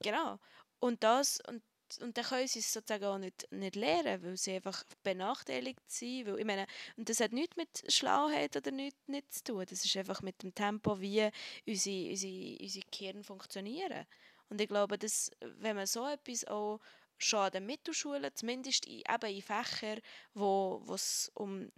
genau. 0.00 0.38
Und 0.80 1.02
das, 1.02 1.40
und 1.48 1.62
und 2.00 2.16
dann 2.16 2.24
können 2.24 2.46
sie 2.46 2.58
es 2.58 2.72
sozusagen 2.72 3.04
auch 3.04 3.18
nicht, 3.18 3.50
nicht 3.50 3.76
lernen, 3.76 4.22
weil 4.22 4.36
sie 4.36 4.56
einfach 4.56 4.84
benachteiligt 5.02 5.80
sind. 5.86 6.26
Weil, 6.26 6.38
ich 6.38 6.44
meine, 6.44 6.66
und 6.96 7.08
das 7.08 7.20
hat 7.20 7.32
nichts 7.32 7.56
mit 7.56 7.92
Schlauheit 7.92 8.56
oder 8.56 8.70
nichts 8.70 9.08
nicht 9.08 9.32
zu 9.32 9.44
tun. 9.44 9.64
Das 9.68 9.84
ist 9.84 9.96
einfach 9.96 10.22
mit 10.22 10.42
dem 10.42 10.54
Tempo, 10.54 11.00
wie 11.00 11.30
unsere, 11.66 12.10
unsere, 12.10 12.56
unsere 12.60 12.86
Gehirn 12.90 13.24
funktionieren. 13.24 14.06
Und 14.48 14.60
ich 14.60 14.68
glaube, 14.68 14.98
dass, 14.98 15.30
wenn 15.40 15.76
man 15.76 15.86
so 15.86 16.06
etwas 16.06 16.44
auch 16.46 16.80
schon 17.16 17.40
an 17.40 17.52
den 17.52 17.66
Mittelschulen, 17.66 18.30
zumindest 18.34 18.86
in, 18.86 19.02
eben 19.08 19.34
in 19.34 19.42
Fächern, 19.42 20.00
wo 20.34 20.84
es 20.94 21.30
um 21.34 21.70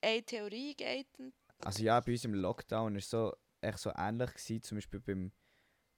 eine 0.00 0.22
Theorie 0.22 0.74
geht, 0.74 1.08
Also 1.64 1.82
ja, 1.82 2.00
bei 2.00 2.12
uns 2.12 2.24
im 2.24 2.34
Lockdown 2.34 2.92
war 2.92 2.98
es 2.98 3.10
so, 3.10 3.34
echt 3.60 3.78
so 3.78 3.92
ähnlich. 3.96 4.30
Gewesen. 4.30 4.62
Zum 4.62 4.78
Beispiel 4.78 5.00
beim 5.00 5.32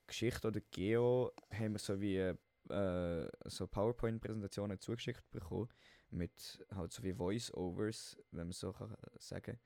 Geschichte 0.07 0.48
oder 0.48 0.61
Geo 0.61 1.33
haben 1.53 1.72
wir 1.72 1.79
so 1.79 2.00
wie 2.00 2.35
äh, 2.70 3.29
so 3.44 3.66
PowerPoint-Präsentationen 3.66 4.81
zugeschickt 4.81 5.31
bekommen. 5.31 5.68
Mit 6.11 6.64
halt 6.74 6.92
so 6.92 7.03
wie 7.03 7.12
Voice-Overs, 7.12 8.16
wenn 8.31 8.46
man 8.46 8.53
so 8.53 8.72
kann 8.72 8.96
sagen 9.18 9.59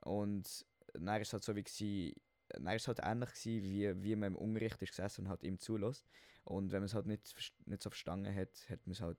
Und 0.00 0.66
dann 0.92 1.06
war 1.06 1.20
es 1.20 1.32
halt 1.32 1.44
so 1.44 1.54
wie 1.54 1.62
gewesen, 1.62 2.14
dann 2.48 2.64
war 2.64 2.74
es 2.74 2.88
halt 2.88 3.00
ähnlich 3.02 3.30
gewesen, 3.30 3.62
wie, 3.62 4.02
wie 4.02 4.16
man 4.16 4.32
im 4.32 4.36
Unterricht 4.36 4.80
ist 4.82 4.90
gesessen 4.90 5.22
und 5.22 5.28
halt 5.28 5.42
ihm 5.42 5.58
zulässt. 5.58 6.06
Und 6.44 6.72
wenn 6.72 6.80
man 6.80 6.86
es 6.86 6.94
halt 6.94 7.06
nicht, 7.06 7.34
nicht 7.66 7.82
so 7.82 7.90
verstanden 7.90 8.34
hat, 8.34 8.50
hat 8.68 8.86
man 8.86 8.92
es 8.92 9.00
halt 9.00 9.18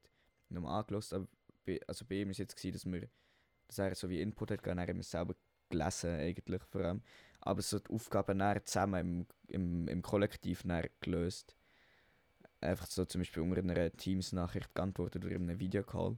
nochmal 0.49 0.79
angelost. 0.79 1.13
Aber 1.13 1.27
bei, 1.65 1.79
also 1.87 2.05
bei 2.05 2.15
ihm 2.15 2.27
war 2.27 2.31
es 2.31 2.37
jetzt, 2.37 2.55
gewesen, 2.55 2.73
dass, 2.73 2.85
wir, 2.85 3.09
dass 3.67 3.79
er 3.79 3.95
so 3.95 4.09
wie 4.09 4.21
Input 4.21 4.51
hat, 4.51 4.65
dann 4.65 4.79
haben 4.79 4.95
wir 4.95 4.99
es 4.99 5.11
selber 5.11 5.35
gelesen 5.69 6.11
eigentlich 6.19 6.63
vor 6.63 6.81
allem. 6.81 7.01
Aber 7.39 7.61
so 7.61 7.79
die 7.79 7.91
Aufgaben 7.91 8.41
zusammen 8.65 8.99
im, 8.99 9.27
im, 9.47 9.87
im 9.87 10.01
Kollektiv 10.01 10.63
gelöst. 11.01 11.55
Einfach 12.65 12.87
so 12.87 13.05
zum 13.05 13.21
Beispiel 13.21 13.43
unter 13.43 13.61
einer 13.61 13.91
Teams-Nachricht 13.91 14.73
geantwortet 14.75 15.23
oder 15.25 15.35
in 15.35 15.49
einem 15.49 15.59
Videocall. 15.59 16.17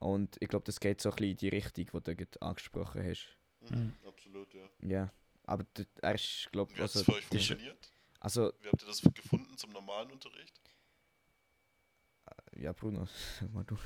Und 0.00 0.36
ich 0.40 0.48
glaube, 0.48 0.64
das 0.64 0.80
geht 0.80 1.00
so 1.00 1.10
ein 1.10 1.16
bisschen 1.16 1.30
in 1.30 1.36
die 1.38 1.48
Richtung, 1.48 1.84
die 1.86 2.00
du 2.02 2.16
gerade 2.16 2.42
angesprochen 2.42 3.04
hast. 3.04 3.36
Mhm. 3.70 3.92
Absolut, 4.06 4.54
ja. 4.54 4.68
Ja. 4.82 5.12
Aber 5.44 5.64
er 6.02 6.14
ist, 6.14 6.48
glaube 6.52 6.70
Wie 6.72 6.76
hat 6.76 6.82
also, 6.82 7.04
für 7.04 7.12
euch 7.12 7.28
das 7.30 7.46
funktioniert? 7.46 7.92
also, 8.20 8.52
Wie 8.60 8.68
habt 8.68 8.82
ihr 8.82 8.86
das 8.86 9.02
gefunden 9.02 9.56
zum 9.56 9.70
normalen 9.70 10.10
Unterricht? 10.10 10.60
ja, 12.56 12.72
Bruno, 12.72 13.06
sag 13.40 13.50
mal 13.54 13.64
du. 13.64 13.76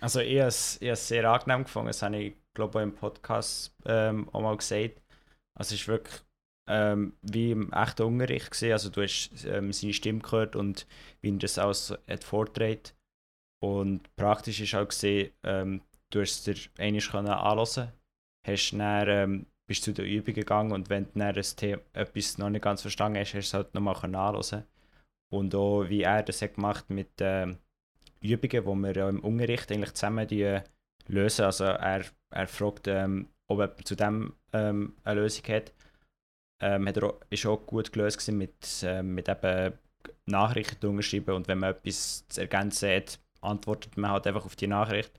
Also 0.00 0.20
ich 0.20 0.38
habe 0.38 0.48
es 0.48 0.80
ich 0.80 0.98
sehr 0.98 1.30
angenehm 1.30 1.64
gefunden, 1.64 1.88
das 1.88 2.02
habe 2.02 2.16
ich 2.16 2.36
glaube 2.54 2.78
auch 2.78 2.82
im 2.82 2.94
Podcast 2.94 3.74
ähm, 3.84 4.28
auch 4.30 4.40
mal 4.40 4.56
gesagt. 4.56 5.00
Also 5.54 5.74
es 5.74 5.80
ist 5.80 5.88
wirklich 5.88 6.20
ähm, 6.68 7.14
wie 7.22 7.52
im 7.52 7.72
echten 7.72 8.02
Unterricht 8.02 8.50
gesehen. 8.50 8.72
Also 8.72 8.90
du 8.90 9.02
hast 9.02 9.44
ähm, 9.44 9.72
seine 9.72 9.92
Stimme 9.92 10.20
gehört 10.20 10.56
und 10.56 10.86
wie 11.20 11.30
er 11.30 11.38
das 11.38 11.58
alles 11.58 11.94
hat 12.08 12.24
vorträgt. 12.24 12.94
Und 13.62 14.14
praktisch 14.16 14.60
ist 14.60 14.74
auch 14.74 14.88
gesehen, 14.88 15.32
ähm, 15.42 15.82
du 16.10 16.20
hast 16.20 16.46
es 16.46 16.70
dir 16.76 16.82
einmal 16.82 17.28
anhören, 17.28 17.92
hast 18.46 18.70
dann, 18.72 19.08
ähm, 19.08 19.46
bist 19.68 19.84
zu 19.84 19.92
den 19.92 20.06
Übungen 20.06 20.34
gegangen 20.34 20.72
und 20.72 20.90
wenn 20.90 21.04
du 21.04 21.10
dann 21.14 21.36
ein 21.36 21.42
The 21.42 21.76
etwas 21.92 22.38
noch 22.38 22.50
nicht 22.50 22.62
ganz 22.62 22.82
verstanden 22.82 23.18
hast, 23.18 23.34
hast 23.34 23.34
du 23.34 23.38
es 23.38 23.54
halt 23.54 23.74
nochmal 23.74 23.96
anhören. 24.02 24.64
Und 25.32 25.54
auch 25.54 25.84
wie 25.88 26.02
er 26.02 26.22
das 26.24 26.42
hat 26.42 26.54
gemacht 26.54 26.90
mit 26.90 27.10
ähm, 27.20 27.58
Übungen, 28.20 28.50
die 28.50 28.96
wir 28.96 29.08
im 29.08 29.20
Unterricht 29.20 29.70
eigentlich 29.70 29.94
zusammen 29.94 30.26
die 30.26 30.42
äh, 30.42 30.62
lösen. 31.06 31.44
Also 31.44 31.64
er, 31.64 32.04
er 32.30 32.48
fragt, 32.48 32.88
ähm, 32.88 33.28
ob 33.48 33.58
jemand 33.60 33.86
zu 33.86 33.94
dem 33.94 34.34
ähm, 34.52 34.94
eine 35.04 35.20
Lösung 35.20 35.46
hat. 35.48 35.72
Ähm, 36.60 36.86
hat 36.88 36.96
er 36.98 37.04
auch, 37.04 37.20
ist 37.30 37.46
auch 37.46 37.56
gut 37.66 37.92
gelöst 37.92 38.30
mit, 38.32 38.82
ähm, 38.82 39.14
mit 39.14 39.28
eben 39.28 39.72
Nachrichten 40.26 40.86
unterschreiben 40.86 41.34
und 41.34 41.48
wenn 41.48 41.58
man 41.58 41.70
etwas 41.74 42.26
zu 42.28 42.40
ergänzen 42.42 42.90
hat, 42.94 43.18
antwortet 43.40 43.96
man 43.96 44.10
halt 44.10 44.26
einfach 44.26 44.44
auf 44.44 44.56
die 44.56 44.66
Nachricht. 44.66 45.18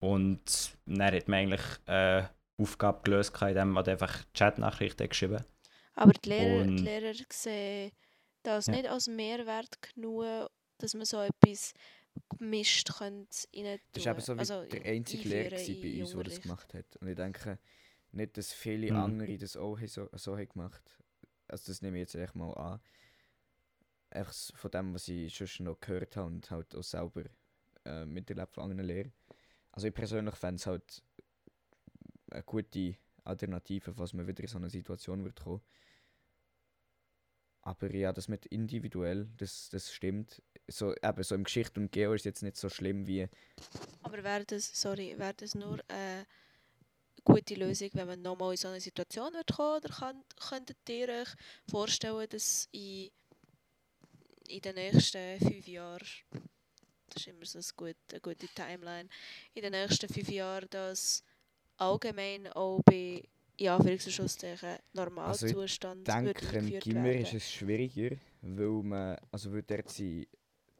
Und 0.00 0.76
dann 0.86 1.12
hat 1.14 1.28
man 1.28 1.38
eigentlich 1.40 1.60
äh, 1.86 2.22
Aufgabe 2.56 3.00
gelöst, 3.04 3.32
indem 3.42 3.70
man 3.70 3.86
einfach 3.86 4.24
Chatnachrichten 4.34 5.04
hat 5.04 5.10
geschrieben 5.10 5.44
Aber 5.94 6.12
die 6.12 6.28
Lehrer, 6.28 6.62
Und- 6.62 6.76
die 6.78 6.82
Lehrer 6.84 7.12
sehen 7.32 7.92
das 8.44 8.66
Ja. 8.66 8.72
nicht 8.74 8.88
als 8.88 9.06
Mehrwert 9.08 9.78
genug, 9.82 10.48
dass 10.78 10.94
man 10.94 11.04
so 11.04 11.20
etwas 11.20 11.74
gemischt 12.38 12.90
könnte 12.96 13.36
rein 13.54 13.78
Das 13.92 14.04
war 14.06 14.12
eben 14.12 14.20
so 14.22 14.34
wie 14.34 14.38
also 14.38 14.64
der 14.64 14.84
in- 14.84 14.86
einzige 14.98 15.28
Lehrer 15.28 15.56
bei 15.56 16.00
uns, 16.00 16.12
der 16.12 16.22
das 16.24 16.40
gemacht 16.40 16.74
hat. 16.74 16.96
Und 17.00 17.08
ich 17.08 17.16
denke 17.16 17.58
nicht, 18.18 18.36
dass 18.38 18.52
viele 18.52 18.94
Mhm. 18.94 18.96
andere 18.96 19.38
das 19.38 19.56
auch 19.56 19.78
so, 19.86 20.08
so 20.14 20.36
haben 20.36 20.48
gemacht 20.48 20.82
Also 21.48 21.72
das 21.72 21.82
nehme 21.82 21.98
ich 21.98 22.02
jetzt 22.02 22.16
echt 22.16 22.34
mal 22.36 22.52
an. 22.54 22.80
Einfach 24.10 24.34
von 24.54 24.70
dem, 24.70 24.94
was 24.94 25.08
ich 25.08 25.34
schon 25.36 25.66
noch 25.66 25.80
gehört 25.80 26.16
habe 26.16 26.26
und 26.28 26.50
halt 26.50 26.74
auch 26.74 26.82
selber 26.82 27.24
äh, 27.84 28.06
miterlebt 28.06 28.54
von 28.54 28.64
anderen 28.64 28.86
Lehrern. 28.86 29.12
Also 29.72 29.88
ich 29.88 29.94
persönlich 29.94 30.34
fände 30.36 30.56
es 30.56 30.66
halt 30.66 31.02
eine 32.30 32.42
gute 32.42 32.96
Alternative, 33.24 33.92
falls 33.92 34.14
man 34.14 34.26
wieder 34.26 34.42
in 34.42 34.48
so 34.48 34.58
eine 34.58 34.70
Situation 34.70 35.24
wird 35.24 35.40
kommen. 35.40 35.60
Aber 37.62 37.94
ja, 37.94 38.12
das 38.12 38.28
mit 38.28 38.46
individuell, 38.46 39.28
das, 39.36 39.68
das 39.68 39.92
stimmt. 39.92 40.42
So, 40.68 40.94
eben, 41.02 41.22
so 41.22 41.34
im 41.34 41.44
Geschichte 41.44 41.80
und 41.80 41.92
Geo 41.92 42.14
ist 42.14 42.24
jetzt 42.24 42.42
nicht 42.42 42.56
so 42.56 42.68
schlimm 42.68 43.06
wie 43.06 43.28
Aber 44.02 44.24
wäre 44.24 44.44
das, 44.44 44.80
sorry, 44.80 45.16
wäre 45.18 45.34
das 45.34 45.54
nur 45.54 45.78
eine 45.88 46.26
gute 47.24 47.54
Lösung, 47.54 47.90
wenn 47.92 48.06
man 48.06 48.22
nochmal 48.22 48.52
in 48.52 48.56
so 48.56 48.68
eine 48.68 48.80
Situation 48.80 49.32
wird 49.32 49.52
kommen? 49.54 49.78
Oder 49.78 49.88
kann, 49.88 50.24
könntet 50.48 50.76
ihr 50.88 51.08
euch 51.08 51.28
vorstellen, 51.70 52.26
dass 52.28 52.68
in, 52.72 53.10
in 54.48 54.60
den 54.60 54.74
nächsten 54.74 55.38
fünf 55.38 55.66
Jahren, 55.68 56.06
das 57.10 57.16
ist 57.16 57.26
immer 57.28 57.44
so 57.44 57.58
ein 57.58 57.64
gut, 57.76 57.96
eine 58.10 58.20
gute 58.20 58.48
Timeline, 58.48 59.08
in 59.54 59.62
den 59.62 59.72
nächsten 59.72 60.12
fünf 60.12 60.28
Jahren 60.28 60.68
das 60.70 61.22
allgemein 61.76 62.48
auch 62.48 62.80
bei 62.84 63.22
Also 63.60 63.72
Anführungszeichen 63.72 64.78
Normalzustand 64.92 66.06
denke, 66.06 66.26
wird 66.26 66.42
im 66.42 66.58
eingeführt 66.58 66.84
Gimmer 66.84 67.12
ist 67.12 67.34
es 67.34 67.50
schwieriger, 67.50 68.16
weil 68.40 68.82
man, 68.82 69.16
also 69.32 69.52
weil 69.52 69.62
dort, 69.62 69.90
sie, 69.90 70.28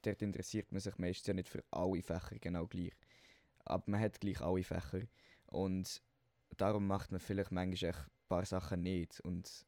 dort 0.02 0.22
interessiert 0.22 0.70
man 0.70 0.80
sich 0.80 0.96
meistens 0.98 1.26
ja 1.26 1.34
nicht 1.34 1.48
für 1.48 1.64
alle 1.70 2.02
Fächer 2.02 2.38
genau 2.40 2.66
gleich. 2.66 2.92
Aber 3.64 3.82
man 3.86 4.00
hat 4.00 4.20
gleich 4.20 4.40
alle 4.40 4.62
Fächer 4.62 5.02
und 5.46 6.00
darum 6.60 6.86
macht 6.86 7.10
man 7.10 7.20
vielleicht 7.20 7.50
manchmal 7.50 7.90
echt 7.90 7.98
ein 7.98 8.28
paar 8.28 8.44
Sachen 8.44 8.82
nicht 8.82 9.20
und 9.20 9.66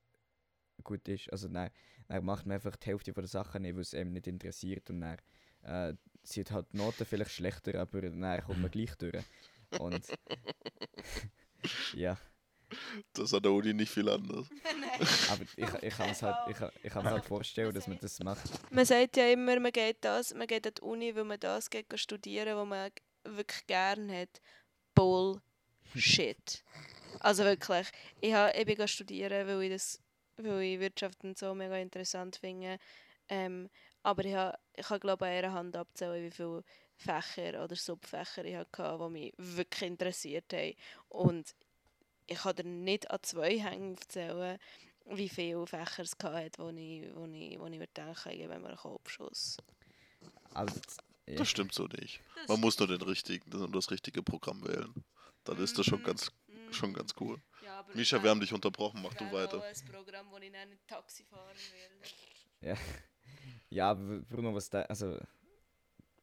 gut 0.84 1.06
ist. 1.08 1.32
Also 1.32 1.48
dann, 1.48 1.70
dann 2.08 2.24
macht 2.24 2.46
man 2.46 2.54
einfach 2.54 2.76
die 2.76 2.86
Hälfte 2.86 3.12
von 3.12 3.22
der 3.22 3.28
Sachen 3.28 3.62
nicht, 3.62 3.74
weil 3.74 3.82
es 3.82 3.94
einem 3.94 4.12
nicht 4.12 4.26
interessiert 4.26 4.88
und 4.90 5.00
dann 5.00 5.18
äh, 5.62 5.94
sind 6.22 6.50
halt 6.50 6.66
die 6.72 6.78
Noten 6.78 7.04
vielleicht 7.04 7.32
schlechter, 7.32 7.80
aber 7.80 8.02
dann 8.02 8.42
kommt 8.42 8.60
man 8.60 8.70
gleich 8.70 8.94
durch. 8.96 9.24
Und 9.78 10.06
ja, 11.94 12.18
Das 13.12 13.34
an 13.34 13.42
der 13.42 13.52
Uni 13.52 13.74
nicht 13.74 13.92
viel 13.92 14.08
anders. 14.08 14.48
Aber 15.30 15.42
ich, 15.56 15.82
ich 15.82 15.94
kann 15.96 16.10
es 16.10 16.22
halt, 16.22 16.36
ich, 16.48 16.84
ich 16.84 16.92
kann 16.92 17.04
halt 17.04 17.24
vorstellen, 17.24 17.74
dass 17.74 17.86
man 17.86 17.98
das 17.98 18.18
macht. 18.20 18.72
Man 18.72 18.84
sagt 18.84 19.16
ja 19.16 19.28
immer, 19.28 19.58
man 19.58 19.72
geht, 19.72 19.98
das, 20.04 20.34
man 20.34 20.46
geht 20.46 20.66
an 20.66 20.74
die 20.74 20.82
Uni, 20.82 21.14
weil 21.14 21.24
man 21.24 21.40
das 21.40 21.68
geht 21.70 21.86
studieren, 21.98 22.56
was 22.56 22.66
man 22.66 22.90
wirklich 23.24 23.66
gerne 23.66 24.22
hat. 24.22 24.40
Bullshit. 25.92 26.64
Also 27.20 27.44
wirklich. 27.44 27.88
Ich, 28.20 28.32
ha, 28.32 28.50
ich 28.50 28.64
bin 28.64 28.88
studieren, 28.88 29.46
weil 29.46 29.62
ich, 29.64 29.70
das, 29.72 30.00
weil 30.36 30.62
ich 30.62 30.80
Wirtschaft 30.80 31.22
und 31.24 31.36
so 31.38 31.54
mega 31.54 31.76
interessant 31.76 32.36
finde. 32.36 32.78
Ähm, 33.28 33.68
aber 34.02 34.24
ich, 34.24 34.34
ha, 34.34 34.56
ich 34.74 34.86
kann 34.86 35.00
glaube 35.00 35.26
an 35.26 35.32
einer 35.32 35.52
Hand 35.52 35.76
abzählen, 35.76 36.24
wie 36.24 36.30
viele 36.30 36.64
Fächer 36.96 37.62
oder 37.64 37.76
Subfächer 37.76 38.44
ich 38.44 38.56
hatte, 38.56 38.98
die 39.00 39.10
mich 39.10 39.34
wirklich 39.36 39.88
interessiert 39.90 40.52
haben. 40.52 40.74
Und 41.08 41.54
ich 42.26 42.38
kann 42.38 42.56
dir 42.56 42.64
nicht 42.64 43.10
an 43.10 43.18
zwei 43.22 43.58
Hängen 43.58 43.96
aufzählen, 43.96 44.58
wie 45.06 45.28
viele 45.28 45.66
Fächer 45.66 46.02
es 46.02 46.12
hatte, 46.22 46.50
wo 46.62 46.68
ich, 46.70 47.04
wo 47.14 47.26
ich, 47.26 47.58
wo 47.58 47.66
ich 47.66 47.78
mir 47.78 47.86
denke, 47.88 48.30
ich 48.32 48.38
gebe 48.38 48.58
mir 48.58 48.68
einen 48.68 48.76
Kopfschuss. 48.76 49.56
Also, 50.54 50.78
das- 50.80 50.96
ja. 51.26 51.36
Das 51.36 51.48
stimmt 51.48 51.72
so 51.74 51.86
nicht. 51.86 52.20
Man 52.48 52.60
muss 52.60 52.78
nur 52.78 52.88
den 52.88 53.02
richtigen, 53.02 53.48
das, 53.50 53.62
das 53.70 53.90
richtige 53.90 54.22
Programm 54.22 54.66
wählen. 54.66 54.92
Dann 55.44 55.58
ist 55.58 55.78
das 55.78 55.86
schon 55.86 56.00
Mhm. 56.00 56.04
ganz, 56.04 56.32
schon 56.70 56.92
ganz 56.92 57.14
cool. 57.20 57.40
Ja, 57.64 57.84
ich 57.94 58.12
wir 58.22 58.30
haben 58.30 58.40
dich 58.40 58.52
unterbrochen, 58.52 59.00
mach 59.02 59.14
du 59.14 59.30
weiter. 59.32 59.62
ein 59.62 59.74
Programm, 59.90 60.30
wo 60.30 60.38
ich 60.38 60.52
dann 60.52 60.68
nicht 60.68 60.86
Taxi 60.86 61.24
fahren 61.24 61.56
will. 62.60 62.76
ja, 63.70 63.90
aber 63.90 64.20
Bruno, 64.20 64.54
was 64.54 64.68
da, 64.68 64.82
also, 64.82 65.18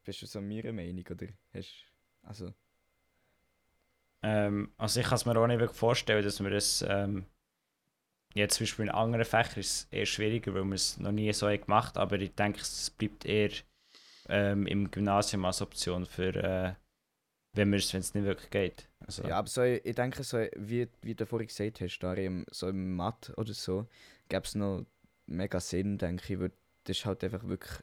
bist 0.03 0.21
du 0.21 0.25
so 0.25 0.41
meiner 0.41 0.71
Meinung, 0.71 1.03
oder 1.09 1.27
hast, 1.53 1.73
also, 2.23 2.53
Ähm, 4.23 4.73
also 4.77 4.99
ich 4.99 5.05
kann 5.05 5.15
es 5.15 5.25
mir 5.25 5.37
auch 5.37 5.47
nicht 5.47 5.59
wirklich 5.59 5.77
vorstellen, 5.77 6.23
dass 6.23 6.41
wir 6.41 6.49
das 6.49 6.83
ähm, 6.87 7.25
jetzt 8.33 8.55
zum 8.55 8.65
Beispiel 8.65 8.85
in 8.85 8.91
anderen 8.91 9.25
Fächern 9.25 9.59
ist 9.59 9.71
es 9.71 9.87
eher 9.91 10.05
schwieriger, 10.07 10.53
weil 10.55 10.63
wir 10.65 10.73
es 10.73 10.97
noch 10.97 11.11
nie 11.11 11.31
so 11.33 11.45
haben 11.47 11.59
gemacht 11.59 11.97
aber 11.97 12.19
ich 12.19 12.33
denke, 12.33 12.59
es 12.61 12.89
bleibt 12.89 13.25
eher 13.25 13.51
ähm, 14.27 14.65
im 14.65 14.89
Gymnasium 14.91 15.45
als 15.45 15.61
Option 15.61 16.05
für, 16.07 16.35
äh, 16.35 16.73
wenn 17.57 17.73
es 17.73 17.93
wenn 17.93 17.99
es 18.01 18.13
nicht 18.13 18.25
wirklich 18.25 18.49
geht. 18.49 18.87
Also, 18.99 19.23
ja, 19.23 19.37
aber 19.37 19.47
so, 19.47 19.63
ich 19.63 19.95
denke, 19.95 20.23
so, 20.23 20.37
wie, 20.55 20.87
wie 21.01 21.15
du 21.15 21.25
vorhin 21.25 21.47
gesagt 21.47 21.81
hast, 21.81 21.99
da 21.99 22.13
im, 22.13 22.45
so 22.51 22.69
im 22.69 22.95
Mathe 22.95 23.33
oder 23.35 23.53
so, 23.53 23.87
gäbe 24.29 24.43
es 24.43 24.55
noch 24.55 24.85
mega 25.25 25.59
Sinn, 25.59 25.97
denke 25.97 26.33
ich, 26.33 26.39
weil 26.39 26.51
das 26.83 26.97
ist 26.97 27.05
halt 27.05 27.23
einfach 27.23 27.43
wirklich, 27.47 27.81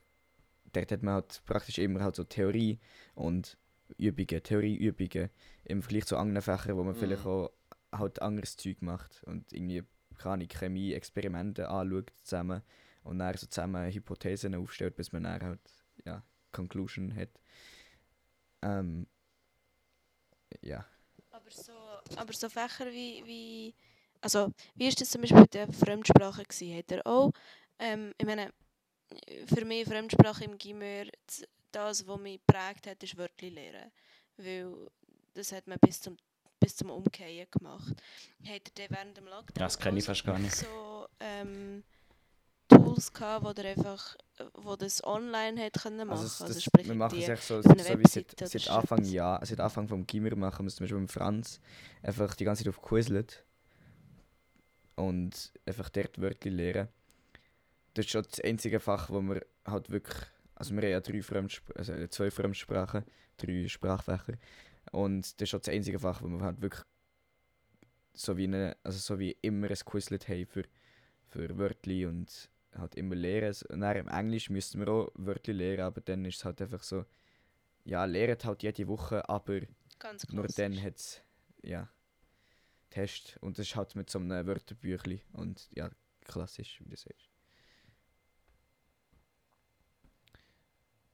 dort 0.72 0.90
hat 0.92 1.02
man 1.02 1.14
halt 1.14 1.42
praktisch 1.46 1.78
immer 1.78 2.00
halt 2.00 2.16
so 2.16 2.24
Theorie 2.24 2.78
und 3.14 3.56
Übungen, 3.98 4.42
Theorieübungen 4.42 5.30
im 5.64 5.82
Vergleich 5.82 6.06
zu 6.06 6.16
anderen 6.16 6.42
Fächern, 6.42 6.76
wo 6.76 6.84
man 6.84 6.94
Mhm. 6.94 6.98
vielleicht 7.00 7.26
auch 7.26 7.50
halt 7.92 8.22
anderes 8.22 8.56
Zeug 8.56 8.80
macht 8.82 9.22
und 9.24 9.52
irgendwie, 9.52 9.82
keine 10.18 10.46
Chemie, 10.46 10.92
Experimente 10.94 11.68
anschaut 11.68 12.12
zusammen 12.22 12.62
und 13.02 13.18
dann 13.18 13.36
so 13.36 13.46
zusammen 13.46 13.92
Hypothesen 13.92 14.54
aufstellt, 14.54 14.96
bis 14.96 15.12
man 15.12 15.24
dann 15.24 15.42
halt, 15.42 15.60
ja, 16.04 16.22
Conclusion 16.52 17.14
hat. 17.14 17.30
Ähm, 18.62 19.06
ja. 20.62 20.84
Aber 21.30 21.50
so, 21.50 21.72
aber 22.16 22.32
so 22.32 22.48
Fächer 22.48 22.86
wie, 22.86 23.22
wie. 23.24 23.74
Also, 24.20 24.50
wie 24.74 24.86
war 24.86 24.94
das 24.94 25.10
zum 25.10 25.20
Beispiel 25.20 25.40
mit 25.40 25.54
der 25.54 25.72
Fremdsprache? 25.72 26.44
Gewesen? 26.44 26.78
Hat 26.78 26.92
er 26.92 27.06
auch. 27.06 27.32
Ähm, 27.78 28.14
ich 28.16 28.26
meine, 28.26 28.52
für 29.46 29.64
mich 29.64 29.86
Fremdsprache 29.86 30.44
im 30.44 30.56
Gimmer, 30.56 31.04
das, 31.72 32.06
was 32.06 32.20
mich 32.20 32.40
geprägt 32.46 32.86
hat, 32.86 33.02
ist 33.02 33.16
Wörtli 33.16 33.50
lernen. 33.50 33.90
Weil 34.36 34.88
das 35.34 35.52
hat 35.52 35.66
man 35.66 35.78
bis 35.80 36.00
zum, 36.00 36.16
bis 36.60 36.76
zum 36.76 36.90
Umkehren 36.90 37.46
gemacht. 37.50 37.94
Hat 38.44 38.62
er 38.76 38.88
dann 38.88 38.96
während 38.96 39.16
dem 39.16 39.26
Lockdown 39.26 39.54
das 39.54 39.78
kenne 39.78 39.98
ich 39.98 40.04
fast 40.04 40.24
gar 40.24 40.38
nicht. 40.38 40.54
so 40.54 41.06
ähm, 41.20 41.84
Tools 42.76 43.12
gehabt, 43.12 43.44
wo 43.44 43.50
er 43.50 43.70
einfach 43.70 44.16
wo 44.54 44.76
das 44.76 45.04
online 45.04 45.64
hat 45.64 45.74
können 45.74 46.08
machen. 46.08 46.10
Also, 46.10 46.44
Also, 46.44 46.54
das, 46.54 46.62
sprich 46.62 46.88
wir 46.88 46.94
machen 46.94 47.18
es 47.18 47.28
echt 47.28 47.42
so, 47.42 47.62
so 47.62 47.70
wie 47.70 48.08
seit, 48.08 48.34
seit 48.36 48.68
Anfang. 48.68 49.04
Jahr, 49.04 49.44
seit 49.44 49.60
Anfang 49.60 49.86
vom 49.88 50.06
Gimmer 50.06 50.34
machen 50.34 50.64
wir 50.64 50.68
es 50.68 50.76
zum 50.76 50.84
Beispiel 50.84 51.00
mit 51.00 51.12
Franz 51.12 51.60
einfach 52.02 52.34
die 52.34 52.44
ganze 52.44 52.64
Zeit 52.64 52.70
auf 52.74 52.82
Quizlet 52.82 53.44
und 54.96 55.52
einfach 55.66 55.88
dort 55.90 56.20
Wörter 56.20 56.50
lernen. 56.50 56.88
Das 57.94 58.06
ist 58.06 58.10
schon 58.10 58.24
das 58.28 58.40
einzige 58.40 58.80
Fach, 58.80 59.08
wo 59.10 59.20
wir 59.20 59.46
halt 59.64 59.90
wirklich, 59.90 60.16
also 60.56 60.74
wir 60.74 60.82
haben 60.82 60.90
ja 60.90 61.00
drei 61.00 61.22
Fremdspr 61.22 61.76
also 61.76 62.06
zwei 62.08 62.30
Fremdsprachen, 62.30 63.04
drei 63.36 63.68
Sprachfächer 63.68 64.34
und 64.90 65.22
das 65.22 65.42
ist 65.42 65.50
schon 65.50 65.60
das 65.60 65.72
einzige 65.72 66.00
Fach, 66.00 66.22
wo 66.22 66.26
wir 66.26 66.40
halt 66.40 66.60
wirklich 66.60 66.82
so 68.14 68.36
wie, 68.36 68.44
eine, 68.44 68.76
also 68.82 68.98
so 68.98 69.18
wie 69.18 69.36
immer 69.42 69.68
ein 69.68 69.76
Quizlet 69.76 70.28
haben 70.28 70.46
für, 70.46 70.64
für 71.28 71.56
Wörter 71.56 72.08
und 72.08 72.50
halt 72.76 72.94
immer 72.94 73.14
lernen. 73.14 73.54
Und 73.68 73.80
dann 73.80 73.96
im 73.96 74.08
Englisch 74.08 74.50
müssten 74.50 74.80
wir 74.80 74.88
auch 74.88 75.10
Wörter 75.14 75.52
lernen, 75.52 75.82
aber 75.82 76.00
dann 76.00 76.24
ist 76.24 76.38
es 76.38 76.44
halt 76.44 76.60
einfach 76.60 76.82
so, 76.82 77.04
ja, 77.84 78.04
lernt 78.04 78.44
halt 78.44 78.62
jede 78.62 78.88
Woche, 78.88 79.28
aber 79.28 79.60
nur 80.30 80.46
dann 80.48 80.82
hat 80.82 80.96
es, 80.96 81.22
ja, 81.62 81.88
Test. 82.90 83.38
Und 83.40 83.58
das 83.58 83.66
ist 83.66 83.76
halt 83.76 83.94
mit 83.96 84.10
so 84.10 84.18
einem 84.18 84.46
Wörterbüchli 84.46 85.20
und 85.32 85.68
ja, 85.72 85.90
klassisch, 86.24 86.80
wie 86.80 86.90
du 86.90 86.96
sagst. 86.96 87.28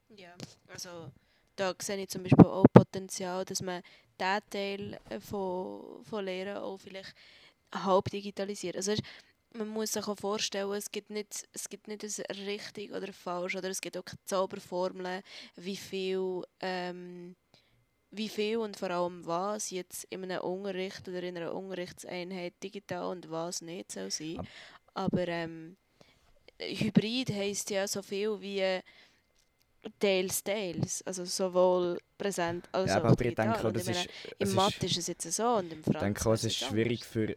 Ja, 0.09 0.35
also 0.69 1.11
da 1.57 1.75
sehe 1.81 1.99
ich 1.99 2.09
zum 2.09 2.23
Beispiel 2.23 2.47
auch 2.47 2.65
Potenzial, 2.73 3.45
dass 3.45 3.63
man 3.63 3.83
diesen 4.19 4.51
Teil 4.51 5.01
äh, 5.09 5.21
von, 5.21 6.05
von 6.05 6.25
Lehren 6.25 6.59
auch 6.59 6.79
vielleicht 6.79 7.15
halb 7.73 8.11
digitalisiert. 8.11 8.77
Also 8.77 8.95
man 9.55 9.69
muss 9.69 9.93
sich 9.93 10.07
auch 10.07 10.19
vorstellen, 10.19 10.73
es 10.73 10.91
gibt 10.91 11.11
nicht, 11.11 11.49
es 11.53 11.69
gibt 11.69 11.89
nicht 11.89 12.05
ein 12.05 12.37
richtig 12.47 12.91
oder 12.93 13.07
ein 13.09 13.13
falsch, 13.13 13.57
oder 13.57 13.69
es 13.69 13.81
gibt 13.81 13.97
auch 13.97 14.05
keine 14.05 14.25
Zauberformeln, 14.25 15.23
wie 15.57 15.77
viel, 15.77 16.43
ähm, 16.61 17.35
wie 18.11 18.29
viel 18.29 18.59
und 18.59 18.77
vor 18.77 18.91
allem 18.91 19.25
was 19.27 19.71
jetzt 19.71 20.05
in 20.11 20.25
einem 20.25 20.41
Unterricht 20.43 21.07
oder 21.09 21.23
in 21.23 21.37
einer 21.37 21.55
Unterrichtseinheit 21.55 22.55
digital 22.63 23.07
und 23.11 23.31
was 23.31 23.61
nicht 23.63 23.93
soll 23.93 24.11
sein. 24.11 24.39
Ab- 24.39 24.47
Aber 24.95 25.29
ähm, 25.29 25.77
Hybrid 26.61 27.31
heisst 27.31 27.71
ja 27.71 27.87
so 27.89 28.03
viel 28.03 28.41
wie 28.41 28.81
Teils, 29.99 30.43
Teils. 30.43 31.03
Also 31.07 31.25
sowohl 31.25 31.99
präsent 32.19 32.69
als 32.73 32.91
ja, 32.91 32.99
auch 32.99 33.05
aber 33.05 33.13
ich 33.13 33.17
digital. 33.19 33.53
denke 33.63 33.73
das 33.73 33.89
ich 33.89 33.97
ist, 34.05 34.09
Im 34.39 34.55
Mathe 34.55 34.87
ist 34.87 34.99
es 34.99 35.07
jetzt 35.07 35.33
so 35.33 35.47
und 35.57 35.73
im 35.73 35.81
ich 35.81 35.85
Franz 35.87 36.01
denke 36.01 36.33
es 36.33 36.45
ist 36.45 36.57
schwierig 36.57 37.05
für, 37.05 37.35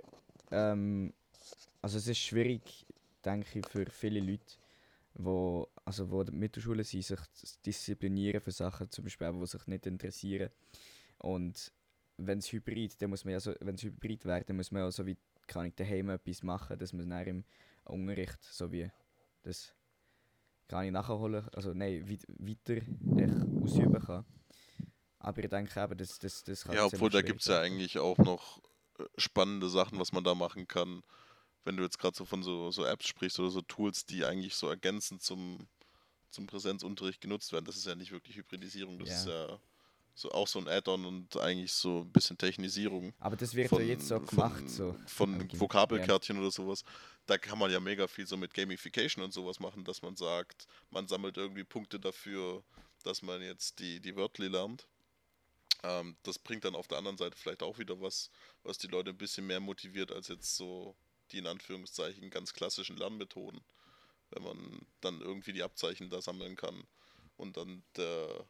ähm, 0.51 1.13
also 1.83 1.97
es 1.97 2.07
ist 2.07 2.19
schwierig, 2.19 2.85
denke 3.25 3.59
ich, 3.59 3.65
für 3.67 3.85
viele 3.85 4.21
Leute, 4.21 4.55
wo, 5.15 5.67
also 5.83 6.09
wo 6.09 6.21
in 6.21 6.27
der 6.27 6.35
Mittelschule 6.35 6.83
sind, 6.85 7.03
sich 7.03 7.19
zu 7.33 7.45
disziplinieren 7.65 8.39
für 8.41 8.51
Sachen, 8.51 8.89
zum 8.89 9.03
Beispiel 9.03 9.31
die 9.33 9.45
sich 9.45 9.67
nicht 9.67 9.85
interessieren. 9.85 10.49
Und 11.17 11.73
wenn 12.17 12.39
es 12.39 12.51
hybrid, 12.53 13.01
dann 13.01 13.09
muss 13.09 13.25
man 13.25 13.33
ja 13.33 13.39
so, 13.41 13.53
wenn 13.59 13.75
es 13.75 13.83
hybrid 13.83 14.25
wäre, 14.25 14.45
dann 14.45 14.55
muss 14.55 14.71
man 14.71 14.83
ja 14.83 14.91
so 14.91 15.05
wie, 15.05 15.17
kann 15.45 15.65
ich 15.65 15.75
daheim 15.75 16.09
etwas 16.09 16.41
machen, 16.41 16.79
dass 16.79 16.93
man 16.93 17.09
dann 17.09 17.27
im 17.27 17.43
Unterricht 17.83 18.41
so 18.41 18.71
wie 18.71 18.89
das 19.43 19.73
kann 20.69 20.85
ich 20.85 20.91
nachholen, 20.91 21.47
also 21.49 21.73
nein, 21.73 22.09
weit, 22.09 22.25
weiter 22.29 22.75
echt 22.75 23.61
ausüben 23.61 24.01
kann. 24.01 24.25
Aber 25.19 25.43
ich 25.43 25.49
denke 25.49 25.81
eben, 25.81 25.97
das, 25.97 26.17
das, 26.17 26.43
das 26.45 26.63
kann 26.63 26.75
Ja, 26.75 26.85
obwohl 26.85 27.09
da 27.09 27.21
gibt 27.21 27.41
es 27.41 27.47
ja 27.47 27.59
eigentlich 27.59 27.99
auch 27.99 28.17
noch 28.17 28.61
äh, 28.99 29.03
spannende 29.17 29.67
Sachen, 29.69 29.99
was 29.99 30.13
man 30.13 30.23
da 30.23 30.33
machen 30.33 30.65
kann. 30.65 31.03
Wenn 31.63 31.77
du 31.77 31.83
jetzt 31.83 31.97
gerade 31.99 32.15
so 32.15 32.25
von 32.25 32.43
so, 32.43 32.71
so 32.71 32.85
Apps 32.85 33.07
sprichst 33.07 33.39
oder 33.39 33.49
so 33.49 33.61
Tools, 33.61 34.05
die 34.05 34.25
eigentlich 34.25 34.55
so 34.55 34.67
ergänzend 34.67 35.21
zum, 35.23 35.67
zum 36.29 36.47
Präsenzunterricht 36.47 37.21
genutzt 37.21 37.51
werden, 37.53 37.65
das 37.65 37.77
ist 37.77 37.85
ja 37.85 37.95
nicht 37.95 38.11
wirklich 38.11 38.35
Hybridisierung, 38.37 38.99
das 38.99 39.09
Ja. 39.09 39.15
ist 39.17 39.27
ja 39.27 39.59
so 40.15 40.31
auch 40.31 40.47
so 40.47 40.59
ein 40.59 40.67
Add-on 40.67 41.05
und 41.05 41.37
eigentlich 41.37 41.71
so 41.71 42.01
ein 42.01 42.11
bisschen 42.11 42.37
Technisierung 42.37 43.13
Aber 43.19 43.35
das 43.35 43.55
wird 43.55 43.69
von, 43.69 43.79
ja 43.81 43.87
jetzt 43.87 44.07
so 44.07 44.17
von, 44.19 44.27
gemacht. 44.27 44.69
So. 44.69 44.95
von 45.07 45.41
Okay. 45.41 45.59
Vokabelkärtchen 45.59 46.37
oder 46.37 46.51
sowas. 46.51 46.83
Da 47.25 47.37
kann 47.39 47.57
man 47.57 47.71
ja 47.71 47.79
mega 47.79 48.07
viel 48.07 48.27
so 48.27 48.37
mit 48.37 48.53
Gamification 48.53 49.23
und 49.23 49.33
sowas 49.33 49.59
machen, 49.59 49.83
dass 49.85 50.01
man 50.03 50.15
sagt, 50.15 50.67
man 50.91 51.07
sammelt 51.07 51.37
irgendwie 51.37 51.63
Punkte 51.63 51.99
dafür, 51.99 52.63
dass 53.03 53.21
man 53.23 53.41
jetzt 53.41 53.79
die, 53.79 53.99
die 54.01 54.15
Wörtli 54.15 54.49
lernt. 54.49 54.87
Ähm, 55.81 56.15
das 56.23 56.37
bringt 56.37 56.63
dann 56.65 56.75
auf 56.75 56.87
der 56.87 56.99
anderen 56.99 57.17
Seite 57.17 57.35
vielleicht 57.35 57.63
auch 57.63 57.79
wieder 57.79 57.99
was, 57.99 58.29
was 58.63 58.77
die 58.77 58.87
Leute 58.87 59.09
ein 59.09 59.17
bisschen 59.17 59.47
mehr 59.47 59.59
motiviert 59.59 60.11
als 60.11 60.27
jetzt 60.27 60.55
so 60.55 60.95
die 61.33 61.39
in 61.39 61.47
Anführungszeichen 61.47 62.29
ganz 62.29 62.53
klassischen 62.53 62.97
Lernmethoden. 62.97 63.61
Wenn 64.31 64.43
man 64.43 64.85
dann 65.01 65.21
irgendwie 65.21 65.53
die 65.53 65.63
Abzeichen 65.63 66.09
da 66.09 66.21
sammeln 66.21 66.55
kann 66.55 66.83
und 67.37 67.57
dann 67.57 67.83
der, 67.95 68.45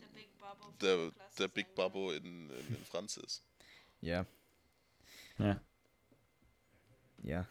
Der 0.00 0.06
Big 0.08 0.38
Bubble 0.38 0.64
von 0.64 0.78
der, 0.80 1.12
der 1.38 1.48
Big 1.48 1.74
Babbo 1.74 2.12
in, 2.12 2.50
in, 2.50 2.74
in 2.74 2.84
Franz 2.84 3.16
ist. 3.16 3.42
Ja, 4.00 4.26
Ja. 5.38 5.60
ja. 7.22 7.46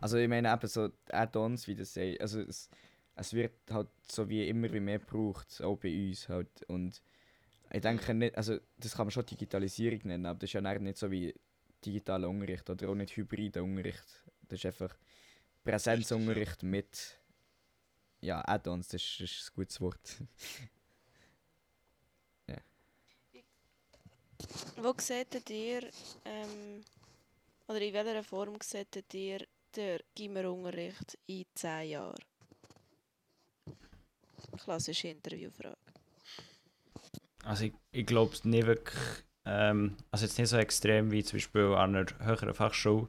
Also 0.00 0.18
ich 0.18 0.28
meine 0.28 0.52
eben 0.52 0.68
so 0.68 0.90
Add-ons, 1.08 1.66
wie 1.66 1.74
das 1.74 1.94
sei. 1.94 2.18
Also 2.20 2.40
es, 2.40 2.70
es 3.16 3.32
wird 3.32 3.52
halt 3.70 3.88
so 4.08 4.28
wie 4.28 4.48
immer 4.48 4.72
wie 4.72 4.80
mehr 4.80 5.00
gebraucht, 5.00 5.60
auch 5.62 5.76
bei 5.76 6.08
uns 6.08 6.28
halt. 6.28 6.62
Und 6.68 7.02
ich 7.72 7.80
denke 7.80 8.14
nicht, 8.14 8.36
also 8.36 8.58
das 8.78 8.94
kann 8.94 9.06
man 9.06 9.10
schon 9.10 9.26
Digitalisierung 9.26 10.00
nennen, 10.04 10.26
aber 10.26 10.38
das 10.38 10.48
ist 10.48 10.54
ja 10.54 10.78
nicht 10.78 10.98
so 10.98 11.10
wie 11.10 11.34
digitaler 11.84 12.28
Unterricht 12.28 12.68
oder 12.68 12.88
auch 12.88 12.94
nicht 12.94 13.16
hybrider 13.16 13.62
Unterricht. 13.62 14.04
Das 14.48 14.58
ist 14.58 14.66
einfach 14.66 14.96
Präsenzunterricht 15.64 16.62
mit 16.62 17.18
ja, 18.20 18.42
Add-ons, 18.46 18.88
das 18.88 19.02
ist, 19.02 19.20
das 19.20 19.30
ist 19.30 19.50
ein 19.50 19.54
gutes 19.54 19.80
Wort. 19.80 20.16
Wo 24.76 24.94
seht 24.96 25.50
ihr, 25.50 25.82
ähm, 26.24 26.82
oder 27.68 27.80
in 27.80 27.92
welcher 27.92 28.24
Form 28.24 28.56
seht 28.62 29.14
ihr 29.14 29.46
den 29.76 30.00
Gimmerunterricht 30.14 31.18
in 31.26 31.44
10 31.54 31.90
Jahren? 31.90 32.24
Klassische 34.64 35.08
Interviewfrage. 35.08 35.76
Also 37.44 37.64
ich, 37.64 37.74
ich 37.92 38.06
glaube 38.06 38.36
nicht 38.44 38.66
wirklich, 38.66 38.98
ähm, 39.50 39.96
also 40.12 40.24
jetzt 40.24 40.38
nicht 40.38 40.48
so 40.48 40.56
extrem 40.56 41.10
wie 41.10 41.24
zum 41.24 41.38
Beispiel 41.38 41.74
an 41.74 41.96
einer 41.96 42.06
höheren 42.20 42.54
Fachschule 42.54 43.08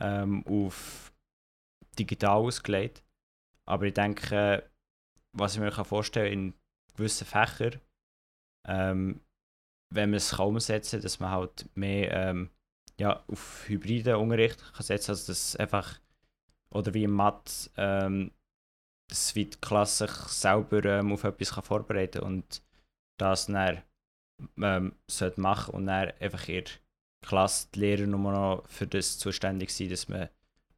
ähm, 0.00 0.44
auf 0.46 1.12
digital 1.98 2.38
ausgelegt. 2.38 3.04
Aber 3.66 3.84
ich 3.84 3.94
denke, 3.94 4.68
was 5.32 5.54
ich 5.54 5.60
mir 5.60 5.70
kann 5.70 5.84
vorstellen 5.84 6.32
in 6.32 6.54
gewissen 6.96 7.26
Fächern, 7.26 7.80
ähm, 8.66 9.20
wenn 9.92 10.10
man 10.10 10.16
es 10.16 10.30
kann 10.30 10.46
umsetzen 10.46 10.96
kann, 10.96 11.02
dass 11.02 11.20
man 11.20 11.30
halt 11.30 11.68
mehr 11.76 12.12
ähm, 12.12 12.50
ja, 12.98 13.22
auf 13.28 13.68
hybriden 13.68 14.16
Unterricht 14.16 14.62
kann 14.72 14.86
setzen 14.86 15.10
also 15.10 15.26
dass 15.26 15.56
einfach, 15.56 16.00
oder 16.70 16.94
wie 16.94 17.04
im 17.04 17.12
Mathe, 17.12 17.70
ähm, 17.76 18.32
dass 19.10 19.34
die 19.34 19.50
Klasse 19.50 20.06
sich 20.06 20.16
selber 20.28 20.82
ähm, 20.84 21.12
auf 21.12 21.24
etwas 21.24 21.52
kann 21.52 21.62
vorbereiten 21.62 22.20
kann 22.20 22.34
und 22.34 22.62
das 23.18 23.46
dann 23.46 23.82
ähm, 24.60 24.94
sollte 25.10 25.40
machen 25.40 25.74
und 25.74 25.86
dann 25.86 26.12
einfach 26.20 26.48
in 26.48 26.64
Klasse 27.22 27.68
die 27.74 27.80
Lehrer 27.80 28.06
nur 28.06 28.32
noch 28.32 28.68
für 28.68 28.86
das 28.86 29.18
zuständig 29.18 29.70
sind, 29.70 29.92
dass 29.92 30.08
man 30.08 30.28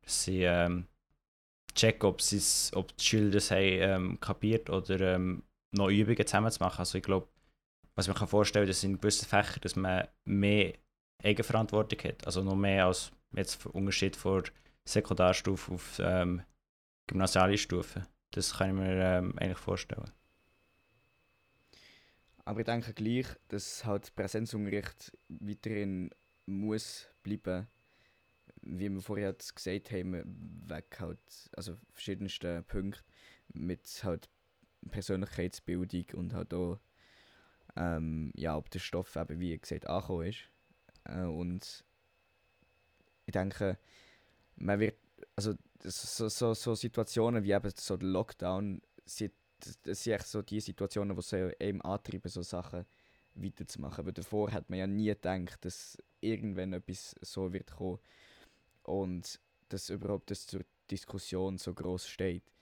sie 0.04 0.42
ähm, 0.44 0.86
checken, 1.74 2.08
ob, 2.08 2.20
ob 2.74 2.96
die 2.96 3.04
Schüler 3.04 3.30
das 3.30 3.50
haben 3.50 3.60
ähm, 3.62 4.20
kapiert 4.20 4.70
oder 4.70 5.14
ähm, 5.14 5.42
noch 5.72 5.88
Übungen 5.88 6.26
zusammen 6.26 6.50
zu 6.50 6.62
machen. 6.62 6.78
Also 6.80 6.98
ich 6.98 7.04
glaube, 7.04 7.28
was 7.94 8.08
man 8.08 8.16
kann 8.16 8.28
vorstellen, 8.28 8.66
dass 8.66 8.84
in 8.84 8.98
gewissen 8.98 9.26
Fächern, 9.26 9.60
dass 9.62 9.76
man 9.76 10.06
mehr 10.24 10.74
Eigenverantwortung 11.22 11.98
hat, 12.04 12.26
also 12.26 12.42
noch 12.42 12.54
mehr 12.54 12.86
als 12.86 13.10
jetzt 13.34 13.64
Unterschied 13.66 14.16
von 14.16 14.44
Sekundarstufe 14.86 15.74
auf 15.74 15.98
ähm, 15.98 16.42
gymnasiale 17.08 17.58
Stufe. 17.58 18.06
Das 18.32 18.56
kann 18.56 18.70
ich 18.70 18.74
mir 18.74 18.96
ähm, 18.96 19.34
eigentlich 19.38 19.58
vorstellen. 19.58 20.10
Aber 22.46 22.60
ich 22.60 22.66
denke 22.66 22.94
gleich, 22.94 23.26
dass 23.48 23.84
halt 23.84 24.14
Präsenzunterricht 24.14 25.12
weiterhin 25.28 26.10
muss 26.46 27.08
bleiben, 27.24 27.66
wie 28.62 28.88
wir 28.88 29.02
vorher 29.02 29.32
gesagt 29.32 29.90
haben, 29.90 30.22
weg 30.68 30.96
halt, 31.00 31.18
also 31.56 31.76
verschiedensten 31.90 32.64
Punkten 32.64 33.02
mit 33.52 33.82
halt 34.04 34.30
Persönlichkeitsbildung 34.88 36.04
und 36.14 36.34
halt 36.34 36.54
auch, 36.54 36.78
ähm, 37.74 38.32
ja, 38.36 38.56
ob 38.56 38.70
der 38.70 38.78
Stoff 38.78 39.16
eben, 39.16 39.40
wie 39.40 39.58
gesagt, 39.58 39.88
angekommen 39.88 40.28
ist. 40.28 40.48
Äh, 41.02 41.22
und 41.22 41.84
ich 43.24 43.32
denke, 43.32 43.76
man 44.54 44.78
wird, 44.78 44.96
also 45.34 45.54
so, 45.82 46.28
so, 46.28 46.54
so 46.54 46.76
Situationen 46.76 47.42
wie 47.42 47.52
eben 47.52 47.72
so 47.74 47.96
der 47.96 48.08
Lockdown, 48.08 48.82
sind, 49.04 49.32
das 49.82 50.02
sind 50.02 50.12
echt 50.14 50.26
so 50.26 50.42
die 50.42 50.60
Situationen, 50.60 51.16
die 51.16 51.54
eben 51.60 51.82
antreiben, 51.82 52.30
so 52.30 52.42
Sachen 52.42 52.84
weiterzumachen. 53.34 54.04
Aber 54.04 54.12
davor 54.12 54.52
hat 54.52 54.70
man 54.70 54.78
ja 54.78 54.86
nie 54.86 55.06
gedacht, 55.08 55.64
dass 55.64 55.98
irgendwann 56.20 56.72
etwas 56.72 57.14
so 57.20 57.52
wird 57.52 57.70
kommen 57.72 57.98
und 58.82 59.40
dass 59.68 59.90
überhaupt 59.90 60.30
das 60.30 60.46
zur 60.46 60.64
Diskussion 60.90 61.58
so 61.58 61.74
groß 61.74 62.06
steht. 62.08 62.52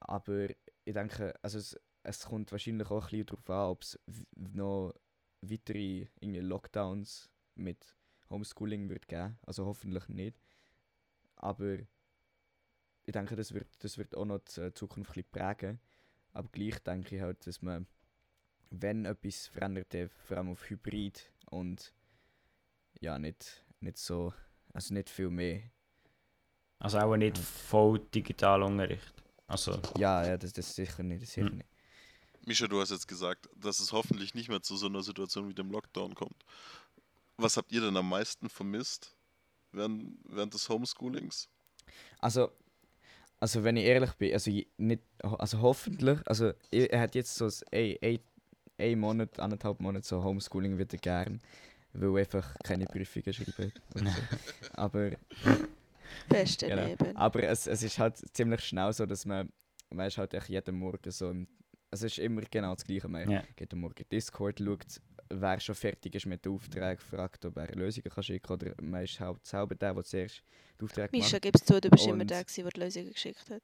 Aber 0.00 0.48
ich 0.84 0.94
denke, 0.94 1.34
also 1.42 1.58
es, 1.58 1.78
es 2.02 2.24
kommt 2.26 2.52
wahrscheinlich 2.52 2.90
auch 2.90 3.04
ein 3.04 3.10
bisschen 3.10 3.26
darauf 3.26 3.50
an, 3.50 3.70
ob 3.70 3.82
es 3.82 3.98
noch 4.36 4.94
weitere 5.40 6.06
irgendwie 6.20 6.40
Lockdowns 6.40 7.30
mit 7.54 7.96
Homeschooling 8.30 8.88
wird 8.88 9.08
geben. 9.08 9.38
Also 9.46 9.66
hoffentlich 9.66 10.08
nicht. 10.08 10.38
Aber 11.36 11.78
ich 13.04 13.12
denke, 13.12 13.36
das 13.36 13.54
wird, 13.54 13.68
das 13.82 13.96
wird 13.98 14.16
auch 14.16 14.24
noch 14.24 14.40
die 14.40 14.72
Zukunft 14.74 15.16
ein 15.16 15.24
prägen. 15.30 15.80
Aber 16.38 16.48
gleich 16.52 16.78
denke 16.84 17.16
ich 17.16 17.20
halt, 17.20 17.44
dass 17.48 17.62
man, 17.62 17.88
wenn 18.70 19.06
etwas 19.06 19.48
verändert, 19.48 19.92
vor 20.24 20.36
allem 20.36 20.50
auf 20.50 20.70
Hybrid 20.70 21.32
und 21.50 21.92
ja, 23.00 23.18
nicht, 23.18 23.66
nicht 23.80 23.98
so, 23.98 24.32
also 24.72 24.94
nicht 24.94 25.10
viel 25.10 25.30
mehr. 25.30 25.62
Also 26.78 27.00
auch 27.00 27.16
nicht 27.16 27.36
voll 27.36 27.98
digital 28.14 28.62
Unterricht. 28.62 29.24
Also. 29.48 29.82
Ja, 29.98 30.24
ja, 30.24 30.36
das, 30.36 30.52
das 30.52 30.76
sicher 30.76 31.02
nicht, 31.02 31.22
das 31.22 31.32
sicher 31.32 31.48
Hm. 31.48 31.56
nicht. 31.56 31.70
Mischa, 32.46 32.68
du 32.68 32.80
hast 32.80 32.90
jetzt 32.90 33.08
gesagt, 33.08 33.48
dass 33.56 33.80
es 33.80 33.90
hoffentlich 33.90 34.32
nicht 34.34 34.48
mehr 34.48 34.62
zu 34.62 34.76
so 34.76 34.86
einer 34.86 35.02
Situation 35.02 35.48
wie 35.48 35.54
dem 35.54 35.72
Lockdown 35.72 36.14
kommt. 36.14 36.44
Was 37.36 37.56
habt 37.56 37.72
ihr 37.72 37.80
denn 37.80 37.96
am 37.96 38.08
meisten 38.08 38.48
vermisst 38.48 39.16
während, 39.72 40.16
während 40.22 40.54
des 40.54 40.68
Homeschoolings? 40.68 41.48
Also, 42.20 42.52
also 43.40 43.64
wenn 43.64 43.76
ich 43.76 43.84
ehrlich 43.84 44.12
bin, 44.14 44.32
also 44.32 44.50
nicht, 44.78 45.02
also 45.22 45.60
hoffentlich, 45.60 46.18
also 46.26 46.52
er 46.70 47.00
hat 47.00 47.14
jetzt 47.14 47.34
so 47.34 47.48
ein, 47.72 47.96
ein, 48.02 48.18
ein 48.78 48.98
Monat, 48.98 49.38
anderthalb 49.38 49.80
Monate 49.80 50.06
so 50.06 50.22
Homeschooling 50.22 50.78
wieder 50.78 50.96
gern, 50.98 51.40
weil 51.92 52.10
er 52.10 52.20
einfach 52.20 52.54
keine 52.64 52.86
Prüfungen 52.86 53.32
schreiben. 53.32 53.72
und 53.94 54.06
so. 54.08 54.20
Aber 54.74 55.10
Beste 56.28 56.66
Genau. 56.68 56.86
Leben. 56.86 57.16
Aber 57.16 57.42
es, 57.44 57.66
es 57.66 57.82
ist 57.82 57.98
halt 57.98 58.16
ziemlich 58.34 58.60
schnell 58.62 58.92
so, 58.92 59.06
dass 59.06 59.24
man, 59.24 59.50
man 59.90 60.06
ist 60.06 60.18
halt 60.18 60.34
echt 60.34 60.48
jeden 60.48 60.76
Morgen 60.78 61.10
so 61.10 61.30
im, 61.30 61.46
es 61.90 62.02
ist 62.02 62.18
immer 62.18 62.42
genau 62.50 62.74
das 62.74 62.84
Gleiche. 62.84 63.08
Man 63.08 63.30
Ja. 63.30 63.42
geht 63.56 63.72
am 63.72 63.80
Morgen 63.80 64.04
Discord, 64.12 64.58
schaut, 64.60 65.00
wer 65.30 65.60
schon 65.60 65.74
fertig 65.74 66.14
ist 66.14 66.26
mit 66.26 66.44
den 66.44 66.52
Aufträgen, 66.52 66.98
fragt, 66.98 67.44
ob 67.44 67.56
er 67.56 67.68
Lösungen 67.74 68.10
kann 68.10 68.22
schicken 68.22 68.52
oder 68.52 68.74
man 68.80 69.04
ist 69.04 69.18
halt 69.20 69.44
selber 69.46 69.74
der, 69.74 69.94
der 69.94 70.04
zuerst 70.04 70.42
die 70.80 70.84
Aufträge 70.84 71.08
Mischa, 71.12 71.36
macht. 71.36 71.42
gibst 71.42 71.70
du, 71.70 71.80
du 71.80 71.90
bist 71.90 72.06
immer 72.06 72.22
Und- 72.22 72.30
der, 72.30 72.44
gewesen, 72.44 72.62
der 72.64 72.72
die 72.72 72.80
Lösungen 72.80 73.12
geschickt 73.12 73.50
hat. 73.50 73.62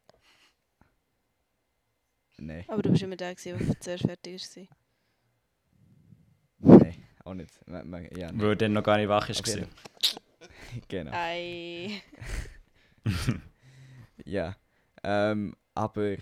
Nein, 2.39 2.65
Aber 2.69 2.83
du 2.83 2.91
bist 2.91 3.03
immer 3.03 3.17
der, 3.17 3.35
der 3.35 3.57
zuerst 3.81 4.05
fertig 4.07 4.57
war. 4.57 4.67
nein, 6.79 7.05
auch 7.25 7.35
nicht. 7.35 7.67
Man, 7.69 7.89
man, 7.89 8.05
ja. 8.17 8.31
Weil 8.35 8.51
er 8.51 8.57
dann 8.57 8.73
noch 8.73 8.83
gar 8.83 8.97
nicht 8.99 9.09
wach 9.09 9.29
ist. 9.29 9.43
Gewesen. 9.45 9.69
genau. 10.89 11.13
Ei. 11.15 12.03
Ja, 14.27 14.57
ähm, 15.03 15.55
aber 15.75 16.17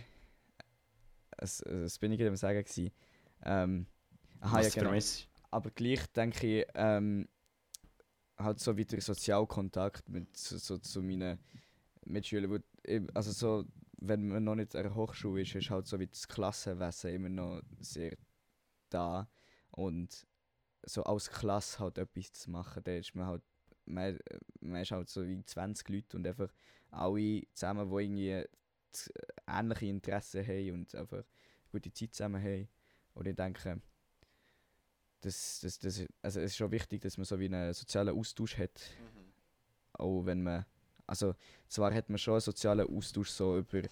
es, 1.36 1.61
es 1.61 1.99
bin 1.99 2.11
ich 2.11 2.18
gerade 2.18 2.30
am 2.30 2.36
sagen 2.36 2.64
gewesen. 2.64 2.90
Ähm, 3.45 3.86
aha, 4.40 4.57
Was 4.59 4.64
ja, 4.66 4.70
du 4.70 4.74
genau. 4.74 4.84
vermisst. 4.88 5.28
Aber 5.53 5.70
gleich 5.70 6.07
denke 6.12 6.61
ich, 6.61 6.66
ähm, 6.74 7.28
halt 8.38 8.59
so 8.59 8.76
wieder 8.76 8.98
Sozialkontakt 9.00 10.09
mit 10.09 10.34
so, 10.34 10.57
so 10.57 10.78
zu 10.78 11.03
meinen 11.03 11.38
Mitschülern. 12.07 12.64
Also 13.12 13.32
so, 13.32 13.66
wenn 13.98 14.28
man 14.28 14.44
noch 14.44 14.55
nicht 14.55 14.74
an 14.74 14.84
der 14.84 14.94
Hochschule 14.94 15.42
ist, 15.42 15.55
ist 15.55 15.68
halt 15.68 15.86
so 15.86 16.00
wie 16.00 16.07
das 16.07 16.26
Klassenwesen 16.26 17.14
immer 17.14 17.28
noch 17.28 17.61
sehr 17.80 18.16
da. 18.88 19.28
Und 19.72 20.26
so 20.84 21.05
als 21.05 21.30
Klasse 21.30 21.80
halt 21.80 21.98
etwas 21.98 22.32
zu 22.32 22.50
machen, 22.50 22.82
da 22.82 22.92
ist 22.92 23.14
man 23.14 23.26
halt, 23.26 23.42
man, 23.84 24.18
man 24.61 24.80
ist 24.80 24.90
halt 24.90 25.11
so 25.11 25.26
wie 25.26 25.44
20 25.44 25.86
Leute 25.90 26.16
und 26.16 26.26
einfach 26.26 26.50
alle 26.90 27.42
zusammen, 27.53 27.90
die 27.90 28.03
irgendwie 28.05 28.44
ähnliche 29.46 29.86
Interessen 29.86 30.46
haben 30.46 30.72
und 30.72 30.94
einfach 30.94 31.24
gute 31.70 31.92
Zeit 31.92 32.14
zusammen 32.14 32.42
haben. 32.42 32.68
Und 33.12 33.26
ich 33.26 33.36
denke, 33.36 33.82
das, 35.22 35.60
das, 35.60 35.78
das, 35.78 36.04
also 36.20 36.40
es 36.40 36.52
ist 36.52 36.56
schon 36.56 36.70
wichtig, 36.70 37.00
dass 37.00 37.16
man 37.16 37.24
so 37.24 37.38
wie 37.38 37.46
einen 37.46 37.72
sozialen 37.72 38.16
Austausch 38.16 38.58
hat. 38.58 38.80
Auch 39.94 40.22
wenn 40.26 40.42
man, 40.42 40.66
also 41.06 41.34
zwar 41.68 41.94
hat 41.94 42.10
man 42.10 42.18
schon 42.18 42.34
einen 42.34 42.40
sozialen 42.40 42.88
Austausch 42.88 43.30
so 43.30 43.58
über, 43.58 43.82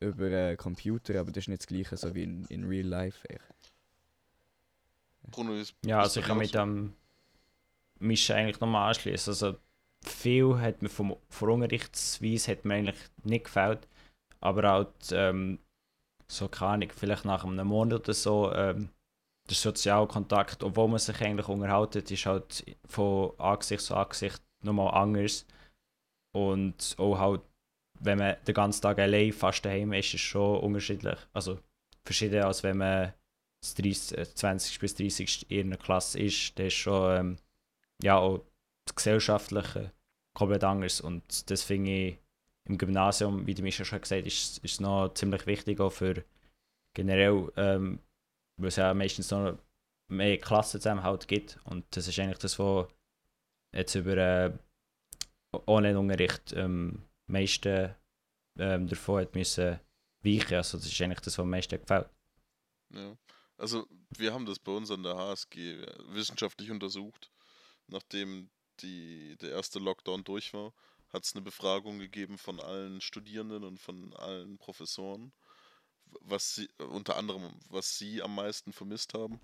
über 0.00 0.30
äh, 0.30 0.56
Computer, 0.56 1.20
aber 1.20 1.30
das 1.30 1.44
ist 1.44 1.48
nicht 1.48 1.62
das 1.62 1.66
gleiche 1.66 1.96
so 1.96 2.14
wie 2.14 2.24
in, 2.24 2.44
in 2.46 2.64
real 2.64 2.86
life. 2.86 3.28
echt. 3.28 3.74
Bruno, 5.30 5.54
ist, 5.54 5.74
Ja, 5.84 6.00
also 6.00 6.20
ich 6.20 6.26
kann 6.26 6.38
mit 6.38 6.54
dem 6.54 6.94
Mischen 7.98 8.36
eigentlich 8.36 8.60
nochmal 8.60 8.88
anschließen. 8.88 9.32
Also 9.32 9.56
viel 10.02 10.58
hat 10.58 10.80
mir 10.80 10.88
vom, 10.88 11.16
von 11.28 11.48
der 11.48 11.54
Unterrichtsweise 11.54 12.52
hat 12.52 12.64
mir 12.64 12.74
eigentlich 12.74 13.00
nicht 13.22 13.44
gefällt, 13.44 13.86
aber 14.40 14.72
auch 14.72 14.84
die, 15.10 15.14
ähm, 15.14 15.58
so 16.26 16.48
keine 16.48 16.72
Ahnung, 16.72 16.90
vielleicht 16.94 17.24
nach 17.26 17.44
einem 17.44 17.66
Monat 17.66 18.00
oder 18.00 18.14
so 18.14 18.52
ähm, 18.52 18.88
der 19.50 19.56
Sozialkontakt, 19.56 20.62
obwohl 20.62 20.88
man 20.88 20.98
sich 20.98 21.20
eigentlich 21.20 21.48
unterhalten, 21.48 22.04
ist 22.08 22.26
halt 22.26 22.64
von 22.86 23.32
Angesicht 23.38 23.82
zu 23.82 23.94
Angesicht 23.94 24.40
nochmal 24.62 24.94
anders 24.94 25.46
und 26.32 26.94
auch 26.98 27.18
halt, 27.18 27.42
wenn 27.98 28.18
man 28.18 28.36
den 28.46 28.54
ganzen 28.54 28.82
Tag 28.82 28.98
allein 28.98 29.32
fast 29.32 29.64
daheim 29.64 29.92
ist, 29.92 30.06
ist 30.08 30.14
es 30.14 30.20
schon 30.20 30.60
unterschiedlich. 30.60 31.18
Also 31.32 31.58
verschieden 32.04 32.44
als 32.44 32.62
wenn 32.62 32.78
man 32.78 33.12
das 33.62 33.74
30, 33.74 34.18
äh, 34.18 34.34
20. 34.34 34.78
bis 34.78 34.94
30. 34.94 35.50
in 35.50 35.66
einer 35.66 35.76
Klasse 35.76 36.18
ist, 36.20 36.58
dann 36.58 36.66
ist 36.66 36.74
schon 36.74 37.16
ähm, 37.16 37.36
ja, 38.02 38.16
auch 38.16 38.44
das 38.86 38.94
Gesellschaftliche 38.94 39.92
komplett 40.34 40.64
anders. 40.64 41.00
Und 41.00 41.50
das 41.50 41.62
finde 41.62 41.90
ich 41.90 42.18
im 42.68 42.78
Gymnasium, 42.78 43.46
wie 43.46 43.54
du 43.54 43.62
mir 43.62 43.72
schon 43.72 43.84
gesagt 44.00 44.20
hast, 44.20 44.26
ist, 44.26 44.58
ist 44.58 44.80
noch 44.80 45.12
ziemlich 45.14 45.46
wichtig 45.46 45.80
auch 45.80 45.90
für 45.90 46.24
generell, 46.94 47.50
ähm, 47.56 48.00
weil 48.60 48.68
es 48.68 48.76
ja 48.76 48.92
meistens 48.94 49.30
noch 49.30 49.58
mehr 50.08 50.38
Klassenzusammenhalt 50.38 51.28
gibt. 51.28 51.58
Und 51.64 51.84
das 51.96 52.08
ist 52.08 52.18
eigentlich 52.18 52.38
das, 52.38 52.58
was 52.58 52.88
jetzt 53.72 53.94
über 53.94 54.16
äh, 54.16 54.58
Online-Unterricht 55.66 56.52
ähm, 56.52 57.02
meisten 57.26 57.94
ähm, 58.58 58.88
davon 58.88 59.22
hat 59.22 59.34
müssen 59.34 59.80
weichen. 60.22 60.56
Also 60.56 60.78
das 60.78 60.86
ist 60.86 61.00
eigentlich 61.00 61.20
das, 61.20 61.38
was 61.38 61.42
am 61.42 61.50
meisten 61.50 61.80
gefällt. 61.80 62.08
Ja. 62.92 63.16
Also 63.56 63.86
wir 64.16 64.32
haben 64.32 64.46
das 64.46 64.58
bei 64.58 64.72
uns 64.72 64.90
an 64.90 65.02
der 65.02 65.16
HSG 65.16 65.84
wissenschaftlich 66.08 66.70
untersucht. 66.70 67.30
Nachdem 67.86 68.50
die, 68.80 69.36
der 69.40 69.50
erste 69.50 69.78
Lockdown 69.78 70.24
durch 70.24 70.52
war, 70.54 70.72
hat 71.12 71.24
es 71.24 71.34
eine 71.34 71.42
Befragung 71.42 71.98
gegeben 71.98 72.38
von 72.38 72.60
allen 72.60 73.00
Studierenden 73.00 73.64
und 73.64 73.78
von 73.78 74.14
allen 74.14 74.58
Professoren, 74.58 75.32
was 76.20 76.54
sie, 76.54 76.68
unter 76.78 77.16
anderem, 77.16 77.58
was 77.68 77.98
sie 77.98 78.22
am 78.22 78.34
meisten 78.34 78.72
vermisst 78.72 79.14
haben. 79.14 79.40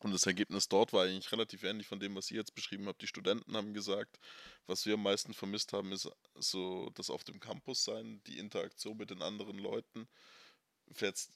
Und 0.00 0.12
das 0.12 0.26
Ergebnis 0.26 0.68
dort 0.68 0.92
war 0.92 1.04
eigentlich 1.04 1.32
relativ 1.32 1.62
ähnlich 1.62 1.86
von 1.86 2.00
dem, 2.00 2.14
was 2.14 2.30
ihr 2.30 2.36
jetzt 2.38 2.54
beschrieben 2.54 2.86
habt. 2.86 3.00
Die 3.00 3.06
Studenten 3.06 3.56
haben 3.56 3.72
gesagt, 3.72 4.18
was 4.66 4.84
wir 4.84 4.94
am 4.94 5.02
meisten 5.02 5.32
vermisst 5.32 5.72
haben, 5.72 5.90
ist 5.92 6.10
so 6.34 6.90
das 6.90 7.08
auf 7.08 7.24
dem 7.24 7.40
Campus 7.40 7.84
sein, 7.84 8.20
die 8.26 8.38
Interaktion 8.38 8.98
mit 8.98 9.10
den 9.10 9.22
anderen 9.22 9.58
Leuten. 9.58 10.06
Jetzt, 11.00 11.32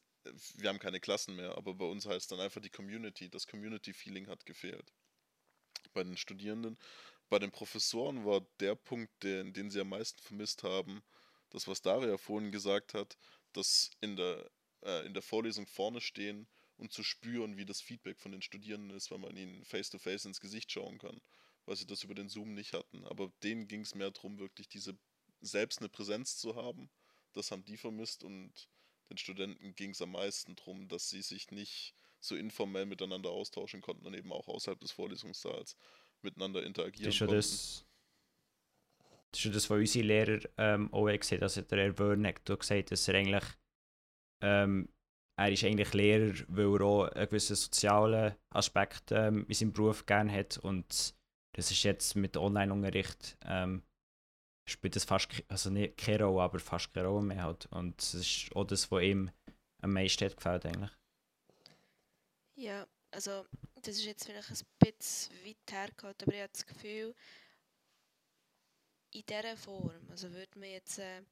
wir 0.57 0.69
haben 0.69 0.79
keine 0.79 1.01
Klassen 1.01 1.37
mehr, 1.37 1.57
aber 1.57 1.75
bei 1.75 1.87
uns 1.87 2.05
heißt 2.05 2.31
dann 2.33 2.41
einfach 2.41 2.61
die 2.61 2.71
Community. 2.71 3.31
Das 3.31 3.47
Community-Feeling 3.47 4.27
hat 4.27 4.45
gefehlt. 4.45 4.93
Bei 5.95 6.05
den 6.05 6.19
Studierenden. 6.19 6.77
Bei 7.31 7.39
den 7.39 7.53
Professoren 7.53 8.27
war 8.27 8.43
der 8.59 8.75
Punkt, 8.75 9.11
den, 9.23 9.55
den 9.55 9.71
sie 9.71 9.81
am 9.81 9.89
meisten 9.89 10.21
vermisst 10.21 10.65
haben, 10.65 11.03
das, 11.49 11.67
was 11.67 11.81
Daria 11.81 12.19
vorhin 12.19 12.53
gesagt 12.53 12.93
hat, 12.93 13.17
dass 13.53 13.91
in 14.01 14.17
der, 14.17 14.51
äh, 14.83 15.07
in 15.07 15.15
der 15.15 15.23
Vorlesung 15.23 15.67
vorne 15.67 16.01
stehen 16.01 16.47
und 16.77 16.93
zu 16.93 17.03
spüren, 17.03 17.57
wie 17.57 17.67
das 17.67 17.81
Feedback 17.81 18.19
von 18.19 18.33
den 18.33 18.43
Studierenden 18.43 18.97
ist, 18.97 19.11
weil 19.11 19.19
man 19.19 19.37
ihnen 19.37 19.65
face-to-face 19.65 20.23
-face 20.23 20.27
ins 20.29 20.41
Gesicht 20.41 20.73
schauen 20.73 20.99
kann, 20.99 21.21
weil 21.67 21.77
sie 21.77 21.87
das 21.87 22.03
über 22.05 22.15
den 22.15 22.29
Zoom 22.29 22.55
nicht 22.55 22.73
hatten. 22.73 23.05
Aber 23.05 23.33
denen 23.43 23.69
ging 23.69 23.83
es 23.83 23.95
mehr 23.95 24.11
darum, 24.11 24.39
wirklich 24.39 24.69
diese 24.69 24.99
selbst 25.41 25.81
eine 25.81 25.89
Präsenz 25.89 26.37
zu 26.37 26.57
haben. 26.57 26.91
Das 27.33 27.51
haben 27.51 27.65
die 27.65 27.77
vermisst 27.77 28.25
und 28.25 28.69
den 29.11 29.19
Studenten 29.19 29.75
ging 29.75 29.91
es 29.91 30.03
am 30.03 30.13
meisten 30.13 30.57
darum, 30.57 30.89
dass 30.89 31.09
sie 31.09 31.23
sich 31.23 31.51
nicht 31.51 31.95
so 32.21 32.37
informell 32.37 32.87
miteinander 32.87 33.31
austauschen 33.31 33.81
konnten 33.81 34.07
und 34.07 34.15
eben 34.15 34.33
auch 34.33 34.49
außerhalb 34.49 34.79
des 34.81 34.93
Vorlesungssaals 34.93 35.77
miteinander 36.23 36.63
interagieren 36.65 37.11
das 37.11 37.19
konnten. 37.19 37.35
Das, 37.35 37.87
das 39.47 39.57
ist 39.57 39.64
das, 39.64 39.70
was 39.70 39.78
unsere 39.78 40.07
Lehrer 40.07 40.38
ähm, 40.59 40.93
auch 40.93 41.07
gesehen 41.07 41.41
haben. 41.41 41.68
Der 41.68 41.78
Herr 41.78 41.99
Werneck 41.99 42.41
hat 42.49 42.61
gesagt, 42.61 42.93
dass 42.93 43.09
er 43.09 43.14
eigentlich 43.14 43.45
ähm, 44.43 44.88
er 45.41 45.53
ist 45.53 45.64
eigentlich 45.64 45.95
Lehrer, 45.95 46.34
weil 46.49 46.80
er 46.80 46.80
auch 46.82 47.05
einen 47.05 47.26
gewissen 47.26 47.57
sozialen 47.57 48.34
Aspekt 48.51 49.11
ähm, 49.11 49.47
in 49.49 49.55
seinem 49.55 49.72
Beruf 49.72 50.05
gerne 50.05 50.30
hat 50.32 50.59
und 50.59 51.14
das 51.53 51.70
ist 51.70 51.82
jetzt 51.82 52.14
mit 52.14 52.36
Online-Unterricht 52.36 53.38
ähm, 53.47 53.82
spielt 54.68 54.97
das 54.97 55.05
fast, 55.05 55.28
also 55.49 55.70
nicht 55.70 55.97
keine 55.97 56.24
Rolle, 56.24 56.43
aber 56.43 56.59
fast 56.59 56.93
keine 56.93 57.09
Rolle 57.09 57.24
mehr 57.24 57.43
halt. 57.43 57.66
und 57.72 57.97
das 57.99 58.14
ist 58.14 58.55
auch 58.55 58.64
das, 58.64 58.91
was 58.91 59.03
ihm 59.03 59.30
am 59.80 59.95
meisten 59.95 60.26
hat 60.26 60.36
gefällt 60.36 60.66
eigentlich. 60.66 60.91
Ja, 62.57 62.86
also 63.11 63.47
das 63.76 63.97
ist 63.97 64.05
jetzt 64.05 64.26
vielleicht 64.26 64.51
ein 64.51 64.66
bisschen 64.78 65.34
weit 65.47 65.72
hergeholt, 65.72 66.22
aber 66.22 66.34
ich 66.34 66.41
habe 66.41 66.53
das 66.53 66.66
Gefühl, 66.66 67.14
in 69.13 69.23
dieser 69.29 69.57
Form, 69.57 70.09
also 70.11 70.33
würde 70.33 70.59
man 70.59 70.71
jetzt 70.71 70.99
äh, 70.99 71.23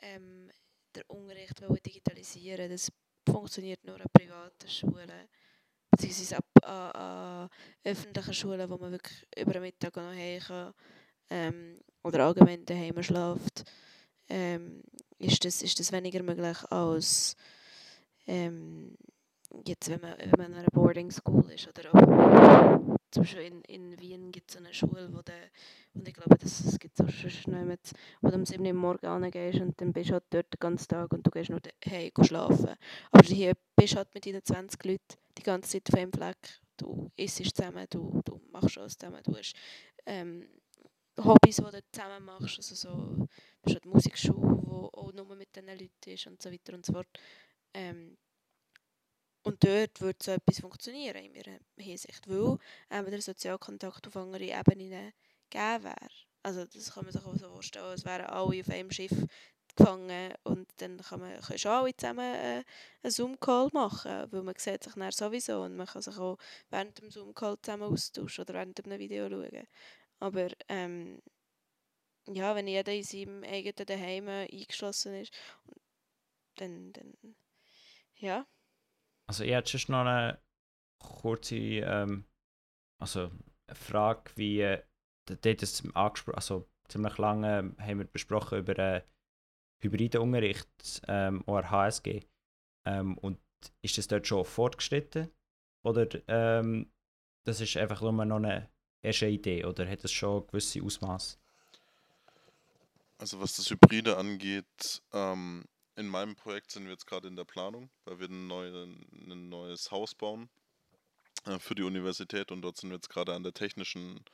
ähm, 0.00 0.50
den 0.94 1.02
Unterricht 1.08 1.60
digitalisieren 1.86 2.70
das 2.70 2.90
funktioniert 3.28 3.84
nur 3.84 4.00
an 4.00 4.06
privaten 4.12 4.68
Schulen, 4.68 5.10
beziehungsweise 5.90 6.38
an, 6.62 6.90
an, 6.92 7.48
öffentlichen 7.84 8.34
Schulen, 8.34 8.70
wo 8.70 8.76
man 8.78 8.92
wirklich 8.92 9.26
über 9.38 9.52
den 9.52 9.62
Mittag 9.62 9.96
noch 9.96 10.12
heim 10.12 10.40
kann 10.40 10.74
ähm, 11.28 11.80
oder 12.02 12.26
allgemein 12.26 12.64
daheim 12.64 13.02
schläft, 13.02 13.64
ähm, 14.28 14.82
ist, 15.18 15.44
das, 15.44 15.62
ist 15.62 15.78
das 15.78 15.92
weniger 15.92 16.22
möglich 16.22 16.58
als 16.70 17.36
ähm, 18.26 18.96
jetzt, 19.66 19.88
wenn 19.90 20.00
man, 20.00 20.14
wenn 20.18 20.30
man 20.30 20.52
in 20.52 20.58
einer 20.58 20.70
Boarding 20.70 21.10
School 21.10 21.50
ist 21.50 21.68
oder 21.68 21.94
auch, 21.94 22.96
zum 23.10 23.22
Beispiel 23.22 23.42
in, 23.42 23.62
in 23.62 24.00
Wien 24.00 24.30
gibt 24.30 24.50
es 24.50 24.56
eine 24.56 24.72
Schule, 24.72 25.08
wo 25.12 25.22
der, 25.22 25.50
und 25.94 26.06
ich 26.06 26.14
glaube, 26.14 26.36
das, 26.38 26.62
das 26.62 26.78
gibt 26.78 26.98
es 26.98 27.04
auch 27.04 27.10
schon 27.10 27.68
nicht, 27.68 27.92
wo 28.20 28.28
du 28.28 28.36
um 28.36 28.46
7 28.46 28.64
Uhr 28.64 28.72
morgens 28.72 29.32
gehst 29.32 29.60
und 29.60 29.80
dann 29.80 29.92
bist 29.92 30.10
du 30.10 30.14
halt 30.14 30.24
dort 30.30 30.52
den 30.52 30.60
ganzen 30.60 30.88
Tag 30.88 31.12
und 31.12 31.26
du 31.26 31.30
gehst 31.30 31.50
nur 31.50 31.60
hey 31.84 32.12
schlafen. 32.22 32.76
Aber 33.10 33.24
hier 33.24 33.54
bist 33.76 33.94
du 33.94 33.96
halt 33.98 34.14
mit 34.14 34.26
deinen 34.26 34.44
20 34.44 34.84
Leuten 34.84 35.16
die 35.36 35.42
ganze 35.42 35.70
Zeit 35.70 35.88
auf 35.88 35.98
einem 35.98 36.12
Fleck. 36.12 36.60
Du 36.76 37.10
isst 37.16 37.56
zusammen, 37.56 37.86
du, 37.90 38.22
du 38.24 38.40
machst 38.52 38.78
alles 38.78 38.96
zusammen, 38.96 39.22
du 39.24 39.36
hast 39.36 39.54
ähm, 40.06 40.48
Hobbys, 41.18 41.56
die 41.56 41.62
du 41.62 41.82
zusammen 41.92 42.24
machst, 42.24 42.56
also 42.56 42.74
so, 42.74 42.88
du 42.88 43.28
hast 43.66 43.74
halt 43.74 43.86
Musikschule, 43.86 44.62
die 44.62 44.70
auch 44.70 45.12
nur 45.12 45.36
mit 45.36 45.54
diesen 45.54 45.68
Leuten 45.68 46.10
ist 46.10 46.26
und 46.26 46.40
so 46.40 46.50
weiter 46.50 46.74
und 46.74 46.86
so 46.86 46.92
fort. 46.92 47.08
Ähm, 47.74 48.16
und 49.50 49.64
dort 49.64 50.00
würde 50.00 50.18
so 50.22 50.30
etwas 50.30 50.60
funktionieren 50.60 51.24
in 51.24 51.32
meiner 51.32 51.58
Hinsicht, 51.76 52.28
weil 52.28 52.56
eben 52.92 53.10
der 53.10 53.20
Sozialkontakt 53.20 54.06
auf 54.06 54.16
andere 54.16 54.44
Ebenen 54.44 55.12
gegeben 55.50 55.84
wäre. 55.84 56.08
Also 56.44 56.64
das 56.66 56.94
kann 56.94 57.04
man 57.04 57.12
sich 57.12 57.24
auch 57.24 57.34
so 57.34 57.48
vorstellen, 57.48 57.86
als 57.86 58.04
wären 58.04 58.26
alle 58.26 58.60
auf 58.60 58.70
einem 58.70 58.92
Schiff 58.92 59.26
gefangen 59.76 60.32
und 60.44 60.68
dann 60.76 60.98
kann 60.98 61.18
man, 61.18 61.42
schon 61.58 61.70
alle 61.72 61.96
zusammen 61.96 62.34
äh, 62.34 62.62
einen 63.02 63.10
Zoom-Call 63.10 63.70
machen, 63.72 64.28
weil 64.30 64.42
man 64.44 64.54
sieht 64.56 64.84
sich 64.84 64.94
dann 64.94 65.10
sowieso 65.10 65.62
und 65.62 65.74
man 65.76 65.88
kann 65.88 66.02
sich 66.02 66.16
auch 66.16 66.38
während 66.70 67.00
dem 67.00 67.10
Zoom-Call 67.10 67.56
zusammen 67.60 67.92
austauschen 67.92 68.42
oder 68.42 68.54
während 68.54 68.84
einem 68.84 69.00
Video 69.00 69.28
schauen. 69.28 69.66
Aber 70.20 70.48
ähm, 70.68 71.20
ja, 72.28 72.54
wenn 72.54 72.68
jeder 72.68 72.92
in 72.92 73.02
seinem 73.02 73.42
eigenen 73.42 73.86
Daheim 73.86 74.28
eingeschlossen 74.28 75.14
ist, 75.14 75.32
dann, 76.54 76.92
dann 76.92 77.14
ja, 78.14 78.46
also 79.30 79.44
ich 79.44 79.52
hätte 79.52 79.78
schon 79.78 79.92
noch 79.92 80.00
eine 80.00 80.40
kurze 80.98 81.54
ähm, 81.54 82.24
also 82.98 83.30
eine 83.68 83.76
Frage, 83.76 84.28
wie 84.34 84.60
äh, 84.60 84.82
ist 85.28 85.84
angesprochen, 85.94 86.34
also 86.34 86.68
ziemlich 86.88 87.16
lange 87.16 87.76
haben 87.78 87.98
wir 87.98 88.06
besprochen 88.06 88.58
über 88.58 88.76
äh, 88.76 89.02
hybriden 89.78 90.20
Unterricht 90.20 91.00
ähm, 91.06 91.44
oder 91.46 91.70
HSG 91.70 92.24
ähm, 92.84 93.18
und 93.18 93.38
ist 93.82 93.98
das 93.98 94.08
dort 94.08 94.26
schon 94.26 94.44
fortgeschritten 94.44 95.30
oder 95.84 96.08
ähm, 96.26 96.90
das 97.44 97.60
ist 97.60 97.76
einfach 97.76 98.00
nur 98.00 98.10
noch 98.24 98.34
eine 98.34 98.68
erste 99.00 99.28
Idee 99.28 99.64
oder 99.64 99.88
hat 99.88 100.02
das 100.02 100.10
schon 100.10 100.44
gewisse 100.48 100.82
Ausmaß? 100.82 101.38
Also 103.18 103.40
was 103.40 103.54
das 103.54 103.70
Hybride 103.70 104.16
angeht, 104.16 105.02
ähm, 105.12 105.66
in 106.00 106.08
meinem 106.08 106.34
Projekt 106.34 106.72
sind 106.72 106.84
wir 106.84 106.92
jetzt 106.92 107.06
gerade 107.06 107.28
in 107.28 107.36
der 107.36 107.44
Planung, 107.44 107.90
weil 108.04 108.18
wir 108.18 108.28
ein, 108.28 108.46
neue, 108.46 108.84
ein 109.12 109.48
neues 109.50 109.90
Haus 109.90 110.14
bauen 110.14 110.48
äh, 111.44 111.58
für 111.58 111.74
die 111.74 111.82
Universität 111.82 112.50
und 112.50 112.62
dort 112.62 112.78
sind 112.78 112.90
wir 112.90 112.96
jetzt 112.96 113.10
gerade 113.10 113.34
an 113.34 113.42
der 113.42 113.52
technischen 113.52 114.24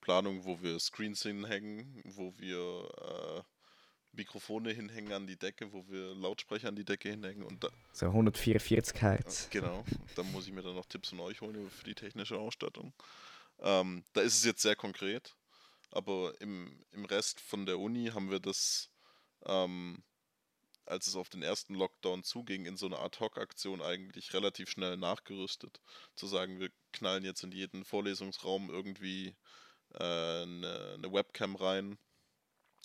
Planung, 0.00 0.44
wo 0.44 0.60
wir 0.62 0.78
Screens 0.78 1.22
hinhängen, 1.22 2.02
wo 2.04 2.34
wir 2.36 2.90
äh, 2.98 3.42
Mikrofone 4.12 4.70
hinhängen 4.70 5.12
an 5.12 5.26
die 5.26 5.38
Decke, 5.38 5.72
wo 5.72 5.88
wir 5.88 6.14
Lautsprecher 6.14 6.68
an 6.68 6.76
die 6.76 6.84
Decke 6.84 7.08
hinhängen 7.08 7.42
und 7.42 7.64
da, 7.64 7.70
so 7.92 8.06
144 8.06 9.00
Hertz. 9.00 9.48
Genau, 9.50 9.82
da 10.14 10.22
muss 10.22 10.46
ich 10.46 10.52
mir 10.52 10.62
dann 10.62 10.74
noch 10.74 10.86
Tipps 10.86 11.08
von 11.08 11.20
euch 11.20 11.40
holen 11.40 11.70
für 11.70 11.84
die 11.84 11.94
technische 11.94 12.38
Ausstattung. 12.38 12.92
Ähm, 13.60 14.04
da 14.12 14.20
ist 14.20 14.36
es 14.36 14.44
jetzt 14.44 14.60
sehr 14.60 14.76
konkret, 14.76 15.34
aber 15.90 16.38
im, 16.40 16.84
im 16.92 17.06
Rest 17.06 17.40
von 17.40 17.64
der 17.64 17.78
Uni 17.78 18.10
haben 18.12 18.30
wir 18.30 18.40
das 18.40 18.90
ähm, 19.46 20.02
als 20.86 21.06
es 21.06 21.16
auf 21.16 21.28
den 21.28 21.42
ersten 21.42 21.74
Lockdown 21.74 22.22
zuging, 22.22 22.66
in 22.66 22.76
so 22.76 22.86
einer 22.86 23.00
Ad-Hoc-Aktion 23.00 23.82
eigentlich 23.82 24.32
relativ 24.34 24.70
schnell 24.70 24.96
nachgerüstet. 24.96 25.80
Zu 26.14 26.26
sagen, 26.26 26.60
wir 26.60 26.70
knallen 26.92 27.24
jetzt 27.24 27.42
in 27.42 27.52
jeden 27.52 27.84
Vorlesungsraum 27.84 28.70
irgendwie 28.70 29.34
äh, 29.94 30.42
eine, 30.42 30.94
eine 30.94 31.12
Webcam 31.12 31.56
rein 31.56 31.98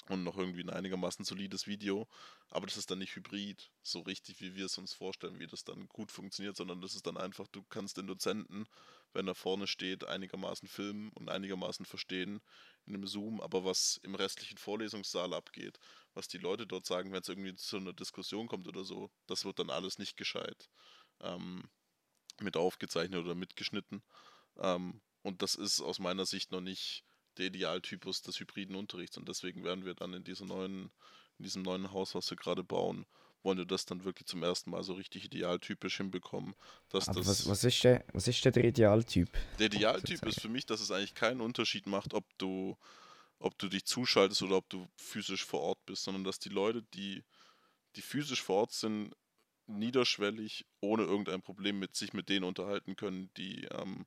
und 0.10 0.24
noch 0.24 0.38
irgendwie 0.38 0.64
ein 0.64 0.70
einigermaßen 0.70 1.24
solides 1.24 1.68
Video. 1.68 2.08
Aber 2.50 2.66
das 2.66 2.78
ist 2.78 2.90
dann 2.90 3.00
nicht 3.00 3.16
hybrid, 3.16 3.70
so 3.84 4.00
richtig, 4.00 4.42
wie 4.42 4.56
wir 4.56 4.66
es 4.66 4.78
uns 4.78 4.94
vorstellen, 4.94 5.40
wie 5.40 5.48
das 5.48 5.64
dann 5.64 5.88
gut 5.88 6.12
funktioniert, 6.12 6.58
sondern 6.58 6.82
das 6.82 6.96
ist 6.96 7.06
dann 7.06 7.18
einfach, 7.18 7.48
du 7.48 7.64
kannst 7.70 7.98
den 7.98 8.08
Dozenten, 8.08 8.66
wenn 9.14 9.28
er 9.28 9.36
vorne 9.36 9.68
steht, 9.68 10.06
einigermaßen 10.06 10.68
filmen 10.68 11.12
und 11.14 11.30
einigermaßen 11.30 11.86
verstehen 11.86 12.42
in 12.90 12.96
einem 12.96 13.08
Zoom, 13.08 13.40
aber 13.40 13.64
was 13.64 14.00
im 14.04 14.16
restlichen 14.16 14.58
Vorlesungssaal 14.58 15.34
abgeht, 15.34 15.80
was 16.14 16.28
die 16.28 16.40
Leute 16.40 16.68
dort 16.68 16.86
sagen, 16.86 17.12
wenn 17.12 17.22
es 17.22 17.30
irgendwie 17.30 17.56
zu 17.56 17.78
einer 17.78 17.94
Diskussion 17.94 18.48
kommt 18.48 18.68
oder 18.68 18.84
so, 18.84 19.12
das 19.28 19.46
wird 19.46 19.60
dann 19.60 19.70
alles 19.70 20.00
nicht 20.00 20.18
gescheit 20.18 20.70
ähm, 21.22 21.70
mit 22.42 22.58
aufgezeichnet 22.58 23.24
oder 23.24 23.36
mitgeschnitten. 23.36 24.02
Ähm, 24.58 25.02
und 25.22 25.42
das 25.42 25.56
ist 25.56 25.82
aus 25.82 26.00
meiner 26.00 26.26
Sicht 26.26 26.52
noch 26.52 26.62
nicht 26.62 27.04
der 27.38 27.48
Idealtypus 27.48 28.22
des 28.22 28.40
hybriden 28.40 28.76
Unterrichts 28.76 29.18
und 29.18 29.30
deswegen 29.30 29.64
werden 29.64 29.86
wir 29.86 29.94
dann 29.94 30.14
in 30.14 30.24
neuen, 30.48 30.92
in 31.38 31.44
diesem 31.44 31.62
neuen 31.62 31.92
Haus, 31.92 32.16
was 32.16 32.30
wir 32.30 32.38
gerade 32.38 32.64
bauen, 32.64 33.06
wollen 33.44 33.58
wir 33.58 33.66
das 33.66 33.86
dann 33.86 34.04
wirklich 34.04 34.28
zum 34.28 34.44
ersten 34.44 34.72
Mal 34.72 34.84
so 34.84 34.94
richtig 34.94 35.26
idealtypisch 35.26 35.98
hinbekommen. 35.98 36.56
Dass 36.90 37.08
Aber 37.08 37.20
das 37.20 37.28
was, 37.28 37.50
was, 37.50 37.64
ist 37.64 37.84
der, 37.84 38.04
was 38.14 38.28
ist 38.28 38.44
der 38.44 38.56
Idealtyp? 38.58 39.30
der 39.58 39.68
Idealtyp 39.68 40.26
ist 40.26 40.42
für 40.42 40.50
mich, 40.50 40.66
dass 40.66 40.82
es 40.82 40.92
eigentlich 40.92 41.16
keinen 41.16 41.42
Unterschied 41.42 41.88
macht, 41.88 42.14
ob 42.14 42.26
du, 42.38 42.78
ob 43.40 43.58
du 43.58 43.70
dich 43.70 43.86
zuschaltest 43.86 44.42
oder 44.44 44.58
ob 44.58 44.70
du 44.70 44.88
physisch 44.96 45.46
vor 45.46 45.62
Ort 45.62 45.86
bist, 45.86 46.04
sondern 46.04 46.24
dass 46.24 46.40
die 46.40 46.50
Leute, 46.50 46.84
die, 46.94 47.24
die 47.96 48.02
physisch 48.02 48.42
vor 48.42 48.58
Ort 48.58 48.74
sind, 48.74 49.16
niederschwellig, 49.68 50.66
ohne 50.82 51.04
irgendein 51.04 51.42
Problem 51.42 51.80
mit 51.80 51.96
sich 51.96 52.14
mit 52.14 52.28
denen 52.30 52.44
unterhalten 52.44 52.96
können, 52.96 53.30
die, 53.38 53.66
ähm, 53.66 54.06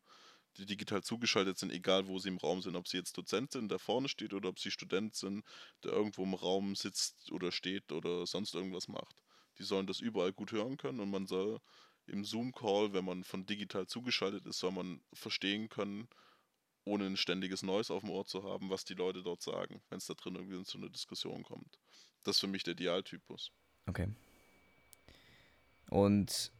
die 0.59 0.66
digital 0.66 1.03
zugeschaltet 1.03 1.59
sind, 1.59 1.72
egal 1.72 2.07
wo 2.07 2.18
sie 2.18 2.28
im 2.28 2.38
Raum 2.38 2.61
sind, 2.62 2.76
ob 2.76 2.86
sie 2.88 2.98
jetzt 2.98 3.16
Dozent 3.16 3.53
sind, 3.53 3.70
der 3.70 3.78
vorne 3.78 4.09
steht, 4.09 4.34
oder 4.34 4.48
ob 4.48 4.59
sie 4.59 4.70
Student 4.70 5.14
sind, 5.14 5.44
der 5.84 5.92
irgendwo 5.92 6.22
im 6.22 6.34
Raum 6.34 6.74
sitzt 6.74 7.30
oder 7.32 7.53
steht 7.53 7.92
oder 7.92 8.26
sonst 8.26 8.55
irgendwas 8.55 8.88
macht. 8.88 9.16
Die 9.59 9.64
sollen 9.64 9.86
das 9.86 10.00
überall 10.00 10.32
gut 10.32 10.53
hören 10.53 10.76
können 10.76 11.00
und 11.00 11.11
man 11.11 11.26
soll 11.26 11.61
im 12.07 12.24
Zoom-Call, 12.24 12.92
wenn 12.92 13.05
man 13.05 13.24
von 13.24 13.46
digital 13.46 13.86
zugeschaltet 13.86 14.46
ist, 14.46 14.59
soll 14.59 14.72
man 14.72 15.00
verstehen 15.12 15.68
können, 15.68 16.09
ohne 16.84 17.07
ein 17.07 17.16
ständiges 17.16 17.62
Neues 17.62 17.90
auf 17.90 18.03
dem 18.03 18.11
Ohr 18.11 18.26
zu 18.26 18.42
haben, 18.42 18.70
was 18.70 18.84
die 18.84 18.94
Leute 18.94 19.22
dort 19.22 19.40
sagen, 19.40 19.80
wenn 19.88 19.98
es 19.98 20.07
da 20.07 20.14
drin 20.14 20.34
irgendwie 20.34 20.62
zu 20.64 20.78
einer 20.78 20.90
Diskussion 20.90 21.44
kommt. 21.44 21.78
Das 22.24 22.36
ist 22.36 22.40
für 22.40 22.48
mich 22.48 22.64
der 22.64 22.72
Idealtypus. 22.72 23.53
Okay. 23.86 24.09
Und 25.90 26.53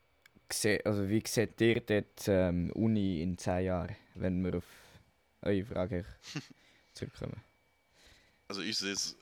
also 0.85 1.09
wie 1.09 1.23
seht 1.27 1.61
ihr 1.61 1.81
dort 1.81 2.29
ähm, 2.29 2.71
Uni 2.73 3.23
in 3.23 3.39
10 3.39 3.65
Jahren, 3.65 3.97
wenn 4.15 4.45
wir 4.45 4.59
auf 4.59 4.65
eure 5.43 5.65
Frage 5.65 6.05
zurückkommen? 6.95 7.43
Also 8.49 8.63
ich 8.63 8.79
sehe 8.79 8.93
es 8.93 9.17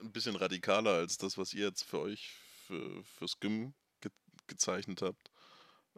ein 0.00 0.12
bisschen 0.12 0.36
radikaler 0.36 0.92
als 0.92 1.18
das, 1.18 1.36
was 1.38 1.54
ihr 1.54 1.66
jetzt 1.66 1.82
für 1.82 2.00
euch 2.00 2.30
für, 2.66 3.04
fürs 3.04 3.38
Gym 3.40 3.74
ge 4.00 4.10
gezeichnet 4.46 5.02
habt. 5.02 5.30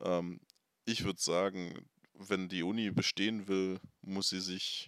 Ähm, 0.00 0.40
ich 0.84 1.04
würde 1.04 1.20
sagen, 1.20 1.88
wenn 2.14 2.48
die 2.48 2.62
Uni 2.62 2.90
bestehen 2.90 3.48
will, 3.48 3.80
muss 4.00 4.30
sie 4.30 4.40
sich 4.40 4.86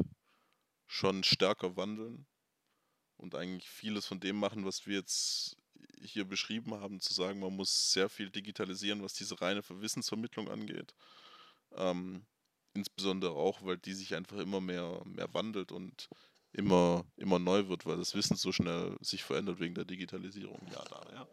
schon 0.87 1.23
stärker 1.23 1.77
wandeln 1.77 2.27
und 3.17 3.35
eigentlich 3.35 3.69
vieles 3.69 4.07
von 4.07 4.19
dem 4.19 4.37
machen, 4.37 4.65
was 4.65 4.87
wir 4.87 4.97
jetzt 4.97 5.57
hier 6.03 6.25
beschrieben 6.25 6.75
haben, 6.75 7.01
zu 7.01 7.15
sagen, 7.15 7.41
man 7.41 7.55
muss 7.55 7.93
sehr 7.93 8.09
viel 8.09 8.31
digitalisieren, 8.31 9.03
was 9.03 9.15
diese 9.15 9.41
reine 9.41 9.63
Wissensvermittlung 9.69 10.49
angeht. 10.49 10.95
Ähm, 11.77 12.25
insbesondere 12.75 13.33
auch, 13.33 13.65
weil 13.65 13.79
die 13.79 13.95
sich 13.95 14.15
einfach 14.15 14.39
immer 14.39 14.61
mehr, 14.61 15.03
mehr 15.05 15.33
wandelt 15.35 15.73
und 15.73 16.09
immer, 16.53 17.05
immer 17.17 17.39
neu 17.39 17.69
wird, 17.69 17.87
weil 17.87 17.99
das 17.99 18.15
Wissen 18.15 18.37
so 18.37 18.53
schnell 18.53 18.97
sich 19.01 19.23
verändert 19.23 19.61
wegen 19.61 19.75
der 19.75 19.85
Digitalisierung. 19.85 20.61
Ja, 20.73 20.83
da, 20.85 21.07
ja. 21.13 21.29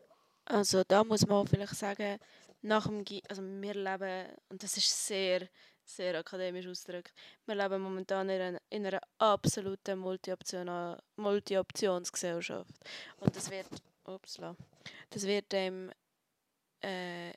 Also 0.45 0.83
da 0.87 1.03
muss 1.03 1.27
man 1.27 1.47
vielleicht 1.47 1.75
sagen, 1.75 2.19
nach 2.61 2.87
dem 2.87 3.03
Gi 3.03 3.21
also 3.27 3.41
wir 3.41 3.73
leben, 3.73 4.27
und 4.49 4.63
das 4.63 4.77
ist 4.77 5.07
sehr, 5.07 5.49
sehr 5.83 6.17
akademisch 6.17 6.67
ausgedrückt, 6.67 7.13
wir 7.45 7.55
leben 7.55 7.81
momentan 7.81 8.29
in 8.29 8.41
einer, 8.41 8.61
in 8.69 8.85
einer 8.85 9.01
absoluten 9.17 9.99
Multi-Optionsgesellschaft. 9.99 12.71
Und 13.17 13.35
das 13.35 13.51
wird, 13.51 13.67
upsla, 14.07 14.55
das 15.09 15.23
wird 15.23 15.51
dem 15.51 15.91
äh, 16.83 17.31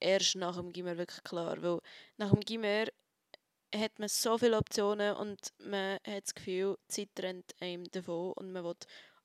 erst 0.00 0.36
nach 0.36 0.56
dem 0.56 0.72
Gimmer 0.72 0.96
wirklich 0.96 1.22
klar, 1.22 1.60
weil 1.62 1.80
nach 2.16 2.30
dem 2.30 2.40
Gimmer 2.40 2.86
hat 3.74 3.98
man 3.98 4.08
so 4.08 4.36
viele 4.38 4.56
Optionen 4.56 5.14
und 5.16 5.52
man 5.58 5.98
hat 6.06 6.24
das 6.24 6.34
Gefühl, 6.34 6.76
die 6.88 6.94
Zeit 6.94 7.24
rennt 7.24 7.54
einem 7.60 7.84
davon 7.90 8.32
und 8.32 8.52
man 8.52 8.64
will 8.64 8.74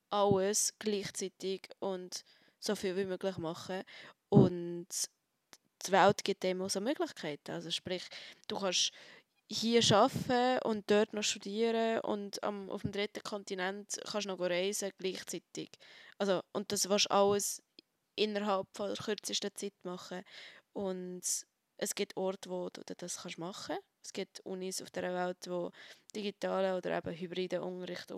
alles 0.09 0.73
gleichzeitig 0.79 1.67
und 1.79 2.23
so 2.59 2.75
viel 2.75 2.95
wie 2.95 3.05
möglich 3.05 3.37
machen. 3.37 3.83
Und 4.29 4.87
die 5.85 5.91
Welt 5.91 6.23
gibt 6.23 6.45
einem 6.45 6.61
auch 6.61 6.69
so 6.69 6.79
Möglichkeiten. 6.79 7.51
Also 7.51 7.71
sprich, 7.71 8.03
du 8.47 8.59
kannst 8.59 8.91
hier 9.47 9.81
arbeiten 9.91 10.59
und 10.67 10.89
dort 10.89 11.13
noch 11.13 11.23
studieren 11.23 11.99
und 11.99 12.43
am, 12.43 12.69
auf 12.69 12.81
dem 12.81 12.91
dritten 12.91 13.21
Kontinent 13.23 13.99
kannst 14.09 14.25
du 14.25 14.29
noch 14.29 14.39
reisen 14.39 14.91
gleichzeitig. 14.97 15.69
Also, 16.19 16.41
und 16.53 16.71
das 16.71 16.89
willst 16.89 17.05
du 17.05 17.11
alles 17.11 17.61
innerhalb 18.15 18.67
von 18.73 18.87
der 18.93 19.03
kürzesten 19.03 19.51
Zeit 19.55 19.73
machen. 19.83 20.23
Und 20.73 21.21
es 21.77 21.95
gibt 21.95 22.15
Orte, 22.17 22.49
wo 22.49 22.69
du 22.69 22.81
das 22.97 23.17
kannst 23.21 23.37
machen 23.37 23.75
kannst. 23.75 23.87
Es 24.03 24.13
gibt 24.13 24.39
Unis 24.41 24.81
auf 24.81 24.91
der 24.91 25.13
Welt, 25.13 25.45
die 25.45 25.69
digitalen 26.15 26.75
oder 26.77 26.97
eben 26.97 27.13
hybriden 27.13 27.61
Unterricht 27.61 28.11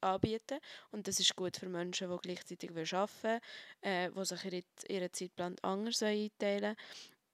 anbieten. 0.00 0.58
Und 0.90 1.08
das 1.08 1.20
ist 1.20 1.36
gut 1.36 1.56
für 1.56 1.68
Menschen, 1.68 2.10
die 2.10 2.16
gleichzeitig 2.18 2.70
arbeiten 2.70 3.22
wollen, 3.22 3.40
äh, 3.82 4.10
die 4.10 4.24
sich 4.24 4.44
ihre, 4.44 4.62
ihren 4.88 5.12
Zeitplan 5.12 5.56
anders 5.62 6.02
einteilen 6.02 6.76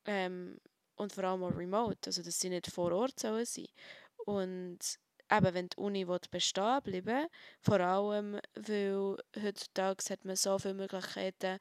ähm, 0.06 0.58
Und 0.96 1.12
vor 1.12 1.24
allem 1.24 1.44
auch 1.44 1.56
remote, 1.56 1.98
also 2.06 2.22
dass 2.22 2.40
sie 2.40 2.50
nicht 2.50 2.68
vor 2.68 2.92
Ort 2.92 3.20
sollen 3.20 3.46
sein 3.46 3.66
Und 4.26 4.78
eben, 5.30 5.54
wenn 5.54 5.68
die 5.68 5.76
Uni 5.76 6.06
bestehen 6.30 6.82
bleiben 6.82 7.28
vor 7.60 7.80
allem, 7.80 8.40
weil 8.54 9.16
heutzutage 9.42 10.04
hat 10.10 10.24
man 10.24 10.36
so 10.36 10.58
viele 10.58 10.74
Möglichkeiten, 10.74 11.58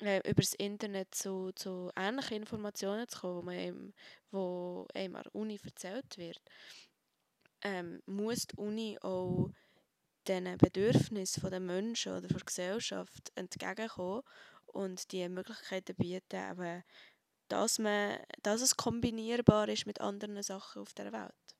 äh, 0.00 0.18
über 0.28 0.42
das 0.42 0.54
Internet 0.54 1.14
zu, 1.14 1.52
zu 1.52 1.90
ähnlichen 1.96 2.38
Informationen 2.38 3.08
zu 3.08 3.20
kommen, 3.20 3.44
man 3.44 3.54
einem, 3.54 3.94
wo 4.30 4.86
einem 4.94 5.16
an 5.16 5.22
der 5.22 5.34
Uni 5.34 5.60
erzählt 5.64 6.18
wird, 6.18 6.40
ähm, 7.62 8.02
muss 8.06 8.46
die 8.46 8.56
Uni 8.56 8.98
auch 9.00 9.50
diesen 10.26 10.58
Bedürfnissen 10.58 11.50
der 11.50 11.60
Menschen 11.60 12.12
oder 12.12 12.28
der 12.28 12.40
Gesellschaft 12.40 13.32
entgegenkommen 13.34 14.22
und 14.66 15.12
die 15.12 15.28
Möglichkeiten 15.28 15.94
bieten, 15.96 16.50
eben, 16.50 16.82
dass, 17.48 17.78
man, 17.78 18.18
dass 18.42 18.62
es 18.62 18.76
kombinierbar 18.76 19.68
ist 19.68 19.86
mit 19.86 20.00
anderen 20.00 20.42
Sachen 20.42 20.82
auf 20.82 20.92
der 20.94 21.12
Welt. 21.12 21.53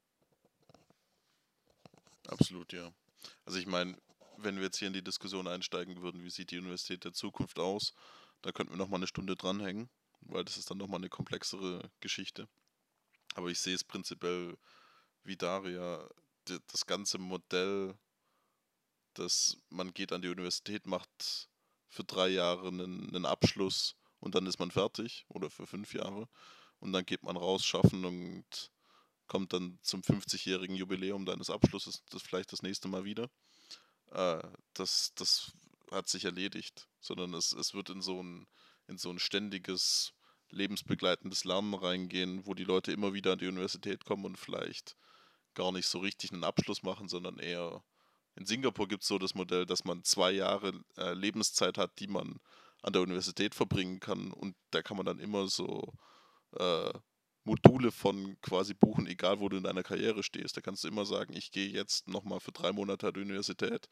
Absolut, 2.28 2.72
ja. 2.72 2.92
Also 3.44 3.58
ich 3.58 3.66
meine, 3.66 3.96
wenn 4.38 4.56
wir 4.56 4.64
jetzt 4.64 4.78
hier 4.78 4.88
in 4.88 4.94
die 4.94 5.04
Diskussion 5.04 5.46
einsteigen 5.46 6.02
würden, 6.02 6.24
wie 6.24 6.30
sieht 6.30 6.50
die 6.50 6.58
Universität 6.58 7.04
der 7.04 7.12
Zukunft 7.12 7.58
aus, 7.58 7.94
da 8.42 8.52
könnten 8.52 8.72
wir 8.72 8.78
nochmal 8.78 8.98
eine 8.98 9.06
Stunde 9.06 9.36
dranhängen, 9.36 9.88
weil 10.20 10.44
das 10.44 10.56
ist 10.56 10.70
dann 10.70 10.78
nochmal 10.78 10.98
eine 11.00 11.08
komplexere 11.08 11.90
Geschichte. 12.00 12.48
Aber 13.34 13.48
ich 13.50 13.60
sehe 13.60 13.74
es 13.74 13.84
prinzipiell 13.84 14.56
wie 15.24 15.36
Daria, 15.36 16.08
das 16.44 16.86
ganze 16.86 17.18
Modell, 17.18 17.96
dass 19.14 19.56
man 19.70 19.94
geht 19.94 20.12
an 20.12 20.22
die 20.22 20.28
Universität, 20.28 20.86
macht 20.86 21.48
für 21.88 22.04
drei 22.04 22.28
Jahre 22.28 22.68
einen, 22.68 23.08
einen 23.08 23.26
Abschluss 23.26 23.96
und 24.20 24.34
dann 24.34 24.46
ist 24.46 24.58
man 24.58 24.70
fertig 24.70 25.24
oder 25.28 25.50
für 25.50 25.66
fünf 25.66 25.94
Jahre 25.94 26.28
und 26.80 26.92
dann 26.92 27.06
geht 27.06 27.22
man 27.22 27.36
raus, 27.36 27.64
schaffen 27.64 28.04
und 28.04 28.70
kommt 29.34 29.52
dann 29.52 29.80
zum 29.82 30.00
50-jährigen 30.00 30.76
Jubiläum 30.76 31.26
deines 31.26 31.50
Abschlusses 31.50 32.04
das 32.10 32.22
vielleicht 32.22 32.52
das 32.52 32.62
nächste 32.62 32.86
Mal 32.86 33.02
wieder. 33.02 33.28
Äh, 34.12 34.40
das, 34.74 35.12
das 35.16 35.50
hat 35.90 36.08
sich 36.08 36.24
erledigt, 36.24 36.86
sondern 37.00 37.34
es, 37.34 37.50
es 37.50 37.74
wird 37.74 37.90
in 37.90 38.00
so, 38.00 38.22
ein, 38.22 38.46
in 38.86 38.96
so 38.96 39.10
ein 39.10 39.18
ständiges 39.18 40.12
lebensbegleitendes 40.50 41.42
Lernen 41.42 41.74
reingehen, 41.74 42.46
wo 42.46 42.54
die 42.54 42.62
Leute 42.62 42.92
immer 42.92 43.12
wieder 43.12 43.32
an 43.32 43.40
die 43.40 43.48
Universität 43.48 44.04
kommen 44.04 44.24
und 44.24 44.38
vielleicht 44.38 44.96
gar 45.54 45.72
nicht 45.72 45.88
so 45.88 45.98
richtig 45.98 46.32
einen 46.32 46.44
Abschluss 46.44 46.84
machen, 46.84 47.08
sondern 47.08 47.40
eher 47.40 47.82
in 48.36 48.46
Singapur 48.46 48.86
gibt 48.86 49.02
es 49.02 49.08
so 49.08 49.18
das 49.18 49.34
Modell, 49.34 49.66
dass 49.66 49.82
man 49.82 50.04
zwei 50.04 50.30
Jahre 50.30 50.80
äh, 50.96 51.12
Lebenszeit 51.12 51.76
hat, 51.76 51.98
die 51.98 52.06
man 52.06 52.38
an 52.82 52.92
der 52.92 53.02
Universität 53.02 53.56
verbringen 53.56 53.98
kann 53.98 54.30
und 54.30 54.54
da 54.70 54.80
kann 54.80 54.96
man 54.96 55.06
dann 55.06 55.18
immer 55.18 55.48
so 55.48 55.92
äh, 56.52 56.92
Module 57.44 57.92
von 57.92 58.40
quasi 58.40 58.74
buchen, 58.74 59.06
egal 59.06 59.38
wo 59.40 59.48
du 59.48 59.58
in 59.58 59.62
deiner 59.62 59.82
Karriere 59.82 60.22
stehst. 60.22 60.56
Da 60.56 60.60
kannst 60.60 60.82
du 60.82 60.88
immer 60.88 61.04
sagen, 61.04 61.34
ich 61.36 61.52
gehe 61.52 61.68
jetzt 61.68 62.08
nochmal 62.08 62.40
für 62.40 62.52
drei 62.52 62.72
Monate 62.72 63.08
an 63.08 63.14
die 63.14 63.20
Universität 63.20 63.88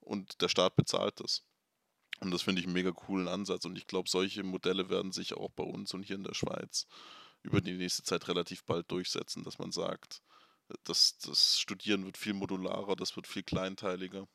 und 0.00 0.40
der 0.40 0.48
Staat 0.48 0.76
bezahlt 0.76 1.20
das. 1.20 1.42
Und 2.20 2.30
das 2.30 2.42
finde 2.42 2.60
ich 2.60 2.66
einen 2.66 2.74
mega 2.74 2.92
coolen 2.92 3.26
Ansatz 3.26 3.64
und 3.64 3.76
ich 3.76 3.88
glaube, 3.88 4.08
solche 4.08 4.44
Modelle 4.44 4.88
werden 4.88 5.10
sich 5.10 5.34
auch 5.34 5.50
bei 5.50 5.64
uns 5.64 5.92
und 5.94 6.04
hier 6.04 6.16
in 6.16 6.22
der 6.22 6.34
Schweiz 6.34 6.86
über 7.42 7.60
die 7.60 7.72
nächste 7.72 8.04
Zeit 8.04 8.28
relativ 8.28 8.64
bald 8.64 8.90
durchsetzen, 8.90 9.42
dass 9.42 9.58
man 9.58 9.72
sagt, 9.72 10.22
das, 10.84 11.18
das 11.18 11.58
Studieren 11.58 12.04
wird 12.04 12.16
viel 12.16 12.32
modularer, 12.32 12.96
das 12.96 13.16
wird 13.16 13.26
viel 13.26 13.42
kleinteiliger 13.42 14.26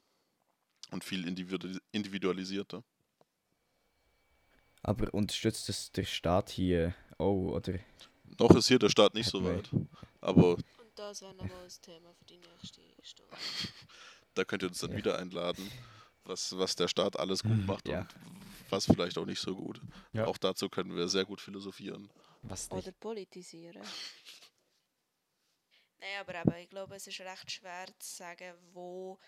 und 0.92 1.04
viel 1.04 1.26
individu- 1.26 1.80
individualisierter. 1.92 2.84
Aber 4.82 5.14
unterstützt 5.14 5.70
das 5.70 5.92
der 5.92 6.06
Staat 6.06 6.50
hier 6.50 6.94
auch, 7.18 7.54
oder? 7.54 7.80
Noch 8.38 8.52
ist 8.56 8.68
hier 8.68 8.80
der 8.80 8.90
Staat 8.90 9.14
nicht 9.14 9.30
so 9.30 9.44
weit, 9.44 9.70
aber 10.22 10.54
Und 10.56 10.62
das 10.96 11.22
wäre 11.22 11.34
nochmal 11.36 11.64
ein 11.64 11.82
Thema 11.82 12.14
für 12.14 12.26
die 12.26 12.38
nächste 12.38 12.82
Stunde. 13.02 13.32
da 14.34 14.44
könnt 14.46 14.64
ihr 14.64 14.70
uns 14.70 14.80
dann 14.80 14.92
Ja. 14.92 14.98
wieder 14.98 15.18
einladen, 15.20 15.70
was, 16.24 16.58
was 16.58 16.76
der 16.76 16.88
Staat 16.88 17.18
alles 17.18 17.42
gut 17.44 17.52
Mhm, 17.52 17.66
macht 17.66 17.88
ja. 17.88 18.02
und 18.02 18.16
was 18.70 18.86
vielleicht 18.86 19.18
auch 19.18 19.26
nicht 19.26 19.42
so 19.42 19.56
gut. 19.56 19.82
Ja. 20.14 20.26
Auch 20.26 20.38
dazu 20.38 20.70
können 20.70 20.96
wir 20.96 21.08
sehr 21.08 21.26
gut 21.26 21.42
philosophieren. 21.42 22.10
Oder 22.70 22.92
politisieren. 22.94 23.82
Nein, 26.00 26.10
aber 26.22 26.36
eben, 26.36 26.54
ich 26.64 26.70
glaube, 26.70 26.96
es 26.96 27.08
ist 27.08 27.20
recht 27.20 27.52
schwer 27.52 27.88
zu 28.00 28.16
sagen, 28.16 28.54
wo 28.74 29.20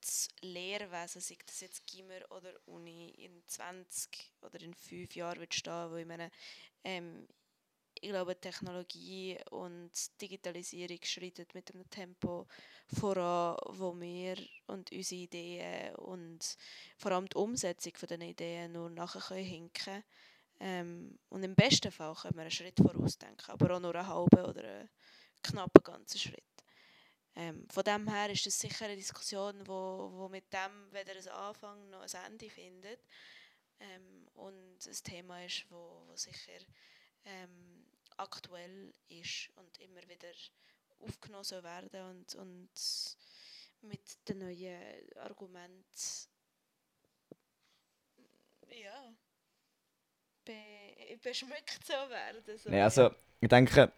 das 0.00 0.28
Lehrwesen, 0.42 1.20
sei 1.20 1.36
das 1.46 1.60
jetzt 1.60 1.86
Gimmer 1.86 2.20
oder 2.30 2.52
Uni, 2.66 3.10
in 3.10 3.42
20 3.46 4.32
oder 4.42 4.60
in 4.60 4.74
5 4.74 5.14
Jahren 5.16 5.40
wird 5.40 5.54
stehen, 5.54 5.90
wo 5.90 5.96
ich 5.96 6.06
meine, 6.06 6.30
ähm, 6.84 7.26
ich 8.04 8.10
glaube, 8.10 8.38
Technologie 8.38 9.38
und 9.50 9.90
Digitalisierung 10.20 10.98
schreiten 11.02 11.46
mit 11.54 11.74
einem 11.74 11.88
Tempo 11.88 12.46
voran, 12.86 13.56
wo 13.68 13.98
wir 13.98 14.36
und 14.66 14.92
unsere 14.92 15.22
Ideen 15.22 15.94
und 15.96 16.56
vor 16.98 17.12
allem 17.12 17.28
die 17.30 17.36
Umsetzung 17.36 17.94
von 17.96 18.06
diesen 18.08 18.22
Ideen 18.22 18.72
nur 18.72 18.90
nachher 18.90 19.20
können 19.20 19.44
hinken 19.44 20.04
ähm, 20.60 21.18
Und 21.30 21.44
im 21.44 21.54
besten 21.54 21.90
Fall 21.90 22.14
können 22.14 22.34
wir 22.34 22.42
einen 22.42 22.50
Schritt 22.50 22.78
vorausdenken, 22.78 23.50
aber 23.50 23.74
auch 23.74 23.80
nur 23.80 23.94
einen 23.94 24.06
halben 24.06 24.44
oder 24.44 24.62
einen 24.62 24.90
knappen 25.42 25.82
ganzen 25.82 26.18
Schritt. 26.18 26.44
Ähm, 27.36 27.66
von 27.70 27.84
dem 27.84 28.06
her 28.06 28.28
ist 28.28 28.44
das 28.44 28.58
sicher 28.58 28.84
eine 28.84 28.96
Diskussion, 28.96 29.66
wo, 29.66 30.10
wo 30.12 30.28
mit 30.28 30.52
dem 30.52 30.92
weder 30.92 31.16
ein 31.16 31.28
Anfang 31.28 31.88
noch 31.88 32.02
ein 32.02 32.26
Ende 32.26 32.50
findet. 32.50 33.00
Ähm, 33.80 34.28
und 34.34 34.86
ein 34.86 35.02
Thema 35.02 35.42
ist, 35.44 35.64
wo, 35.70 36.04
wo 36.06 36.14
sicher 36.16 36.60
ähm, 37.24 37.83
aktuell 38.16 38.92
ist 39.08 39.50
und 39.56 39.78
immer 39.80 40.02
wieder 40.02 40.32
aufgenommen 41.00 41.44
soll 41.44 41.62
werden 41.62 42.10
und, 42.10 42.34
und 42.36 43.16
mit 43.82 44.28
den 44.28 44.38
neuen 44.38 45.18
Argumenten 45.18 46.28
ja, 48.82 49.14
be 50.44 51.18
beschmückt 51.22 51.86
soll 51.86 52.08
werden. 52.10 52.58
So. 52.58 52.70
Nein, 52.70 52.82
also 52.82 53.10
ich 53.40 53.48
denke, 53.48 53.92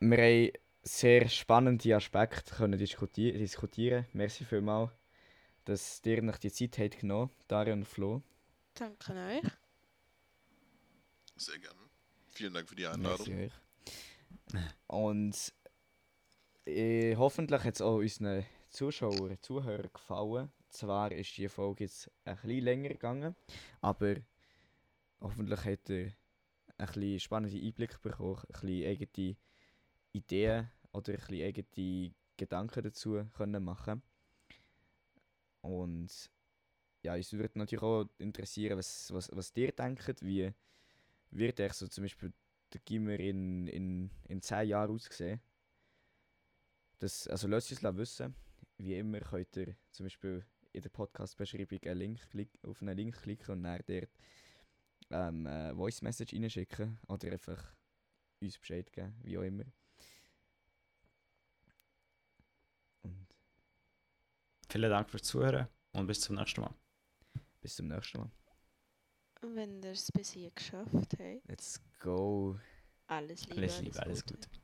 wir 0.00 0.18
haben 0.18 0.52
sehr 0.82 1.28
spannende 1.28 1.94
Aspekte 1.94 2.54
können 2.54 2.78
diskutieren. 2.78 3.38
diskutieren. 3.38 4.06
Merci 4.12 4.44
vielmals, 4.44 4.90
dass 5.64 6.00
ihr 6.04 6.22
noch 6.22 6.38
die 6.38 6.52
Zeit 6.52 6.78
habt 6.78 7.00
genommen, 7.00 7.30
Dario 7.48 7.74
und 7.74 7.84
Flo. 7.84 8.22
Danke 8.74 9.12
euch. 9.12 9.50
Sehr 11.36 11.58
gerne. 11.58 11.79
Vielen 12.32 12.54
Dank 12.54 12.68
für 12.68 12.76
die 12.76 12.86
Einladung. 12.86 13.38
euch. 13.38 13.52
Und 14.86 15.52
äh, 16.66 17.16
hoffentlich 17.16 17.64
hat 17.64 17.74
es 17.74 17.80
auch 17.80 17.96
unseren 17.96 18.44
Zuschauern, 18.70 19.38
Zuhörern 19.40 19.90
gefallen. 19.92 20.50
Zwar 20.68 21.10
ist 21.12 21.36
die 21.36 21.48
Folge 21.48 21.84
jetzt 21.84 22.10
ein 22.24 22.36
bisschen 22.36 22.64
länger 22.64 22.90
gegangen, 22.90 23.34
aber 23.80 24.16
hoffentlich 25.20 25.64
hat 25.64 25.90
ihr 25.90 26.12
ein 26.78 26.86
bisschen 26.86 27.20
spannende 27.20 27.60
Einblick 27.60 28.00
bekommen, 28.00 28.38
ein 28.38 28.52
bisschen 28.52 28.86
eigene 28.86 29.36
Ideen 30.12 30.70
oder 30.92 31.12
ein 31.12 31.18
bisschen 31.18 31.44
eigene 31.44 32.14
Gedanken 32.36 32.82
dazu 32.82 33.24
können 33.36 33.64
machen 33.64 34.02
Und 35.60 36.30
ja, 37.02 37.14
uns 37.14 37.32
würde 37.32 37.58
natürlich 37.58 37.82
auch 37.82 38.06
interessieren, 38.18 38.78
was, 38.78 39.12
was, 39.12 39.30
was 39.32 39.52
ihr 39.56 39.72
denkt, 39.72 40.22
wie 40.22 40.52
wird 41.30 41.60
er 41.60 41.72
so 41.72 41.86
zum 41.88 42.04
Beispiel 42.04 42.32
der 42.72 42.80
Gimmer 42.84 43.18
in, 43.18 43.66
in, 43.66 44.10
in 44.28 44.42
10 44.42 44.68
Jahren 44.68 44.94
aussehen. 44.94 45.40
Das, 46.98 47.26
also 47.28 47.48
lasst 47.48 47.70
uns 47.72 47.82
wissen. 47.96 48.34
Wie 48.76 48.96
immer 48.96 49.20
könnt 49.20 49.56
ihr 49.56 49.76
zum 49.90 50.06
Beispiel 50.06 50.44
in 50.72 50.82
der 50.82 50.90
Podcast-Beschreibung 50.90 51.80
einen 51.84 51.98
Link 51.98 52.30
klick, 52.30 52.50
auf 52.62 52.80
einen 52.82 52.96
Link 52.96 53.20
klicken 53.22 53.52
und 53.52 53.62
dann 53.64 53.82
dort 53.86 54.10
ähm, 55.10 55.46
eine 55.46 55.74
Voice 55.74 56.02
Message 56.02 56.34
reinschicken 56.34 56.98
oder 57.08 57.32
einfach 57.32 57.62
uns 58.40 58.58
Bescheid 58.58 58.90
geben, 58.92 59.14
wie 59.22 59.38
auch 59.38 59.42
immer. 59.42 59.64
Und 63.02 63.26
Vielen 64.68 64.90
Dank 64.90 65.10
fürs 65.10 65.22
Zuhören 65.22 65.68
und 65.92 66.06
bis 66.06 66.20
zum 66.20 66.36
nächsten 66.36 66.60
Mal. 66.60 66.74
bis 67.60 67.76
zum 67.76 67.88
nächsten 67.88 68.18
Mal. 68.18 68.30
Wenn 69.42 69.82
ihr 69.82 69.92
es 69.92 70.12
bis 70.12 70.30
hier 70.32 70.50
geschafft 70.50 70.92
habt, 71.18 71.48
Let's 71.48 71.80
go! 71.98 72.58
alles 73.06 73.46
Liebe. 73.48 73.62
Alles 73.62 73.80
Liebe, 73.80 74.02
alles 74.02 74.24
Gute. 74.24 74.34
Gute. 74.48 74.59